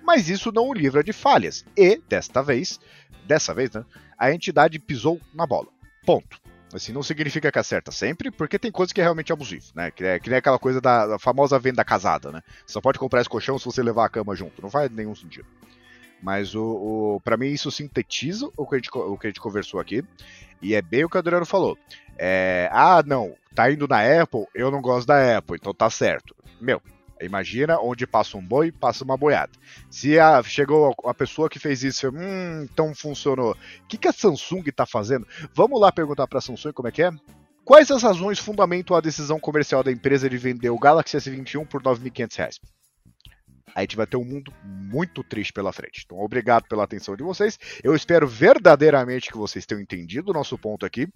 Mas 0.01 0.29
isso 0.29 0.51
não 0.51 0.69
o 0.69 0.73
livra 0.73 1.03
de 1.03 1.11
falhas. 1.11 1.65
E, 1.75 2.01
desta 2.07 2.41
vez, 2.41 2.79
dessa 3.27 3.53
vez, 3.53 3.71
né, 3.71 3.83
a 4.17 4.31
entidade 4.31 4.79
pisou 4.79 5.19
na 5.33 5.45
bola. 5.45 5.67
Ponto. 6.05 6.39
Assim, 6.73 6.93
não 6.93 7.01
significa 7.01 7.51
que 7.51 7.59
acerta 7.59 7.91
sempre, 7.91 8.29
porque 8.29 8.59
tem 8.59 8.71
coisas 8.71 8.93
que 8.93 9.01
é 9.01 9.03
realmente 9.03 9.33
abusivo, 9.33 9.65
né? 9.73 9.89
Que 9.89 10.03
é, 10.03 10.19
que 10.19 10.29
nem 10.29 10.37
aquela 10.37 10.59
coisa 10.59 10.79
da, 10.79 11.17
famosa 11.17 11.57
venda 11.57 11.83
casada, 11.83 12.31
né? 12.31 12.41
Só 12.65 12.79
pode 12.79 12.99
comprar 12.99 13.21
esse 13.21 13.29
colchão 13.29 13.57
se 13.57 13.65
você 13.65 13.81
levar 13.81 14.05
a 14.05 14.09
cama 14.09 14.35
junto. 14.35 14.61
Não 14.61 14.69
faz 14.69 14.89
nenhum 14.91 15.15
sentido. 15.15 15.47
Mas 16.21 16.55
o, 16.55 16.63
o 16.63 17.21
para 17.23 17.37
mim 17.37 17.47
isso 17.47 17.71
sintetiza 17.71 18.49
o 18.57 18.65
que, 18.65 18.75
a 18.75 18.77
gente, 18.77 18.89
o 18.93 19.17
que 19.17 19.27
a 19.27 19.29
gente 19.29 19.39
conversou 19.39 19.79
aqui. 19.79 20.03
E 20.61 20.75
é 20.75 20.81
bem 20.81 21.05
o 21.05 21.09
que 21.09 21.15
o 21.15 21.19
Adriano 21.19 21.45
falou. 21.45 21.77
É, 22.17 22.69
ah, 22.71 23.01
não, 23.05 23.33
tá 23.55 23.71
indo 23.71 23.87
na 23.87 24.01
Apple, 24.21 24.45
eu 24.53 24.69
não 24.69 24.81
gosto 24.81 25.07
da 25.07 25.37
Apple, 25.37 25.55
então 25.59 25.73
tá 25.73 25.89
certo. 25.89 26.35
Meu, 26.59 26.81
imagina 27.21 27.79
onde 27.79 28.05
passa 28.05 28.37
um 28.37 28.45
boi, 28.45 28.71
passa 28.71 29.05
uma 29.05 29.15
boiada. 29.15 29.51
Se 29.89 30.19
a, 30.19 30.43
chegou 30.43 30.93
a 31.05 31.13
pessoa 31.13 31.49
que 31.49 31.59
fez 31.59 31.83
isso, 31.83 32.09
hum, 32.09 32.63
então 32.63 32.93
funcionou. 32.93 33.51
O 33.51 33.87
que, 33.87 33.97
que 33.97 34.07
a 34.07 34.13
Samsung 34.13 34.63
tá 34.75 34.85
fazendo? 34.85 35.25
Vamos 35.53 35.79
lá 35.79 35.91
perguntar 35.91 36.27
pra 36.27 36.41
Samsung 36.41 36.73
como 36.73 36.89
é 36.89 36.91
que 36.91 37.03
é? 37.03 37.11
Quais 37.63 37.91
as 37.91 38.03
razões 38.03 38.39
fundamentam 38.39 38.97
a 38.97 39.01
decisão 39.01 39.39
comercial 39.39 39.83
da 39.83 39.91
empresa 39.91 40.29
de 40.29 40.37
vender 40.37 40.71
o 40.71 40.79
Galaxy 40.79 41.15
S21 41.15 41.67
por 41.67 41.81
R$ 41.81 41.91
9.500? 41.91 42.59
A 43.75 43.81
gente 43.81 43.95
vai 43.95 44.07
ter 44.07 44.17
um 44.17 44.23
mundo 44.23 44.53
muito 44.63 45.23
triste 45.23 45.53
pela 45.53 45.71
frente. 45.71 46.03
Então, 46.05 46.19
obrigado 46.19 46.67
pela 46.67 46.83
atenção 46.83 47.15
de 47.15 47.23
vocês. 47.23 47.57
Eu 47.83 47.95
espero 47.95 48.27
verdadeiramente 48.27 49.31
que 49.31 49.37
vocês 49.37 49.65
tenham 49.65 49.81
entendido 49.81 50.31
o 50.31 50.33
nosso 50.33 50.57
ponto 50.57 50.85
aqui. 50.85 51.07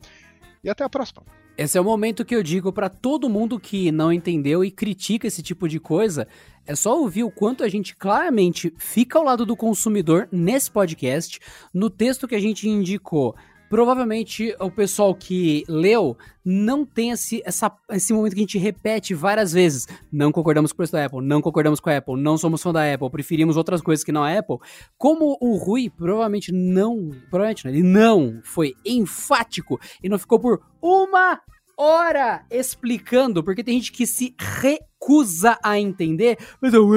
E 0.64 0.70
até 0.70 0.84
a 0.84 0.90
próxima. 0.90 1.24
Esse 1.58 1.78
é 1.78 1.82
o 1.82 1.84
momento 1.84 2.24
que 2.24 2.34
eu 2.34 2.42
digo 2.42 2.72
para 2.72 2.90
todo 2.90 3.30
mundo 3.30 3.60
que 3.60 3.92
não 3.92 4.14
entendeu 4.14 4.64
e 4.64 4.72
critica 4.72 5.28
esse 5.28 5.44
tipo 5.44 5.68
de 5.68 5.80
coisa, 5.80 6.28
é 6.66 6.74
só 6.74 6.98
ouvir 6.98 7.24
o 7.24 7.30
quanto 7.30 7.64
a 7.64 7.70
gente 7.70 7.96
claramente 7.96 8.74
fica 8.78 9.20
ao 9.20 9.26
lado 9.26 9.46
do 9.46 9.56
consumidor 9.56 10.28
nesse 10.32 10.72
podcast, 10.72 11.40
no 11.74 11.90
texto 11.90 12.28
que 12.28 12.36
a 12.36 12.40
gente 12.40 12.68
indicou 12.68 13.36
provavelmente 13.74 14.56
o 14.60 14.70
pessoal 14.70 15.16
que 15.16 15.64
leu 15.68 16.16
não 16.46 16.86
tem 16.86 17.10
esse, 17.10 17.42
essa, 17.44 17.76
esse 17.90 18.14
momento 18.14 18.34
que 18.34 18.40
a 18.40 18.44
gente 18.44 18.60
repete 18.60 19.16
várias 19.16 19.52
vezes. 19.52 19.88
Não 20.12 20.32
concordamos 20.32 20.72
com 20.72 20.76
o 20.76 20.78
preço 20.78 20.94
da 20.94 21.04
Apple, 21.04 21.26
não 21.26 21.42
concordamos 21.42 21.80
com 21.80 21.90
a 21.90 21.98
Apple, 21.98 22.22
não 22.22 22.38
somos 22.38 22.62
fã 22.62 22.72
da 22.72 22.94
Apple, 22.94 23.10
preferimos 23.10 23.58
outras 23.58 23.82
coisas 23.82 24.06
que 24.06 24.12
não 24.12 24.24
a 24.24 24.38
Apple. 24.38 24.58
Como 24.96 25.36
o 25.42 25.58
Rui 25.58 25.90
provavelmente 25.90 26.52
não, 26.52 27.10
provavelmente 27.32 27.66
não, 27.66 27.72
ele 27.74 27.82
não 27.82 28.42
foi 28.44 28.76
enfático 28.86 29.80
e 30.04 30.08
não 30.08 30.20
ficou 30.20 30.40
por 30.40 30.62
uma 30.80 31.42
hora 31.76 32.46
explicando, 32.52 33.44
porque 33.44 33.64
tem 33.64 33.80
gente 33.80 33.92
que 33.92 34.06
se 34.06 34.36
recusa 34.38 35.58
a 35.64 35.80
entender, 35.80 36.38
mas 36.62 36.76
eu, 36.76 36.88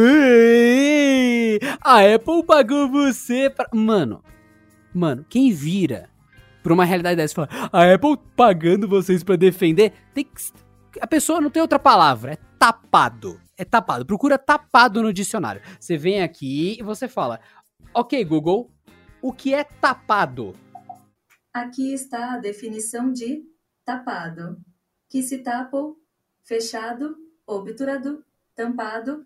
a 1.80 2.00
Apple 2.00 2.44
pagou 2.44 2.86
você 2.86 3.48
pra... 3.48 3.66
Mano, 3.72 4.22
mano, 4.92 5.24
quem 5.26 5.50
vira 5.50 6.14
pra 6.66 6.74
uma 6.74 6.84
realidade 6.84 7.14
dessa 7.14 7.48
a 7.72 7.94
Apple 7.94 8.18
pagando 8.34 8.88
vocês 8.88 9.22
para 9.22 9.36
defender, 9.36 9.92
tem 10.12 10.24
que... 10.24 10.32
A 11.00 11.06
pessoa 11.06 11.40
não 11.40 11.48
tem 11.48 11.62
outra 11.62 11.78
palavra, 11.78 12.32
é 12.32 12.38
tapado. 12.58 13.40
É 13.56 13.64
tapado. 13.64 14.04
Procura 14.04 14.36
tapado 14.36 15.00
no 15.00 15.12
dicionário. 15.12 15.62
Você 15.78 15.96
vem 15.96 16.22
aqui 16.22 16.76
e 16.76 16.82
você 16.82 17.06
fala, 17.06 17.38
ok, 17.94 18.24
Google, 18.24 18.68
o 19.22 19.32
que 19.32 19.54
é 19.54 19.62
tapado? 19.62 20.56
Aqui 21.54 21.92
está 21.92 22.34
a 22.34 22.38
definição 22.38 23.12
de 23.12 23.44
tapado, 23.84 24.58
que 25.08 25.22
se 25.22 25.38
tapo, 25.38 25.96
fechado, 26.44 27.14
obturado, 27.46 28.24
tampado. 28.56 29.24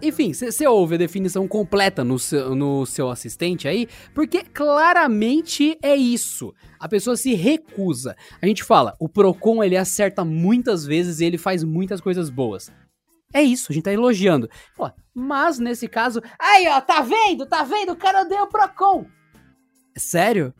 Enfim, 0.00 0.32
você 0.32 0.66
ouve 0.66 0.94
a 0.94 0.98
definição 0.98 1.46
completa 1.46 2.02
no 2.02 2.18
seu, 2.18 2.54
no 2.54 2.86
seu 2.86 3.10
assistente 3.10 3.68
aí, 3.68 3.88
porque 4.14 4.42
claramente 4.42 5.78
é 5.82 5.94
isso. 5.94 6.54
A 6.78 6.88
pessoa 6.88 7.16
se 7.16 7.34
recusa. 7.34 8.16
A 8.40 8.46
gente 8.46 8.64
fala, 8.64 8.96
o 8.98 9.08
Procon 9.08 9.62
ele 9.62 9.76
acerta 9.76 10.24
muitas 10.24 10.84
vezes 10.84 11.20
e 11.20 11.24
ele 11.24 11.38
faz 11.38 11.62
muitas 11.62 12.00
coisas 12.00 12.30
boas. 12.30 12.72
É 13.34 13.42
isso, 13.42 13.70
a 13.70 13.74
gente 13.74 13.84
tá 13.84 13.92
elogiando. 13.92 14.48
Pô, 14.76 14.90
mas 15.14 15.58
nesse 15.58 15.86
caso, 15.86 16.20
aí 16.38 16.66
ó, 16.68 16.80
tá 16.80 17.00
vendo? 17.02 17.46
Tá 17.46 17.62
vendo? 17.62 17.92
O 17.92 17.96
cara 17.96 18.22
odeia 18.22 18.42
o 18.42 18.48
Procon. 18.48 19.06
Sério? 19.96 20.52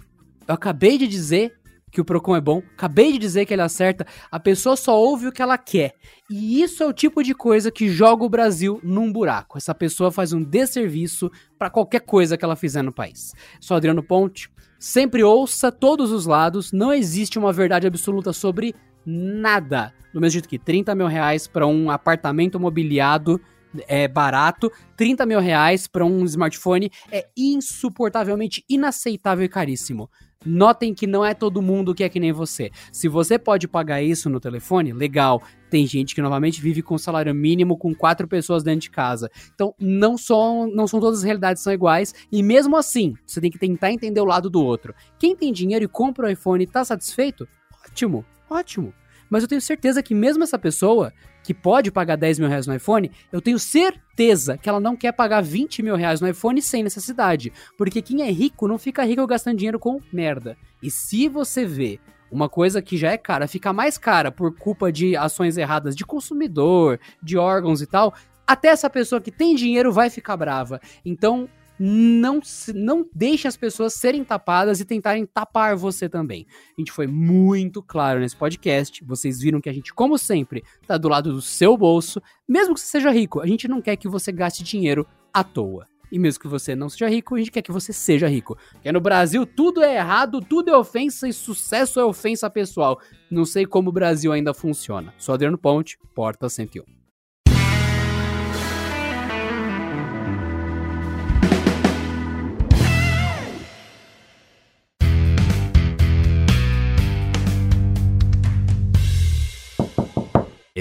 Eu 0.46 0.54
acabei 0.54 0.98
de 0.98 1.06
dizer 1.08 1.58
que 1.92 2.00
o 2.00 2.04
Procon 2.04 2.34
é 2.34 2.40
bom, 2.40 2.62
acabei 2.72 3.12
de 3.12 3.18
dizer 3.18 3.44
que 3.44 3.52
ele 3.52 3.60
acerta, 3.60 4.06
a 4.30 4.40
pessoa 4.40 4.74
só 4.76 4.98
ouve 4.98 5.28
o 5.28 5.32
que 5.32 5.42
ela 5.42 5.58
quer. 5.58 5.94
E 6.30 6.62
isso 6.62 6.82
é 6.82 6.86
o 6.86 6.92
tipo 6.92 7.22
de 7.22 7.34
coisa 7.34 7.70
que 7.70 7.90
joga 7.90 8.24
o 8.24 8.30
Brasil 8.30 8.80
num 8.82 9.12
buraco. 9.12 9.58
Essa 9.58 9.74
pessoa 9.74 10.10
faz 10.10 10.32
um 10.32 10.42
desserviço 10.42 11.30
para 11.58 11.68
qualquer 11.68 12.00
coisa 12.00 12.36
que 12.36 12.44
ela 12.44 12.56
fizer 12.56 12.80
no 12.80 12.92
país. 12.92 13.34
Sou 13.60 13.76
Adriano 13.76 14.02
Ponte, 14.02 14.50
sempre 14.78 15.22
ouça 15.22 15.70
todos 15.70 16.10
os 16.10 16.24
lados, 16.24 16.72
não 16.72 16.94
existe 16.94 17.38
uma 17.38 17.52
verdade 17.52 17.86
absoluta 17.86 18.32
sobre 18.32 18.74
nada. 19.04 19.92
Do 20.14 20.20
mesmo 20.20 20.32
jeito 20.32 20.48
que 20.48 20.58
30 20.58 20.94
mil 20.94 21.06
reais 21.06 21.46
para 21.46 21.66
um 21.66 21.90
apartamento 21.90 22.58
mobiliado 22.58 23.38
é 23.86 24.08
barato, 24.08 24.70
30 24.96 25.24
mil 25.26 25.40
reais 25.40 25.86
para 25.86 26.04
um 26.04 26.24
smartphone 26.24 26.90
é 27.10 27.26
insuportavelmente 27.36 28.64
inaceitável 28.68 29.44
e 29.44 29.48
caríssimo. 29.48 30.10
Notem 30.44 30.94
que 30.94 31.06
não 31.06 31.24
é 31.24 31.34
todo 31.34 31.62
mundo 31.62 31.94
que 31.94 32.04
é 32.04 32.08
que 32.08 32.20
nem 32.20 32.32
você. 32.32 32.70
Se 32.90 33.08
você 33.08 33.38
pode 33.38 33.68
pagar 33.68 34.02
isso 34.02 34.28
no 34.28 34.40
telefone, 34.40 34.92
legal. 34.92 35.42
Tem 35.70 35.86
gente 35.86 36.14
que 36.14 36.20
novamente 36.20 36.60
vive 36.60 36.82
com 36.82 36.98
salário 36.98 37.34
mínimo 37.34 37.78
com 37.78 37.94
quatro 37.94 38.28
pessoas 38.28 38.62
dentro 38.62 38.80
de 38.80 38.90
casa. 38.90 39.30
Então, 39.54 39.74
não 39.78 40.18
são, 40.18 40.66
não 40.66 40.86
são 40.86 41.00
todas 41.00 41.20
as 41.20 41.24
realidades 41.24 41.62
são 41.62 41.72
iguais. 41.72 42.14
E 42.30 42.42
mesmo 42.42 42.76
assim, 42.76 43.14
você 43.26 43.40
tem 43.40 43.50
que 43.50 43.58
tentar 43.58 43.90
entender 43.90 44.20
o 44.20 44.26
lado 44.26 44.50
do 44.50 44.62
outro. 44.62 44.94
Quem 45.18 45.34
tem 45.34 45.52
dinheiro 45.52 45.84
e 45.84 45.88
compra 45.88 46.26
o 46.26 46.30
iPhone 46.30 46.64
e 46.64 46.66
tá 46.66 46.84
satisfeito? 46.84 47.48
Ótimo, 47.86 48.24
ótimo. 48.50 48.92
Mas 49.30 49.42
eu 49.42 49.48
tenho 49.48 49.62
certeza 49.62 50.02
que 50.02 50.14
mesmo 50.14 50.44
essa 50.44 50.58
pessoa 50.58 51.10
que 51.42 51.52
pode 51.52 51.90
pagar 51.90 52.16
10 52.16 52.38
mil 52.38 52.48
reais 52.48 52.66
no 52.66 52.74
iPhone, 52.74 53.10
eu 53.32 53.40
tenho 53.40 53.58
certeza 53.58 54.56
que 54.56 54.68
ela 54.68 54.80
não 54.80 54.96
quer 54.96 55.12
pagar 55.12 55.42
20 55.42 55.82
mil 55.82 55.96
reais 55.96 56.20
no 56.20 56.28
iPhone 56.28 56.60
sem 56.62 56.82
necessidade. 56.82 57.52
Porque 57.76 58.02
quem 58.02 58.22
é 58.22 58.30
rico 58.30 58.68
não 58.68 58.78
fica 58.78 59.04
rico 59.04 59.26
gastando 59.26 59.58
dinheiro 59.58 59.78
com 59.78 60.00
merda. 60.12 60.56
E 60.82 60.90
se 60.90 61.28
você 61.28 61.64
vê 61.64 62.00
uma 62.30 62.48
coisa 62.48 62.80
que 62.80 62.96
já 62.96 63.10
é 63.10 63.18
cara, 63.18 63.46
fica 63.46 63.72
mais 63.72 63.98
cara 63.98 64.32
por 64.32 64.56
culpa 64.56 64.90
de 64.90 65.16
ações 65.16 65.56
erradas 65.56 65.94
de 65.94 66.04
consumidor, 66.04 66.98
de 67.22 67.36
órgãos 67.36 67.82
e 67.82 67.86
tal, 67.86 68.14
até 68.46 68.68
essa 68.68 68.88
pessoa 68.88 69.20
que 69.20 69.30
tem 69.30 69.54
dinheiro 69.54 69.92
vai 69.92 70.08
ficar 70.08 70.36
brava. 70.36 70.80
Então, 71.04 71.48
não, 71.78 72.40
não 72.74 73.06
deixe 73.14 73.48
as 73.48 73.56
pessoas 73.56 73.94
serem 73.94 74.24
tapadas 74.24 74.80
e 74.80 74.84
tentarem 74.84 75.26
tapar 75.26 75.76
você 75.76 76.08
também. 76.08 76.46
A 76.76 76.80
gente 76.80 76.92
foi 76.92 77.06
muito 77.06 77.82
claro 77.82 78.20
nesse 78.20 78.36
podcast. 78.36 79.04
Vocês 79.04 79.40
viram 79.40 79.60
que 79.60 79.68
a 79.68 79.72
gente, 79.72 79.92
como 79.92 80.16
sempre, 80.18 80.62
tá 80.86 80.96
do 80.96 81.08
lado 81.08 81.32
do 81.32 81.42
seu 81.42 81.76
bolso. 81.76 82.22
Mesmo 82.48 82.74
que 82.74 82.80
você 82.80 82.86
seja 82.86 83.10
rico, 83.10 83.40
a 83.40 83.46
gente 83.46 83.66
não 83.68 83.80
quer 83.80 83.96
que 83.96 84.08
você 84.08 84.30
gaste 84.30 84.62
dinheiro 84.62 85.06
à 85.32 85.42
toa. 85.42 85.86
E 86.10 86.18
mesmo 86.18 86.42
que 86.42 86.48
você 86.48 86.76
não 86.76 86.90
seja 86.90 87.08
rico, 87.08 87.34
a 87.34 87.38
gente 87.38 87.50
quer 87.50 87.62
que 87.62 87.72
você 87.72 87.90
seja 87.90 88.28
rico. 88.28 88.58
Porque 88.72 88.92
no 88.92 89.00
Brasil 89.00 89.46
tudo 89.46 89.82
é 89.82 89.96
errado, 89.96 90.42
tudo 90.42 90.70
é 90.70 90.76
ofensa 90.76 91.26
e 91.26 91.32
sucesso 91.32 91.98
é 91.98 92.04
ofensa 92.04 92.50
pessoal. 92.50 93.00
Não 93.30 93.46
sei 93.46 93.64
como 93.64 93.88
o 93.88 93.92
Brasil 93.92 94.30
ainda 94.30 94.52
funciona. 94.52 95.14
Sou 95.16 95.34
Adriano 95.34 95.56
Ponte, 95.56 95.98
Porta 96.14 96.50
101. 96.50 97.01